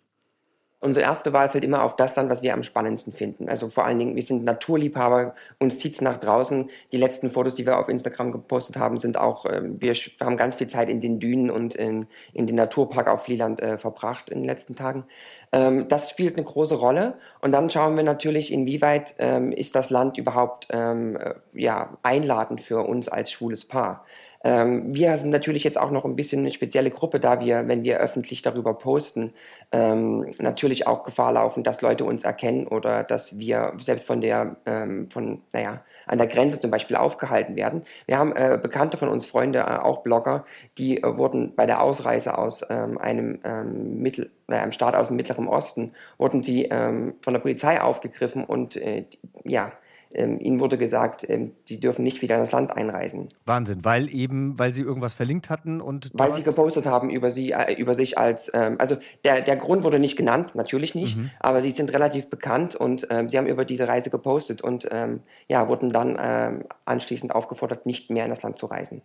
Unsere 0.84 1.06
erste 1.06 1.32
Wahl 1.32 1.48
fällt 1.48 1.64
immer 1.64 1.84
auf 1.84 1.96
das 1.96 2.16
Land, 2.16 2.32
was 2.32 2.42
wir 2.42 2.56
am 2.56 2.64
spannendsten 2.64 3.14
finden. 3.14 3.48
Also 3.48 3.70
vor 3.70 3.86
allen 3.86 4.00
Dingen, 4.00 4.16
wir 4.16 4.24
sind 4.24 4.44
Naturliebhaber, 4.44 5.36
uns 5.60 5.78
zieht 5.78 5.94
es 5.94 6.02
nach 6.02 6.20
draußen. 6.20 6.72
Die 6.92 6.98
letzten 6.98 7.30
Fotos, 7.30 7.54
die 7.54 7.68
wir 7.68 7.78
auf 7.78 7.88
Instagram 7.88 8.32
gepostet 8.32 8.78
haben, 8.78 8.98
sind 8.98 9.16
auch, 9.16 9.46
äh, 9.46 9.62
wir 9.64 9.94
haben 10.20 10.38
ganz 10.38 10.56
viel 10.56 10.68
Zeit 10.68 10.90
in 10.90 11.00
den 11.00 11.20
Dünen 11.20 11.52
und 11.52 11.76
in, 11.76 12.08
in 12.34 12.48
den 12.48 12.56
Naturpark 12.56 13.08
auf 13.08 13.24
Flieland 13.24 13.62
äh, 13.62 13.78
verbracht 13.78 14.32
in 14.32 14.40
den 14.40 14.46
letzten 14.46 14.76
Tagen. 14.76 15.06
Ähm, 15.52 15.88
das 15.88 16.10
spielt 16.10 16.36
eine 16.36 16.46
große 16.46 16.76
Rolle. 16.76 17.14
Und 17.42 17.52
dann 17.52 17.70
schauen 17.70 17.96
wir 17.96 18.04
natürlich, 18.04 18.52
inwieweit 18.52 19.14
ähm, 19.20 19.52
ist 19.52 19.76
das 19.76 19.92
Land 19.92 20.18
überhaupt 20.18 20.68
ähm, 20.72 21.16
äh, 21.16 21.36
ja, 21.54 21.96
einladend 22.02 22.60
für 22.60 22.80
uns 22.88 23.08
als 23.08 23.32
schwules 23.32 23.68
Paar. 23.68 24.04
Ähm, 24.44 24.94
wir 24.96 25.18
sind 25.18 25.30
natürlich 25.30 25.64
jetzt 25.64 25.80
auch 25.80 25.92
noch 25.92 26.06
ein 26.06 26.16
bisschen 26.16 26.40
eine 26.40 26.52
spezielle 26.52 26.90
Gruppe, 26.90 27.20
da 27.20 27.40
wir, 27.40 27.68
wenn 27.68 27.84
wir 27.84 28.00
öffentlich 28.00 28.42
darüber 28.42 28.74
posten, 28.74 29.34
ähm, 29.72 30.32
natürlich 30.40 30.88
auch 30.88 31.04
Gefahr 31.04 31.34
laufen, 31.34 31.64
dass 31.64 31.82
Leute 31.82 32.06
uns 32.06 32.24
erkennen 32.24 32.68
oder 32.68 33.04
dass 33.04 33.38
wir 33.38 33.74
selbst 33.80 34.08
von 34.08 34.22
der, 34.22 34.56
ähm, 34.66 35.10
von, 35.12 35.42
naja, 35.54 35.84
an 36.08 36.18
der 36.18 36.28
Grenze 36.28 36.60
zum 36.60 36.72
Beispiel 36.72 36.96
aufgehalten 36.96 37.56
werden. 37.56 37.84
Wir 38.08 38.18
haben 38.18 38.36
äh, 38.36 38.60
Bekannte 38.62 38.98
von 38.98 39.10
uns, 39.10 39.26
Freunde, 39.26 39.60
äh, 39.60 39.78
auch 39.78 40.00
Blogger, 40.00 40.46
die 40.78 41.04
äh, 41.04 41.18
wurden 41.18 41.54
bei 41.56 41.66
der 41.66 41.82
Ausreise 41.82 42.38
aus 42.38 42.66
ähm, 42.70 42.98
einem 42.98 43.40
ähm, 43.44 44.02
Mittel, 44.02 44.32
äh, 44.48 44.56
einem 44.56 44.72
Staat 44.72 44.96
aus 44.96 45.08
dem 45.08 45.18
Mittleren 45.18 45.48
Osten, 45.48 45.94
wurden 46.18 46.42
sie 46.42 46.66
ähm, 46.66 47.14
von 47.22 47.34
der 47.34 47.42
Polizei 47.42 47.80
aufgegriffen 47.80 48.44
und 48.44 48.76
äh, 48.76 49.06
ja, 49.44 49.72
ähm, 50.14 50.40
ihnen 50.40 50.60
wurde 50.60 50.78
gesagt, 50.78 51.28
ähm, 51.30 51.52
sie 51.66 51.80
dürfen 51.80 52.04
nicht 52.04 52.22
wieder 52.22 52.36
in 52.36 52.42
das 52.42 52.52
Land 52.52 52.76
einreisen. 52.76 53.30
Wahnsinn, 53.46 53.84
weil 53.84 54.14
eben, 54.14 54.58
weil 54.58 54.74
sie 54.74 54.82
irgendwas 54.82 55.14
verlinkt 55.14 55.50
hatten 55.50 55.82
und. 55.82 56.12
Weil 56.14 56.32
sie 56.32 56.44
gepostet 56.44 56.86
haben 56.86 57.10
über 57.10 57.32
sie, 57.32 57.52
äh, 57.52 57.74
über 57.74 57.94
sich 57.94 58.18
als, 58.18 58.52
ähm, 58.54 58.76
also 58.80 58.98
der, 59.24 59.42
der 59.42 59.58
Grund 59.58 59.84
wurde 59.84 60.00
nicht 60.00 60.18
genannt, 60.18 60.56
natürlich 60.56 60.96
nicht, 60.96 61.18
mhm. 61.18 61.32
aber 61.40 61.62
sie 61.62 61.72
sind 61.72 61.94
relativ 61.94 62.30
bekannt 62.30 62.76
und 62.76 63.08
ähm, 63.10 63.30
sie 63.30 63.38
haben 63.38 63.48
über 63.48 63.66
diese 63.66 63.88
Reise 63.88 64.10
gepostet 64.10 64.62
und 64.62 64.88
ähm, 64.92 65.22
ja, 65.48 65.68
wurden 65.68 65.92
dann 65.92 66.18
ähm, 66.20 66.64
anschließend 66.86 67.34
aufgefordert, 67.34 67.86
nicht 67.86 68.10
mehr 68.10 68.26
in 68.26 68.30
das 68.30 68.44
Land 68.44 68.58
zu 68.58 68.66
reisen. 68.66 69.02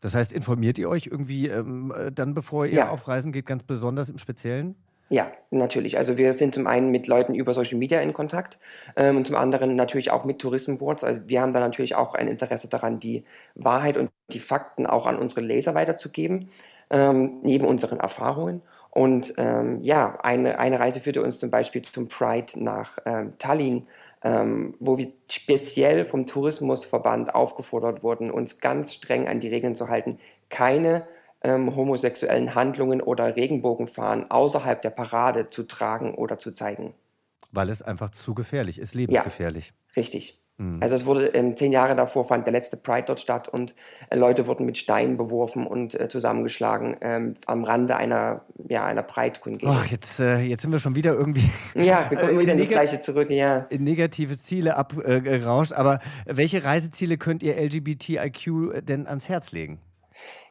Das 0.00 0.14
heißt, 0.14 0.32
informiert 0.32 0.78
ihr 0.78 0.88
euch 0.88 1.06
irgendwie 1.06 1.48
ähm, 1.48 1.92
äh, 1.96 2.10
dann, 2.10 2.34
bevor 2.34 2.66
ihr 2.66 2.72
ja. 2.72 2.88
auf 2.90 3.06
Reisen 3.06 3.32
geht, 3.32 3.46
ganz 3.46 3.62
besonders 3.62 4.08
im 4.08 4.18
Speziellen? 4.18 4.76
Ja, 5.12 5.32
natürlich. 5.50 5.98
Also 5.98 6.16
wir 6.18 6.32
sind 6.32 6.54
zum 6.54 6.68
einen 6.68 6.92
mit 6.92 7.08
Leuten 7.08 7.34
über 7.34 7.52
Social 7.52 7.76
Media 7.78 8.00
in 8.00 8.12
Kontakt 8.12 8.60
ähm, 8.94 9.16
und 9.16 9.26
zum 9.26 9.34
anderen 9.34 9.74
natürlich 9.74 10.12
auch 10.12 10.24
mit 10.24 10.38
Tourismusboards. 10.38 11.02
Also 11.02 11.22
wir 11.26 11.40
haben 11.40 11.52
da 11.52 11.58
natürlich 11.58 11.96
auch 11.96 12.14
ein 12.14 12.28
Interesse 12.28 12.68
daran, 12.68 13.00
die 13.00 13.24
Wahrheit 13.56 13.96
und 13.96 14.10
die 14.32 14.38
Fakten 14.38 14.86
auch 14.86 15.06
an 15.06 15.18
unsere 15.18 15.40
Leser 15.40 15.74
weiterzugeben, 15.74 16.50
ähm, 16.90 17.40
neben 17.42 17.66
unseren 17.66 17.98
Erfahrungen. 17.98 18.62
Und 18.90 19.34
ähm, 19.36 19.80
ja, 19.82 20.16
eine, 20.20 20.60
eine 20.60 20.78
Reise 20.78 21.00
führte 21.00 21.22
uns 21.22 21.40
zum 21.40 21.50
Beispiel 21.50 21.82
zum 21.82 22.06
Pride 22.06 22.52
nach 22.62 22.98
ähm, 23.04 23.34
Tallinn, 23.38 23.88
ähm, 24.22 24.76
wo 24.78 24.96
wir 24.96 25.12
speziell 25.28 26.04
vom 26.04 26.26
Tourismusverband 26.26 27.34
aufgefordert 27.34 28.04
wurden, 28.04 28.30
uns 28.30 28.60
ganz 28.60 28.94
streng 28.94 29.26
an 29.28 29.40
die 29.40 29.48
Regeln 29.48 29.74
zu 29.74 29.88
halten, 29.88 30.18
keine 30.50 31.04
ähm, 31.42 31.74
homosexuellen 31.74 32.54
Handlungen 32.54 33.00
oder 33.00 33.36
Regenbogenfahren 33.36 34.30
außerhalb 34.30 34.80
der 34.80 34.90
Parade 34.90 35.50
zu 35.50 35.64
tragen 35.64 36.14
oder 36.14 36.38
zu 36.38 36.52
zeigen. 36.52 36.94
Weil 37.52 37.68
es 37.68 37.82
einfach 37.82 38.10
zu 38.10 38.34
gefährlich 38.34 38.78
ist, 38.78 38.94
lebensgefährlich. 38.94 39.68
Ja, 39.68 40.00
richtig. 40.00 40.40
Mhm. 40.60 40.76
Also 40.80 40.94
es 40.94 41.06
wurde 41.06 41.28
ähm, 41.28 41.56
zehn 41.56 41.72
Jahre 41.72 41.96
davor 41.96 42.24
fand 42.24 42.46
der 42.46 42.52
letzte 42.52 42.76
Pride 42.76 43.04
dort 43.06 43.18
statt 43.18 43.48
und 43.48 43.74
äh, 44.10 44.16
Leute 44.16 44.46
wurden 44.46 44.66
mit 44.66 44.76
Steinen 44.76 45.16
beworfen 45.16 45.66
und 45.66 45.98
äh, 45.98 46.08
zusammengeschlagen 46.08 46.96
ähm, 47.00 47.34
am 47.46 47.64
Rande 47.64 47.96
einer, 47.96 48.42
ja, 48.68 48.84
einer 48.84 49.02
Pride-Kundgebung. 49.02 49.74
Oh, 49.74 49.84
jetzt, 49.90 50.20
äh, 50.20 50.40
jetzt 50.40 50.60
sind 50.62 50.70
wir 50.70 50.78
schon 50.78 50.94
wieder 50.94 51.14
irgendwie. 51.14 51.48
Ja, 51.74 52.06
wir 52.10 52.18
kommen 52.18 52.38
wieder 52.38 52.52
in 52.52 52.58
das 52.58 52.68
Gleiche 52.68 53.00
zurück, 53.00 53.30
ja. 53.30 53.66
In 53.70 53.84
negative 53.84 54.36
Ziele 54.38 54.76
abgerauscht. 54.76 55.72
aber 55.72 56.00
welche 56.26 56.62
Reiseziele 56.62 57.16
könnt 57.16 57.42
ihr 57.42 57.56
LGBTIQ 57.56 58.84
denn 58.84 59.06
ans 59.06 59.28
Herz 59.28 59.52
legen? 59.52 59.80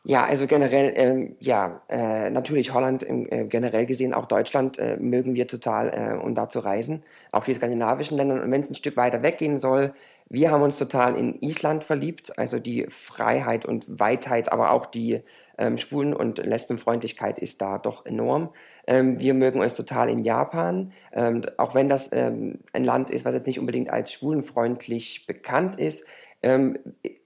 Ja, 0.04 0.24
also 0.24 0.48
generell, 0.48 0.94
ähm, 0.96 1.36
ja, 1.40 1.82
äh, 1.90 2.30
natürlich 2.30 2.74
Holland 2.74 3.04
äh, 3.04 3.46
generell 3.50 3.86
gesehen, 3.86 4.14
auch 4.14 4.26
Deutschland 4.26 4.80
äh, 4.80 4.96
mögen 4.98 5.36
wir 5.36 5.46
total, 5.46 5.90
äh, 5.90 6.18
um 6.18 6.36
da 6.36 6.48
zu 6.48 6.60
reisen. 6.60 7.04
Auch 7.34 7.44
die 7.44 7.54
skandinavischen 7.54 8.16
Länder. 8.16 8.42
Und 8.42 8.50
wenn 8.50 8.62
es 8.62 8.70
ein 8.70 8.76
Stück 8.76 8.96
weiter 8.96 9.24
weggehen 9.24 9.60
soll, 9.60 9.94
wir 10.30 10.52
haben 10.52 10.62
uns 10.62 10.78
total 10.78 11.18
in 11.18 11.38
Island 11.42 11.84
verliebt. 11.84 12.38
Also 12.40 12.60
die 12.60 12.86
Freiheit 12.88 13.66
und 13.66 14.00
Weitheit, 14.00 14.52
aber 14.54 14.72
auch 14.72 14.86
die 14.86 15.22
ähm, 15.58 15.78
Schwulen- 15.78 16.16
und 16.16 16.38
Lesbenfreundlichkeit 16.38 17.38
ist 17.38 17.62
da 17.62 17.78
doch 17.78 18.06
enorm. 18.06 18.52
Ähm, 18.88 19.20
wir 19.20 19.34
mögen 19.34 19.60
uns 19.60 19.74
total 19.74 20.10
in 20.10 20.20
Japan, 20.20 20.94
ähm, 21.12 21.42
auch 21.58 21.76
wenn 21.76 21.90
das 21.90 22.10
ähm, 22.14 22.60
ein 22.72 22.86
Land 22.86 23.10
ist, 23.10 23.26
was 23.26 23.34
jetzt 23.34 23.48
nicht 23.48 23.60
unbedingt 23.60 23.90
als 23.90 24.14
schwulenfreundlich 24.14 25.26
bekannt 25.28 25.78
ist. 25.78 26.06
Ähm, 26.42 26.78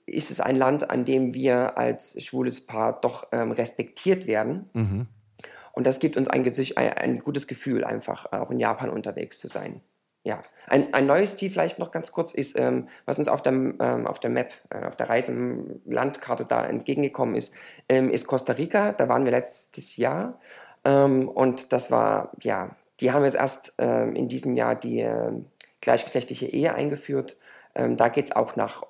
ist 0.06 0.32
es 0.32 0.40
ein 0.40 0.56
Land, 0.56 0.90
an 0.90 1.06
dem 1.06 1.34
wir 1.34 1.78
als 1.78 2.22
schwules 2.22 2.66
Paar 2.66 3.00
doch 3.00 3.28
ähm, 3.32 3.52
respektiert 3.52 4.28
werden. 4.28 4.70
Mhm. 4.74 5.08
Und 5.74 5.88
das 5.88 6.00
gibt 6.00 6.18
uns 6.18 6.28
ein, 6.28 6.46
ein, 6.46 6.94
ein, 6.94 7.20
gutes 7.20 7.48
Gefühl, 7.48 7.84
einfach 7.84 8.32
äh, 8.32 8.38
auch 8.38 8.52
in 8.52 8.60
Japan 8.60 8.90
unterwegs 8.90 9.40
zu 9.40 9.48
sein. 9.48 9.82
Ja, 10.26 10.42
ein, 10.68 10.94
ein 10.94 11.06
neues 11.06 11.36
Ziel 11.36 11.50
vielleicht 11.50 11.80
noch 11.80 11.92
ganz 11.92 12.14
kurz 12.14 12.34
ist, 12.34 12.58
ähm, 12.58 12.88
was 13.06 13.20
uns 13.20 13.28
auf, 13.28 13.42
dem, 13.42 13.78
ähm, 13.82 14.08
auf 14.08 14.20
der 14.20 14.30
Map, 14.30 14.54
äh, 14.70 14.86
auf 14.86 14.96
der 14.96 15.10
Reisenlandkarte 15.10 16.46
da 16.46 16.66
entgegengekommen 16.66 17.36
ist, 17.36 17.52
ähm, 17.90 18.10
ist 18.10 18.28
Costa 18.28 18.54
Rica. 18.54 18.94
Da 18.94 19.10
waren 19.10 19.26
wir 19.26 19.32
letztes 19.32 19.98
Jahr 19.98 20.40
ähm, 20.86 21.28
und 21.28 21.74
das 21.74 21.92
war, 21.92 22.32
ja, 22.42 22.76
die 23.02 23.12
haben 23.12 23.26
jetzt 23.26 23.36
erst 23.36 23.74
ähm, 23.80 24.16
in 24.16 24.30
diesem 24.30 24.56
Jahr 24.56 24.76
die 24.76 25.02
äh, 25.02 25.34
gleichgeschlechtliche 25.82 26.46
Ehe 26.46 26.74
eingeführt. 26.74 27.36
Da 27.74 28.08
geht 28.10 28.26
es 28.26 28.36
auch 28.36 28.56
nach 28.56 28.84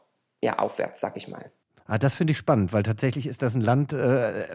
ja, 0.43 0.59
aufwärts, 0.59 0.99
sag 0.99 1.15
ich 1.15 1.27
mal. 1.27 1.51
Ah, 1.85 1.97
das 1.97 2.15
finde 2.15 2.31
ich 2.31 2.37
spannend, 2.37 2.71
weil 2.71 2.83
tatsächlich 2.83 3.27
ist 3.27 3.41
das 3.41 3.55
ein 3.55 3.61
Land, 3.61 3.91
äh, 3.93 4.45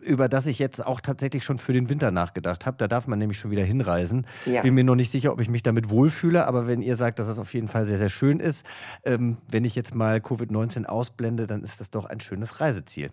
über 0.00 0.28
das 0.28 0.46
ich 0.46 0.58
jetzt 0.58 0.84
auch 0.84 1.00
tatsächlich 1.00 1.44
schon 1.44 1.58
für 1.58 1.72
den 1.72 1.88
Winter 1.88 2.10
nachgedacht 2.10 2.66
habe. 2.66 2.76
Da 2.76 2.88
darf 2.88 3.06
man 3.06 3.18
nämlich 3.18 3.38
schon 3.38 3.50
wieder 3.50 3.64
hinreisen. 3.64 4.26
Ja. 4.46 4.62
Bin 4.62 4.74
mir 4.74 4.84
noch 4.84 4.94
nicht 4.94 5.10
sicher, 5.10 5.32
ob 5.32 5.40
ich 5.40 5.48
mich 5.48 5.62
damit 5.62 5.90
wohlfühle, 5.90 6.46
aber 6.46 6.66
wenn 6.66 6.82
ihr 6.82 6.96
sagt, 6.96 7.18
dass 7.18 7.28
es 7.28 7.38
auf 7.38 7.52
jeden 7.54 7.68
Fall 7.68 7.84
sehr, 7.84 7.98
sehr 7.98 8.10
schön 8.10 8.38
ist, 8.38 8.64
ähm, 9.04 9.38
wenn 9.48 9.64
ich 9.64 9.74
jetzt 9.74 9.94
mal 9.94 10.18
Covid-19 10.18 10.86
ausblende, 10.86 11.46
dann 11.46 11.62
ist 11.62 11.80
das 11.80 11.90
doch 11.90 12.04
ein 12.04 12.20
schönes 12.20 12.60
Reiseziel. 12.60 13.10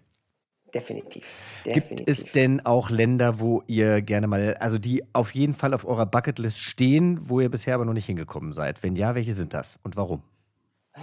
Definitiv. 0.74 1.26
Definitiv. 1.66 2.05
Gibt 2.05 2.10
es 2.10 2.32
denn 2.32 2.64
auch 2.64 2.91
Länder, 2.91 3.39
wo 3.39 3.64
ihr 3.66 4.03
gerne 4.03 4.28
mal, 4.28 4.55
also 4.60 4.78
die 4.78 5.03
auf 5.14 5.34
jeden 5.34 5.55
Fall 5.55 5.74
auf 5.74 5.86
eurer 5.86 6.05
Bucketlist 6.05 6.60
stehen, 6.60 7.20
wo 7.24 7.39
ihr 7.39 7.49
bisher 7.49 7.74
aber 7.74 7.86
noch 7.86 7.93
nicht 7.93 8.05
hingekommen 8.05 8.53
seid? 8.53 8.84
Wenn 8.84 8.95
ja, 8.95 9.16
welche 9.16 9.34
sind 9.34 9.55
das 9.55 9.80
und 9.82 9.95
warum? 9.95 10.22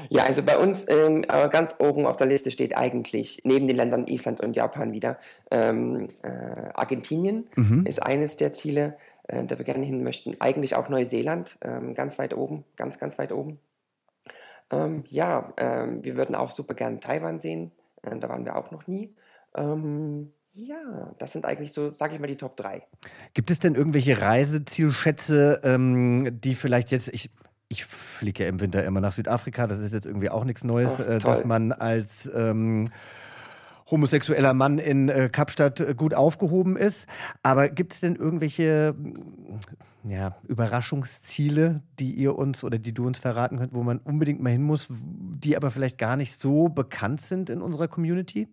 Ja, 0.08 0.24
also 0.24 0.42
bei 0.42 0.58
uns 0.58 0.86
ähm, 0.88 1.22
ganz 1.22 1.76
oben 1.78 2.06
auf 2.06 2.16
der 2.16 2.26
Liste 2.26 2.50
steht 2.50 2.76
eigentlich 2.76 3.40
neben 3.44 3.66
den 3.66 3.76
Ländern 3.76 4.06
Island 4.06 4.40
und 4.40 4.56
Japan 4.56 4.92
wieder 4.92 5.18
ähm, 5.50 6.08
äh, 6.22 6.70
Argentinien 6.74 7.46
mhm. 7.56 7.86
ist 7.86 8.02
eines 8.02 8.36
der 8.36 8.52
Ziele, 8.52 8.96
äh, 9.28 9.44
da 9.44 9.58
wir 9.58 9.64
gerne 9.64 9.84
hin 9.84 10.02
möchten. 10.02 10.36
Eigentlich 10.40 10.74
auch 10.74 10.88
Neuseeland, 10.88 11.58
ähm, 11.62 11.94
ganz 11.94 12.18
weit 12.18 12.34
oben, 12.34 12.64
ganz, 12.76 12.98
ganz 12.98 13.18
weit 13.18 13.32
oben. 13.32 13.58
Ähm, 14.70 15.04
ja, 15.08 15.52
ähm, 15.56 16.04
wir 16.04 16.16
würden 16.16 16.34
auch 16.34 16.50
super 16.50 16.74
gerne 16.74 17.00
Taiwan 17.00 17.40
sehen, 17.40 17.70
äh, 18.02 18.16
da 18.18 18.28
waren 18.28 18.44
wir 18.44 18.56
auch 18.56 18.70
noch 18.70 18.86
nie. 18.86 19.14
Ähm, 19.56 20.32
ja, 20.52 21.14
das 21.18 21.32
sind 21.32 21.44
eigentlich 21.44 21.72
so, 21.72 21.94
sage 21.94 22.14
ich 22.14 22.20
mal, 22.20 22.26
die 22.26 22.36
Top 22.36 22.56
3. 22.56 22.82
Gibt 23.34 23.50
es 23.50 23.58
denn 23.58 23.74
irgendwelche 23.74 24.20
Reisezielschätze, 24.20 25.60
ähm, 25.62 26.40
die 26.40 26.54
vielleicht 26.54 26.90
jetzt, 26.90 27.08
ich 27.08 27.30
ich 27.68 27.84
fliege 27.84 28.44
ja 28.44 28.48
im 28.48 28.60
Winter 28.60 28.84
immer 28.84 29.00
nach 29.00 29.12
Südafrika, 29.12 29.66
das 29.66 29.78
ist 29.78 29.92
jetzt 29.92 30.06
irgendwie 30.06 30.30
auch 30.30 30.44
nichts 30.44 30.64
Neues, 30.64 31.00
oh, 31.00 31.02
äh, 31.02 31.18
dass 31.18 31.44
man 31.44 31.72
als 31.72 32.30
ähm, 32.34 32.88
homosexueller 33.90 34.54
Mann 34.54 34.78
in 34.78 35.08
äh, 35.08 35.28
Kapstadt 35.30 35.80
äh, 35.80 35.94
gut 35.94 36.14
aufgehoben 36.14 36.76
ist. 36.76 37.06
Aber 37.42 37.68
gibt 37.68 37.92
es 37.92 38.00
denn 38.00 38.16
irgendwelche 38.16 38.94
mm, 38.96 40.10
ja, 40.10 40.36
Überraschungsziele, 40.46 41.82
die 41.98 42.12
ihr 42.12 42.36
uns 42.36 42.64
oder 42.64 42.78
die 42.78 42.94
du 42.94 43.06
uns 43.06 43.18
verraten 43.18 43.58
könnt, 43.58 43.74
wo 43.74 43.82
man 43.82 43.98
unbedingt 43.98 44.40
mal 44.40 44.50
hin 44.50 44.62
muss, 44.62 44.88
die 44.90 45.56
aber 45.56 45.70
vielleicht 45.70 45.98
gar 45.98 46.16
nicht 46.16 46.38
so 46.38 46.68
bekannt 46.68 47.20
sind 47.20 47.50
in 47.50 47.62
unserer 47.62 47.88
Community? 47.88 48.48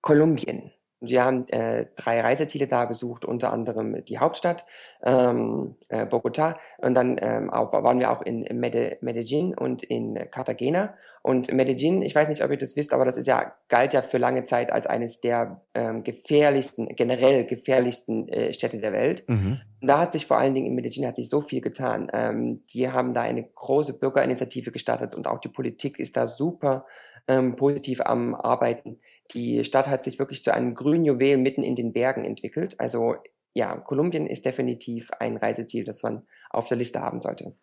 Kolumbien. 0.00 0.70
Wir 1.02 1.24
haben 1.24 1.48
äh, 1.48 1.86
drei 1.96 2.20
Reiseziele 2.20 2.68
da 2.68 2.84
besucht, 2.84 3.24
unter 3.24 3.52
anderem 3.52 4.04
die 4.04 4.18
Hauptstadt, 4.18 4.64
ähm, 5.02 5.74
äh, 5.88 6.06
Bogota. 6.06 6.56
Und 6.78 6.94
dann 6.94 7.18
ähm, 7.20 7.50
auch, 7.50 7.72
waren 7.72 7.98
wir 7.98 8.10
auch 8.10 8.22
in 8.22 8.44
Medellin 8.58 9.54
und 9.54 9.82
in 9.82 10.18
Cartagena. 10.30 10.94
Und 11.22 11.52
Medellin, 11.52 12.02
ich 12.02 12.16
weiß 12.16 12.28
nicht, 12.28 12.42
ob 12.42 12.50
ihr 12.50 12.56
das 12.56 12.74
wisst, 12.74 12.92
aber 12.92 13.04
das 13.04 13.16
ist 13.16 13.26
ja, 13.26 13.54
galt 13.68 13.92
ja 13.92 14.02
für 14.02 14.18
lange 14.18 14.42
Zeit 14.42 14.72
als 14.72 14.88
eines 14.88 15.20
der 15.20 15.60
ähm, 15.72 16.02
gefährlichsten, 16.02 16.88
generell 16.96 17.46
gefährlichsten 17.46 18.28
äh, 18.28 18.52
Städte 18.52 18.78
der 18.78 18.92
Welt. 18.92 19.28
Mhm. 19.28 19.60
Da 19.80 20.00
hat 20.00 20.12
sich 20.12 20.26
vor 20.26 20.38
allen 20.38 20.54
Dingen 20.54 20.66
in 20.66 20.74
Medellin 20.74 21.06
hat 21.06 21.16
sich 21.16 21.28
so 21.28 21.40
viel 21.40 21.60
getan. 21.60 22.10
Ähm, 22.12 22.62
die 22.74 22.90
haben 22.90 23.14
da 23.14 23.22
eine 23.22 23.44
große 23.44 24.00
Bürgerinitiative 24.00 24.72
gestartet 24.72 25.14
und 25.14 25.28
auch 25.28 25.38
die 25.38 25.48
Politik 25.48 26.00
ist 26.00 26.16
da 26.16 26.26
super 26.26 26.86
ähm, 27.28 27.56
positiv 27.56 28.00
am 28.00 28.34
Arbeiten. 28.34 29.00
Die 29.34 29.64
Stadt 29.64 29.88
hat 29.88 30.04
sich 30.04 30.18
wirklich 30.18 30.42
zu 30.42 30.52
einem 30.52 30.74
grünen 30.74 31.04
Juwel 31.04 31.36
mitten 31.36 31.62
in 31.62 31.76
den 31.76 31.92
Bergen 31.92 32.24
entwickelt. 32.24 32.78
Also 32.78 33.16
ja, 33.54 33.76
Kolumbien 33.76 34.26
ist 34.26 34.44
definitiv 34.44 35.10
ein 35.18 35.36
Reiseziel, 35.36 35.84
das 35.84 36.02
man 36.02 36.24
auf 36.50 36.68
der 36.68 36.78
Liste 36.78 37.00
haben 37.00 37.20
sollte. 37.20 37.54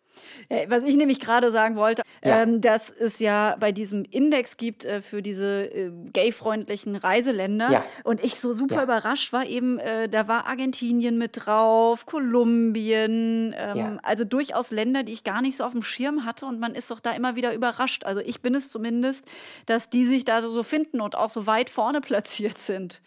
Äh, 0.48 0.66
was 0.68 0.82
ich 0.82 0.96
nämlich 0.96 1.20
gerade 1.20 1.50
sagen 1.50 1.76
wollte, 1.76 2.02
ja. 2.24 2.42
ähm, 2.42 2.60
dass 2.60 2.90
es 2.90 3.18
ja 3.18 3.56
bei 3.58 3.72
diesem 3.72 4.04
Index 4.04 4.56
gibt 4.56 4.84
äh, 4.84 5.02
für 5.02 5.22
diese 5.22 5.64
äh, 5.64 5.90
gay-freundlichen 6.12 6.96
Reiseländer. 6.96 7.70
Ja. 7.70 7.84
Und 8.04 8.22
ich 8.22 8.36
so 8.36 8.52
super 8.52 8.76
ja. 8.76 8.82
überrascht 8.84 9.32
war 9.32 9.46
eben, 9.46 9.78
äh, 9.78 10.08
da 10.08 10.28
war 10.28 10.46
Argentinien 10.46 11.18
mit 11.18 11.44
drauf, 11.44 12.06
Kolumbien, 12.06 13.54
ähm, 13.56 14.00
also 14.02 14.24
durchaus 14.24 14.70
Länder, 14.70 15.02
die 15.02 15.12
ich 15.12 15.24
gar 15.24 15.42
nicht 15.42 15.56
so 15.56 15.64
auf 15.64 15.72
dem 15.72 15.82
Schirm 15.82 16.24
hatte. 16.24 16.46
Und 16.46 16.60
man 16.60 16.74
ist 16.74 16.90
doch 16.90 17.00
da 17.00 17.12
immer 17.12 17.36
wieder 17.36 17.54
überrascht. 17.54 18.04
Also 18.04 18.20
ich 18.20 18.40
bin 18.40 18.54
es 18.54 18.70
zumindest, 18.70 19.24
dass 19.66 19.90
die 19.90 20.06
sich 20.06 20.24
da 20.24 20.40
so, 20.40 20.50
so 20.50 20.62
finden 20.62 21.00
und 21.00 21.16
auch 21.16 21.28
so 21.28 21.46
weit 21.46 21.70
vorne 21.70 22.00
platziert 22.00 22.58
sind. 22.58 23.00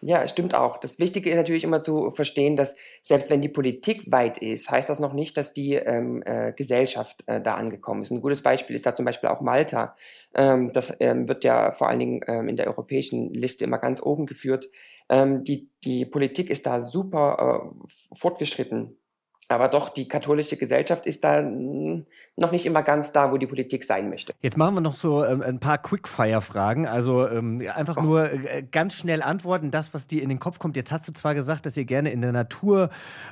Ja, 0.00 0.28
stimmt 0.28 0.54
auch. 0.54 0.76
Das 0.78 1.00
Wichtige 1.00 1.28
ist 1.28 1.36
natürlich 1.36 1.64
immer 1.64 1.82
zu 1.82 2.12
verstehen, 2.12 2.54
dass 2.54 2.76
selbst 3.02 3.30
wenn 3.30 3.40
die 3.40 3.48
Politik 3.48 4.12
weit 4.12 4.38
ist, 4.38 4.70
heißt 4.70 4.88
das 4.88 5.00
noch 5.00 5.12
nicht, 5.12 5.36
dass 5.36 5.52
die 5.52 5.74
ähm, 5.74 6.22
äh, 6.24 6.52
Gesellschaft 6.52 7.24
äh, 7.26 7.40
da 7.40 7.54
angekommen 7.54 8.02
ist. 8.02 8.12
Ein 8.12 8.20
gutes 8.20 8.42
Beispiel 8.42 8.76
ist 8.76 8.86
da 8.86 8.94
zum 8.94 9.04
Beispiel 9.04 9.28
auch 9.28 9.40
Malta. 9.40 9.96
Ähm, 10.34 10.70
das 10.72 10.94
ähm, 11.00 11.26
wird 11.26 11.42
ja 11.42 11.72
vor 11.72 11.88
allen 11.88 11.98
Dingen 11.98 12.20
ähm, 12.28 12.48
in 12.48 12.56
der 12.56 12.68
europäischen 12.68 13.34
Liste 13.34 13.64
immer 13.64 13.78
ganz 13.78 14.00
oben 14.00 14.26
geführt. 14.26 14.68
Ähm, 15.08 15.42
die, 15.42 15.68
die 15.82 16.06
Politik 16.06 16.48
ist 16.48 16.66
da 16.66 16.80
super 16.80 17.72
äh, 17.74 18.14
fortgeschritten 18.14 18.97
aber 19.50 19.68
doch, 19.68 19.88
die 19.88 20.06
katholische 20.06 20.58
Gesellschaft 20.58 21.06
ist 21.06 21.24
da 21.24 21.40
noch 21.40 22.52
nicht 22.52 22.66
immer 22.66 22.82
ganz 22.82 23.12
da, 23.12 23.32
wo 23.32 23.38
die 23.38 23.46
Politik 23.46 23.82
sein 23.82 24.10
möchte. 24.10 24.34
Jetzt 24.40 24.58
machen 24.58 24.74
wir 24.74 24.80
noch 24.82 24.94
so 24.94 25.24
ähm, 25.24 25.40
ein 25.40 25.58
paar 25.58 25.78
Quickfire-Fragen. 25.78 26.86
Also 26.86 27.26
ähm, 27.26 27.62
einfach 27.74 27.96
oh. 27.96 28.02
nur 28.02 28.30
äh, 28.30 28.62
ganz 28.70 28.92
schnell 28.92 29.22
antworten, 29.22 29.70
das, 29.70 29.94
was 29.94 30.06
dir 30.06 30.22
in 30.22 30.28
den 30.28 30.38
Kopf 30.38 30.58
kommt. 30.58 30.76
Jetzt 30.76 30.92
hast 30.92 31.08
du 31.08 31.12
zwar 31.12 31.34
gesagt, 31.34 31.64
dass 31.64 31.78
ihr 31.78 31.86
gerne 31.86 32.12
in 32.12 32.20
der 32.20 32.32
Natur 32.32 32.90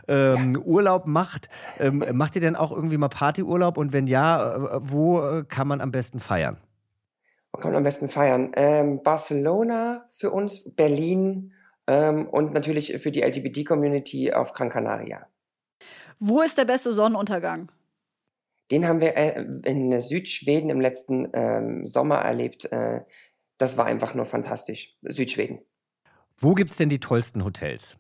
ähm, 0.09 0.55
ja. 0.55 0.61
Urlaub 0.61 1.07
macht. 1.07 1.51
Ähm, 1.79 2.03
macht 2.13 2.35
ihr 2.35 2.41
denn 2.41 2.57
auch 2.57 2.73
irgendwie 2.73 2.97
mal 2.97 3.09
Partyurlaub? 3.09 3.77
Und 3.77 3.93
wenn 3.93 4.07
ja, 4.07 4.55
äh, 4.57 4.81
wo 4.81 5.21
äh, 5.21 5.45
kann 5.47 5.69
man 5.69 5.83
am 5.83 5.93
besten 5.93 6.19
feiern? 6.19 6.57
Wo 7.53 7.61
kann 7.61 7.73
man 7.73 7.79
am 7.79 7.85
besten 7.85 8.09
feiern? 8.09 8.53
Ähm, 8.57 9.03
Barcelona 9.03 10.07
für 10.11 10.31
uns, 10.31 10.75
Berlin 10.75 11.53
ähm, 11.87 12.27
und 12.27 12.55
natürlich 12.55 12.97
für 13.03 13.11
die 13.11 13.21
LGBT-Community 13.21 14.33
auf 14.33 14.55
Gran 14.55 14.71
Canaria. 14.71 15.27
Wo 16.19 16.43
ist 16.43 16.59
der 16.59 16.65
beste 16.65 16.93
Sonnenuntergang? 16.93 17.71
Den 18.71 18.87
haben 18.87 19.01
wir 19.01 19.17
äh, 19.17 19.45
in 19.65 20.01
Südschweden 20.01 20.71
im 20.71 20.81
letzten 20.81 21.29
ähm, 21.33 21.87
Sommer 21.87 22.17
erlebt. 22.17 22.65
Äh, 22.73 23.03
das 23.59 23.77
war 23.77 23.87
einfach 23.87 24.15
nur 24.15 24.27
fantastisch. 24.27 24.97
Südschweden. 25.03 25.61
Wo 26.39 26.55
gibt 26.55 26.73
es 26.73 26.77
denn 26.77 26.89
die 26.89 27.01
tollsten 27.01 27.45
Hotels? 27.45 27.97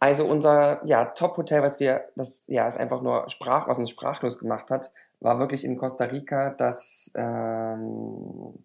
Also 0.00 0.26
unser 0.26 0.84
ja, 0.84 1.06
Top-Hotel, 1.06 1.62
was 1.62 1.80
wir, 1.80 2.04
das 2.16 2.44
ja, 2.48 2.66
ist 2.68 2.78
einfach 2.78 3.02
nur 3.02 3.28
Sprach, 3.30 3.68
was 3.68 3.78
uns 3.78 3.90
sprachlos 3.90 4.38
gemacht 4.38 4.70
hat, 4.70 4.92
war 5.20 5.38
wirklich 5.38 5.64
in 5.64 5.78
Costa 5.78 6.04
Rica 6.04 6.50
das 6.50 7.12
ähm, 7.16 8.64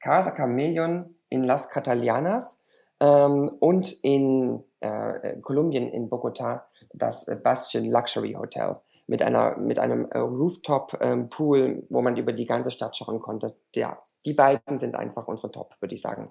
Casa 0.00 0.30
Camellon 0.30 1.14
in 1.28 1.44
Las 1.44 1.70
Catalianas 1.70 2.57
ähm, 3.00 3.50
und 3.60 3.92
in 4.02 4.62
äh, 4.80 5.36
Kolumbien, 5.40 5.88
in 5.88 6.08
Bogotá, 6.08 6.62
das 6.92 7.26
Bastion 7.42 7.90
Luxury 7.90 8.32
Hotel 8.32 8.76
mit, 9.06 9.22
einer, 9.22 9.56
mit 9.56 9.78
einem 9.78 10.06
äh, 10.10 10.18
Rooftop-Pool, 10.18 11.58
ähm, 11.58 11.86
wo 11.88 12.02
man 12.02 12.16
über 12.16 12.32
die 12.32 12.46
ganze 12.46 12.70
Stadt 12.70 12.96
schauen 12.96 13.20
konnte. 13.20 13.56
Ja, 13.74 13.98
die 14.24 14.34
beiden 14.34 14.78
sind 14.78 14.94
einfach 14.94 15.26
unsere 15.26 15.50
Top, 15.50 15.74
würde 15.80 15.94
ich 15.94 16.02
sagen. 16.02 16.30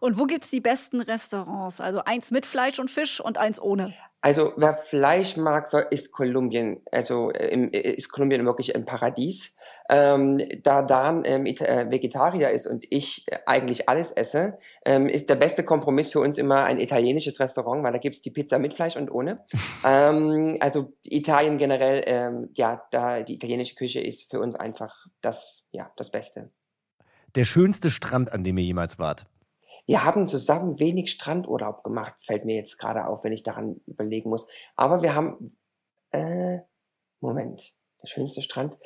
Und 0.00 0.18
wo 0.18 0.24
gibt 0.26 0.44
es 0.44 0.50
die 0.50 0.60
besten 0.60 1.00
Restaurants? 1.00 1.80
Also 1.80 2.00
eins 2.04 2.30
mit 2.30 2.46
Fleisch 2.46 2.78
und 2.78 2.90
Fisch 2.90 3.20
und 3.20 3.38
eins 3.38 3.60
ohne? 3.60 3.92
Also 4.20 4.52
wer 4.56 4.74
Fleisch 4.74 5.36
mag, 5.36 5.68
soll, 5.68 5.86
ist 5.90 6.12
Kolumbien. 6.12 6.80
Also 6.90 7.30
äh, 7.30 7.66
ist 7.94 8.10
Kolumbien 8.10 8.46
wirklich 8.46 8.74
ein 8.74 8.84
Paradies. 8.86 9.54
Ähm, 9.90 10.40
da 10.62 10.82
Dan 10.82 11.24
ähm, 11.26 11.44
äh, 11.44 11.90
Vegetarier 11.90 12.50
ist 12.50 12.66
und 12.66 12.86
ich 12.88 13.24
äh, 13.26 13.38
eigentlich 13.44 13.88
alles 13.88 14.12
esse, 14.12 14.58
ähm, 14.86 15.08
ist 15.08 15.28
der 15.28 15.34
beste 15.34 15.62
Kompromiss 15.62 16.12
für 16.12 16.20
uns 16.20 16.38
immer 16.38 16.64
ein 16.64 16.80
italienisches 16.80 17.38
Restaurant, 17.38 17.82
weil 17.82 17.92
da 17.92 17.98
gibt 17.98 18.16
es 18.16 18.22
die 18.22 18.30
Pizza 18.30 18.58
mit 18.58 18.74
Fleisch 18.74 18.96
und 18.96 19.10
ohne. 19.10 19.44
Ähm, 19.86 20.56
also 20.60 20.94
Italien 21.02 21.58
generell, 21.58 22.02
ähm, 22.06 22.48
ja, 22.54 22.82
da 22.90 23.22
die 23.22 23.34
italienische 23.34 23.74
Küche 23.74 24.00
ist 24.00 24.30
für 24.30 24.40
uns 24.40 24.54
einfach 24.54 25.06
das, 25.20 25.66
ja, 25.72 25.90
das 25.96 26.10
Beste. 26.10 26.50
Der 27.34 27.44
schönste 27.44 27.90
Strand, 27.90 28.32
an 28.32 28.44
dem 28.44 28.56
ihr 28.56 28.64
jemals 28.64 28.98
wart? 28.98 29.26
Wir 29.86 30.04
haben 30.04 30.26
zusammen 30.28 30.78
wenig 30.78 31.10
Strandurlaub 31.10 31.82
gemacht, 31.84 32.14
fällt 32.20 32.44
mir 32.44 32.56
jetzt 32.56 32.78
gerade 32.78 33.06
auf, 33.06 33.24
wenn 33.24 33.32
ich 33.32 33.42
daran 33.42 33.80
überlegen 33.86 34.30
muss. 34.30 34.46
Aber 34.76 35.02
wir 35.02 35.14
haben, 35.14 35.56
äh, 36.10 36.58
Moment, 37.20 37.74
der 38.02 38.08
schönste 38.08 38.42
Strand. 38.42 38.76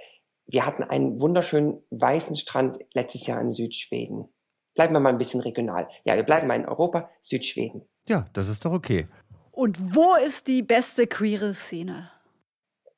Wir 0.46 0.64
hatten 0.64 0.82
einen 0.82 1.20
wunderschönen 1.20 1.82
weißen 1.90 2.36
Strand 2.36 2.78
letztes 2.94 3.26
Jahr 3.26 3.40
in 3.40 3.52
Südschweden. 3.52 4.28
Bleiben 4.74 4.92
wir 4.94 5.00
mal 5.00 5.10
ein 5.10 5.18
bisschen 5.18 5.40
regional. 5.40 5.88
Ja, 6.04 6.16
wir 6.16 6.22
bleiben 6.22 6.46
mal 6.46 6.54
in 6.54 6.66
Europa, 6.66 7.10
Südschweden. 7.20 7.82
Ja, 8.08 8.28
das 8.32 8.48
ist 8.48 8.64
doch 8.64 8.72
okay. 8.72 9.08
Und 9.50 9.94
wo 9.94 10.14
ist 10.14 10.46
die 10.46 10.62
beste 10.62 11.06
queere 11.06 11.52
Szene? 11.52 12.10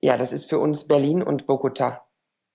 Ja, 0.03 0.16
das 0.16 0.32
ist 0.32 0.49
für 0.49 0.59
uns 0.59 0.86
Berlin 0.86 1.22
und 1.22 1.47
Bogota. 1.47 2.07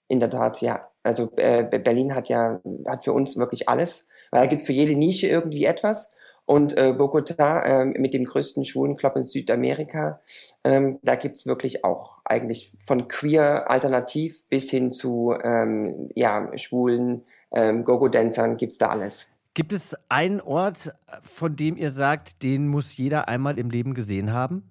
In 0.07 0.19
der 0.19 0.29
Tat, 0.29 0.61
ja. 0.61 0.91
Also 1.01 1.31
äh, 1.37 1.63
Berlin 1.63 2.13
hat 2.13 2.29
ja 2.29 2.61
hat 2.87 3.03
für 3.03 3.13
uns 3.13 3.37
wirklich 3.37 3.67
alles, 3.67 4.07
weil 4.35 4.41
da 4.41 4.47
gibt 4.47 4.61
es 4.61 4.67
für 4.67 4.73
jede 4.73 4.95
Nische 4.95 5.27
irgendwie 5.27 5.63
etwas. 5.63 6.11
Und 6.43 6.77
äh, 6.77 6.93
Bogota 6.93 7.61
äh, 7.61 7.85
mit 7.85 8.13
dem 8.13 8.25
größten 8.25 8.65
Schwulenclub 8.65 9.15
in 9.15 9.23
Südamerika, 9.23 10.19
ähm, 10.63 10.99
da 11.01 11.15
gibt's 11.15 11.45
wirklich 11.45 11.85
auch 11.85 12.17
eigentlich 12.25 12.73
von 12.85 13.07
queer 13.07 13.71
alternativ 13.71 14.43
bis 14.49 14.69
hin 14.69 14.91
zu 14.91 15.33
ähm, 15.41 16.09
ja, 16.15 16.51
schwulen 16.57 17.23
ähm, 17.51 17.85
Gogo-Dancern 17.85 18.57
gibt's 18.57 18.77
da 18.77 18.89
alles. 18.89 19.27
Gibt 19.53 19.71
es 19.71 19.95
einen 20.09 20.41
Ort, 20.41 20.93
von 21.23 21.55
dem 21.55 21.77
ihr 21.77 21.91
sagt, 21.91 22.43
den 22.43 22.67
muss 22.67 22.97
jeder 22.97 23.29
einmal 23.29 23.57
im 23.57 23.69
Leben 23.69 23.93
gesehen 23.93 24.33
haben? 24.33 24.69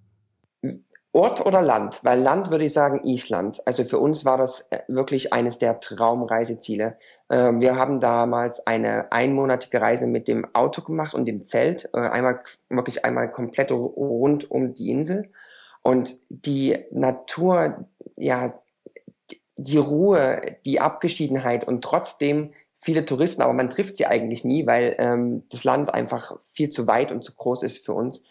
Ort 1.15 1.47
oder 1.47 1.63
Land? 1.63 2.03
Weil 2.03 2.21
Land 2.21 2.51
würde 2.51 2.65
ich 2.65 2.73
sagen 2.73 3.03
Island. 3.05 3.65
Also 3.67 3.85
für 3.85 3.99
uns 3.99 4.25
war 4.25 4.37
das 4.37 4.67
äh, 4.71 4.81
wirklich 4.89 5.33
eines 5.33 5.59
der 5.59 5.79
Traumreiseziele. 5.79 6.99
Ähm, 7.31 7.61
wir 7.61 7.77
haben 7.77 8.01
damals 8.01 8.67
eine 8.67 9.13
einmonatige 9.13 9.81
Reise 9.81 10.09
mit 10.09 10.27
dem 10.27 10.45
Auto 10.55 10.83
gemacht 10.83 11.15
und 11.15 11.27
dem 11.27 11.45
Zelt. 11.45 11.89
Äh, 11.95 12.01
einmal, 12.01 12.41
wirklich 12.69 13.05
einmal 13.05 13.31
komplett 13.31 13.71
rund 13.71 14.51
um 14.51 14.75
die 14.75 14.91
Insel. 14.91 15.31
Und 15.83 16.17
die 16.31 16.79
Natur, 16.91 17.87
ja, 18.17 18.59
die 19.57 19.79
Ruhe, 19.79 20.57
die 20.65 20.81
Abgeschiedenheit 20.81 21.67
und 21.69 21.85
trotzdem 21.85 22.53
viele 22.75 23.05
Touristen, 23.05 23.43
aber 23.43 23.53
man 23.53 23.71
trifft 23.71 23.97
sie 23.97 24.07
eigentlich 24.07 24.45
nie, 24.45 24.67
weil 24.67 24.97
ähm, 24.99 25.45
das 25.49 25.65
Land 25.65 25.95
einfach 25.95 26.37
viel 26.53 26.71
zu 26.71 26.87
weit 26.87 27.13
und 27.13 27.23
zu 27.23 27.35
groß 27.35 27.63
ist 27.63 27.85
für 27.87 27.95
uns. 27.95 28.23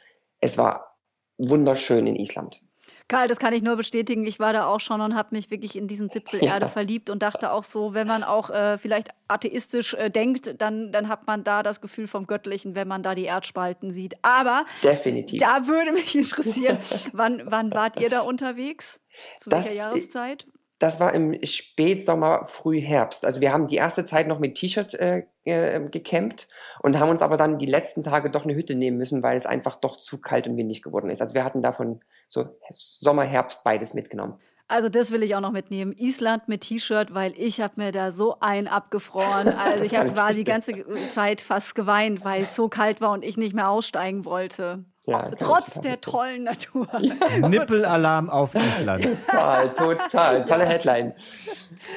Es 0.41 0.57
war 0.57 0.97
wunderschön 1.37 2.07
in 2.07 2.15
Island. 2.15 2.62
Karl, 3.07 3.27
das 3.27 3.39
kann 3.39 3.53
ich 3.53 3.61
nur 3.61 3.75
bestätigen. 3.75 4.25
Ich 4.25 4.39
war 4.39 4.53
da 4.53 4.65
auch 4.67 4.79
schon 4.79 5.01
und 5.01 5.15
habe 5.15 5.35
mich 5.35 5.51
wirklich 5.51 5.75
in 5.75 5.87
diesen 5.87 6.09
Zipfel 6.09 6.43
Erde 6.43 6.65
ja. 6.65 6.71
verliebt 6.71 7.09
und 7.09 7.21
dachte 7.21 7.51
auch 7.51 7.63
so, 7.63 7.93
wenn 7.93 8.07
man 8.07 8.23
auch 8.23 8.49
äh, 8.49 8.77
vielleicht 8.77 9.09
atheistisch 9.27 9.93
äh, 9.93 10.09
denkt, 10.09 10.61
dann, 10.61 10.91
dann 10.91 11.09
hat 11.09 11.27
man 11.27 11.43
da 11.43 11.63
das 11.63 11.81
Gefühl 11.81 12.07
vom 12.07 12.27
Göttlichen, 12.27 12.75
wenn 12.75 12.87
man 12.87 13.03
da 13.03 13.15
die 13.15 13.25
Erdspalten 13.25 13.91
sieht. 13.91 14.15
Aber 14.21 14.65
Definitiv. 14.83 15.39
da 15.39 15.67
würde 15.67 15.91
mich 15.91 16.15
interessieren, 16.15 16.77
wann, 17.11 17.41
wann 17.45 17.71
wart 17.71 17.99
ihr 17.99 18.09
da 18.09 18.21
unterwegs? 18.21 18.99
Zu 19.39 19.51
welcher 19.51 19.69
das, 19.69 19.77
Jahreszeit? 19.77 20.47
Das 20.83 20.99
war 20.99 21.13
im 21.13 21.41
Spätsommer, 21.45 22.43
Frühherbst. 22.43 23.25
Also 23.25 23.39
wir 23.39 23.53
haben 23.53 23.67
die 23.67 23.77
erste 23.77 24.03
Zeit 24.03 24.27
noch 24.27 24.39
mit 24.39 24.55
T-Shirt 24.55 24.93
äh, 24.95 25.23
äh, 25.45 25.79
gecampt 25.89 26.49
und 26.81 26.99
haben 26.99 27.07
uns 27.07 27.21
aber 27.21 27.37
dann 27.37 27.57
die 27.57 27.67
letzten 27.67 28.03
Tage 28.03 28.29
doch 28.29 28.43
eine 28.43 28.53
Hütte 28.53 28.75
nehmen 28.75 28.97
müssen, 28.97 29.23
weil 29.23 29.37
es 29.37 29.45
einfach 29.45 29.75
doch 29.75 29.95
zu 29.95 30.17
kalt 30.17 30.45
und 30.45 30.57
windig 30.57 30.81
geworden 30.81 31.09
ist. 31.09 31.21
Also 31.21 31.35
wir 31.35 31.45
hatten 31.45 31.61
davon 31.61 32.01
so 32.27 32.49
Sommer, 32.69 33.23
Herbst 33.23 33.63
beides 33.63 33.93
mitgenommen. 33.93 34.41
Also 34.67 34.89
das 34.89 35.11
will 35.11 35.23
ich 35.23 35.35
auch 35.35 35.39
noch 35.39 35.53
mitnehmen. 35.53 35.93
Island 35.97 36.49
mit 36.49 36.59
T-Shirt, 36.59 37.13
weil 37.13 37.33
ich 37.37 37.61
habe 37.61 37.75
mir 37.77 37.93
da 37.93 38.11
so 38.11 38.41
ein 38.41 38.67
abgefroren. 38.67 39.53
Also 39.57 39.85
ich 39.85 39.95
hab, 39.95 40.17
war 40.17 40.33
die 40.33 40.43
ganze 40.43 40.83
Zeit 41.07 41.39
fast 41.39 41.75
geweint, 41.75 42.25
weil 42.25 42.43
es 42.43 42.57
so 42.57 42.67
kalt 42.67 42.99
war 42.99 43.11
und 43.11 43.23
ich 43.23 43.37
nicht 43.37 43.55
mehr 43.55 43.69
aussteigen 43.69 44.25
wollte. 44.25 44.83
Ja, 45.05 45.29
Trotz 45.31 45.81
der 45.81 45.99
tollen 45.99 46.43
Natur. 46.43 46.87
Nippelalarm 47.41 48.29
auf 48.29 48.55
Island. 48.55 49.03
Total, 49.03 49.73
total. 49.73 50.45
Tolle 50.45 50.65
Headline. 50.65 51.13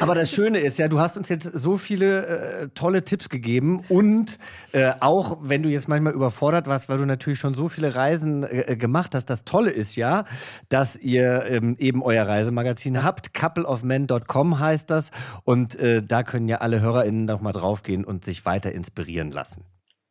Aber 0.01 0.17
das 0.17 0.33
Schöne 0.33 0.59
ist 0.59 0.77
ja, 0.79 0.89
du 0.89 0.99
hast 0.99 1.17
uns 1.17 1.29
jetzt 1.29 1.45
so 1.45 1.77
viele 1.77 2.27
äh, 2.27 2.69
tolle 2.75 3.05
Tipps 3.05 3.29
gegeben 3.29 3.85
und 3.89 4.39
äh, 4.73 4.93
auch 4.99 5.39
wenn 5.41 5.63
du 5.63 5.69
jetzt 5.69 5.87
manchmal 5.87 6.15
überfordert 6.15 6.67
warst, 6.67 6.89
weil 6.89 6.99
du 6.99 7.07
natürlich 7.07 7.39
schon 7.39 7.55
so 7.55 7.69
viele 7.69 7.95
Reisen 7.95 8.43
äh, 8.43 8.77
gemacht 8.77 9.15
hast, 9.15 9.27
das 9.27 9.45
Tolle 9.45 9.71
ist 9.71 9.95
ja, 9.95 10.25
dass 10.69 10.97
ihr 10.97 11.45
ähm, 11.47 11.77
eben 11.79 12.03
euer 12.03 12.27
Reisemagazin 12.27 13.05
habt. 13.05 13.35
Coupleofmen.com 13.35 14.59
heißt 14.59 14.91
das 14.91 15.13
und 15.45 15.77
äh, 15.77 16.03
da 16.03 16.25
können 16.25 16.49
ja 16.49 16.57
alle 16.57 16.81
HörerInnen 16.81 17.25
nochmal 17.25 17.53
draufgehen 17.53 18.05
und 18.05 18.25
sich 18.25 18.45
weiter 18.45 18.73
inspirieren 18.73 19.31
lassen. 19.31 19.65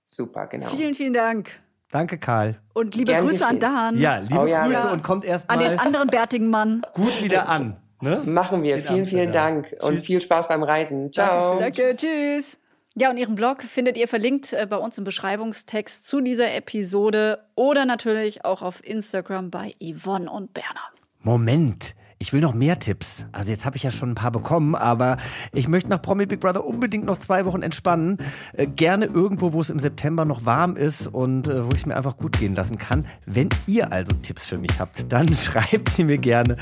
Super, 0.06 0.48
genau. 0.48 0.68
Vielen, 0.68 0.94
vielen 0.94 1.14
Dank. 1.14 1.65
Danke, 1.92 2.18
Karl. 2.18 2.60
Und 2.74 2.96
liebe 2.96 3.12
Gern 3.12 3.28
Grüße 3.28 3.46
an 3.46 3.60
Dan. 3.60 3.98
Ja, 3.98 4.18
liebe 4.18 4.40
oh, 4.40 4.46
ja, 4.46 4.66
Grüße 4.66 4.80
ja. 4.80 4.92
und 4.92 5.04
kommt 5.04 5.26
erstmal. 5.26 5.58
An 5.58 5.64
den 5.64 5.80
anderen 5.80 6.08
bärtigen 6.08 6.50
Mann. 6.50 6.82
Gut 6.94 7.24
wieder 7.24 7.48
an. 7.48 7.78
Ne? 8.02 8.22
Machen 8.26 8.64
wir. 8.64 8.78
vielen, 8.80 9.06
vielen 9.06 9.32
Dank. 9.32 9.70
Tschüss. 9.70 9.80
Und 9.80 10.00
viel 10.00 10.22
Spaß 10.22 10.48
beim 10.48 10.64
Reisen. 10.64 11.12
Ciao. 11.12 11.60
Danke, 11.60 11.96
tschüss. 11.96 12.58
Ja, 12.98 13.10
und 13.10 13.18
ihren 13.18 13.36
Blog 13.36 13.62
findet 13.62 13.98
ihr 13.98 14.08
verlinkt 14.08 14.54
äh, 14.54 14.66
bei 14.70 14.78
uns 14.78 14.98
im 14.98 15.04
Beschreibungstext 15.04 16.08
zu 16.08 16.22
dieser 16.22 16.54
Episode 16.54 17.44
oder 17.56 17.86
natürlich 17.86 18.46
auch 18.46 18.62
auf 18.62 18.86
Instagram 18.86 19.52
bei 19.52 19.74
Yvonne 19.82 20.30
und 20.32 20.54
Berner. 20.54 20.92
Moment. 21.22 21.96
Ich 22.18 22.32
will 22.32 22.40
noch 22.40 22.54
mehr 22.54 22.80
Tipps. 22.80 23.26
Also 23.34 23.52
jetzt 23.52 23.66
habe 23.66 23.76
ich 23.76 23.84
ja 23.84 23.92
schon 23.92 24.12
ein 24.12 24.16
paar 24.16 24.32
bekommen, 24.32 24.74
aber 24.74 25.18
ich 25.52 25.68
möchte 25.68 25.90
nach 25.90 26.02
Promi 26.02 26.26
Big 26.26 26.40
Brother 26.40 26.66
unbedingt 26.66 27.06
noch 27.06 27.18
zwei 27.18 27.46
Wochen 27.46 27.62
entspannen. 27.62 28.20
Äh, 28.54 28.68
gerne 28.68 29.06
irgendwo, 29.06 29.52
wo 29.52 29.60
es 29.60 29.70
im 29.70 29.80
September 29.80 30.24
noch 30.24 30.46
warm 30.46 30.78
ist 30.78 31.08
und 31.08 31.48
äh, 31.48 31.66
wo 31.66 31.70
ich 31.72 31.80
es 31.80 31.86
mir 31.86 31.98
einfach 31.98 32.18
gut 32.18 32.40
gehen 32.40 32.56
lassen 32.56 32.78
kann. 32.78 33.06
Wenn 33.26 33.50
ihr 33.68 33.92
also 33.92 34.14
Tipps 34.14 34.46
für 34.46 34.58
mich 34.58 34.80
habt, 34.80 35.12
dann 35.12 35.28
schreibt 35.36 35.90
sie 35.90 36.06
mir 36.06 36.18
gerne 36.18 36.56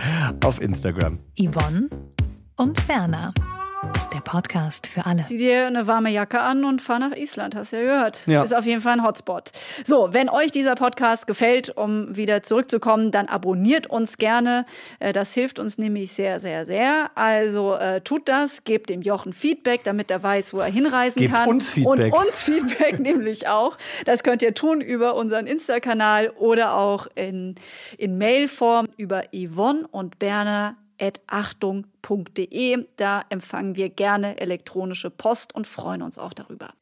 auf 0.43 0.59
Instagram. 0.59 1.19
Yvonne 1.37 1.89
und 2.55 2.87
Werner. 2.87 3.33
Der 4.13 4.21
Podcast 4.21 4.87
für 4.87 5.05
alle. 5.05 5.23
Zieh 5.23 5.37
dir 5.37 5.65
eine 5.65 5.87
warme 5.87 6.11
Jacke 6.11 6.39
an 6.39 6.65
und 6.65 6.81
fahr 6.81 6.99
nach 6.99 7.15
Island, 7.15 7.55
hast 7.55 7.73
du 7.73 7.77
ja 7.77 7.83
gehört. 7.83 8.27
Ja. 8.27 8.43
Ist 8.43 8.53
auf 8.53 8.65
jeden 8.65 8.81
Fall 8.81 8.93
ein 8.93 9.03
Hotspot. 9.03 9.51
So, 9.83 10.09
wenn 10.11 10.29
euch 10.29 10.51
dieser 10.51 10.75
Podcast 10.75 11.25
gefällt, 11.25 11.75
um 11.75 12.15
wieder 12.15 12.43
zurückzukommen, 12.43 13.09
dann 13.09 13.27
abonniert 13.27 13.87
uns 13.87 14.17
gerne. 14.17 14.65
Äh, 14.99 15.13
das 15.13 15.33
hilft 15.33 15.57
uns 15.57 15.79
nämlich 15.79 16.11
sehr, 16.11 16.39
sehr, 16.39 16.65
sehr. 16.67 17.09
Also 17.15 17.73
äh, 17.73 18.01
tut 18.01 18.29
das, 18.29 18.63
gebt 18.63 18.89
dem 18.89 19.01
Jochen 19.01 19.33
Feedback, 19.33 19.83
damit 19.83 20.11
er 20.11 20.21
weiß, 20.21 20.53
wo 20.53 20.59
er 20.59 20.71
hinreisen 20.71 21.21
gebt 21.21 21.33
kann. 21.33 21.49
Uns 21.49 21.71
Feedback. 21.71 22.13
Und 22.13 22.25
uns 22.25 22.43
Feedback 22.43 22.99
nämlich 23.01 23.47
auch. 23.47 23.77
Das 24.05 24.23
könnt 24.23 24.43
ihr 24.43 24.53
tun 24.53 24.79
über 24.79 25.15
unseren 25.15 25.47
Insta-Kanal 25.47 26.29
oder 26.37 26.77
auch 26.77 27.07
in, 27.15 27.55
in 27.97 28.19
Mailform 28.19 28.87
über 28.97 29.23
Yvonne 29.33 29.87
und 29.91 30.19
Berner 30.19 30.75
achtung.de. 31.27 32.87
Da 32.97 33.23
empfangen 33.29 33.75
wir 33.75 33.89
gerne 33.89 34.39
elektronische 34.39 35.09
Post 35.09 35.55
und 35.55 35.67
freuen 35.67 36.01
uns 36.01 36.17
auch 36.17 36.33
darüber. 36.33 36.73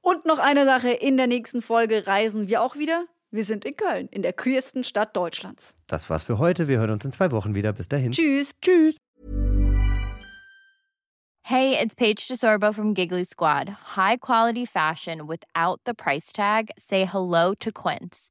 Und 0.00 0.24
noch 0.24 0.38
eine 0.38 0.64
Sache, 0.64 0.90
in 0.90 1.16
der 1.16 1.26
nächsten 1.26 1.62
Folge 1.62 2.06
reisen 2.06 2.48
wir 2.48 2.62
auch 2.62 2.76
wieder. 2.76 3.06
Wir 3.30 3.44
sind 3.44 3.64
in 3.64 3.76
Köln, 3.76 4.08
in 4.10 4.22
der 4.22 4.32
kühlsten 4.32 4.84
Stadt 4.84 5.16
Deutschlands. 5.16 5.74
Das 5.86 6.08
war's 6.08 6.24
für 6.24 6.38
heute. 6.38 6.68
Wir 6.68 6.78
hören 6.78 6.90
uns 6.90 7.04
in 7.04 7.12
zwei 7.12 7.32
Wochen 7.32 7.54
wieder. 7.54 7.72
Bis 7.72 7.88
dahin. 7.88 8.12
Tschüss. 8.12 8.54
Tschüss. 8.62 8.96
Hey, 11.42 11.78
it's 11.80 11.94
Paige 11.94 12.26
DeSorbo 12.26 12.72
from 12.72 12.92
Giggly 12.92 13.24
Squad. 13.24 13.68
High 13.96 14.16
quality 14.16 14.66
fashion 14.66 15.28
without 15.28 15.80
the 15.86 15.94
price 15.94 16.32
tag. 16.32 16.70
Say 16.76 17.04
hello 17.04 17.54
to 17.60 17.70
Quince. 17.70 18.30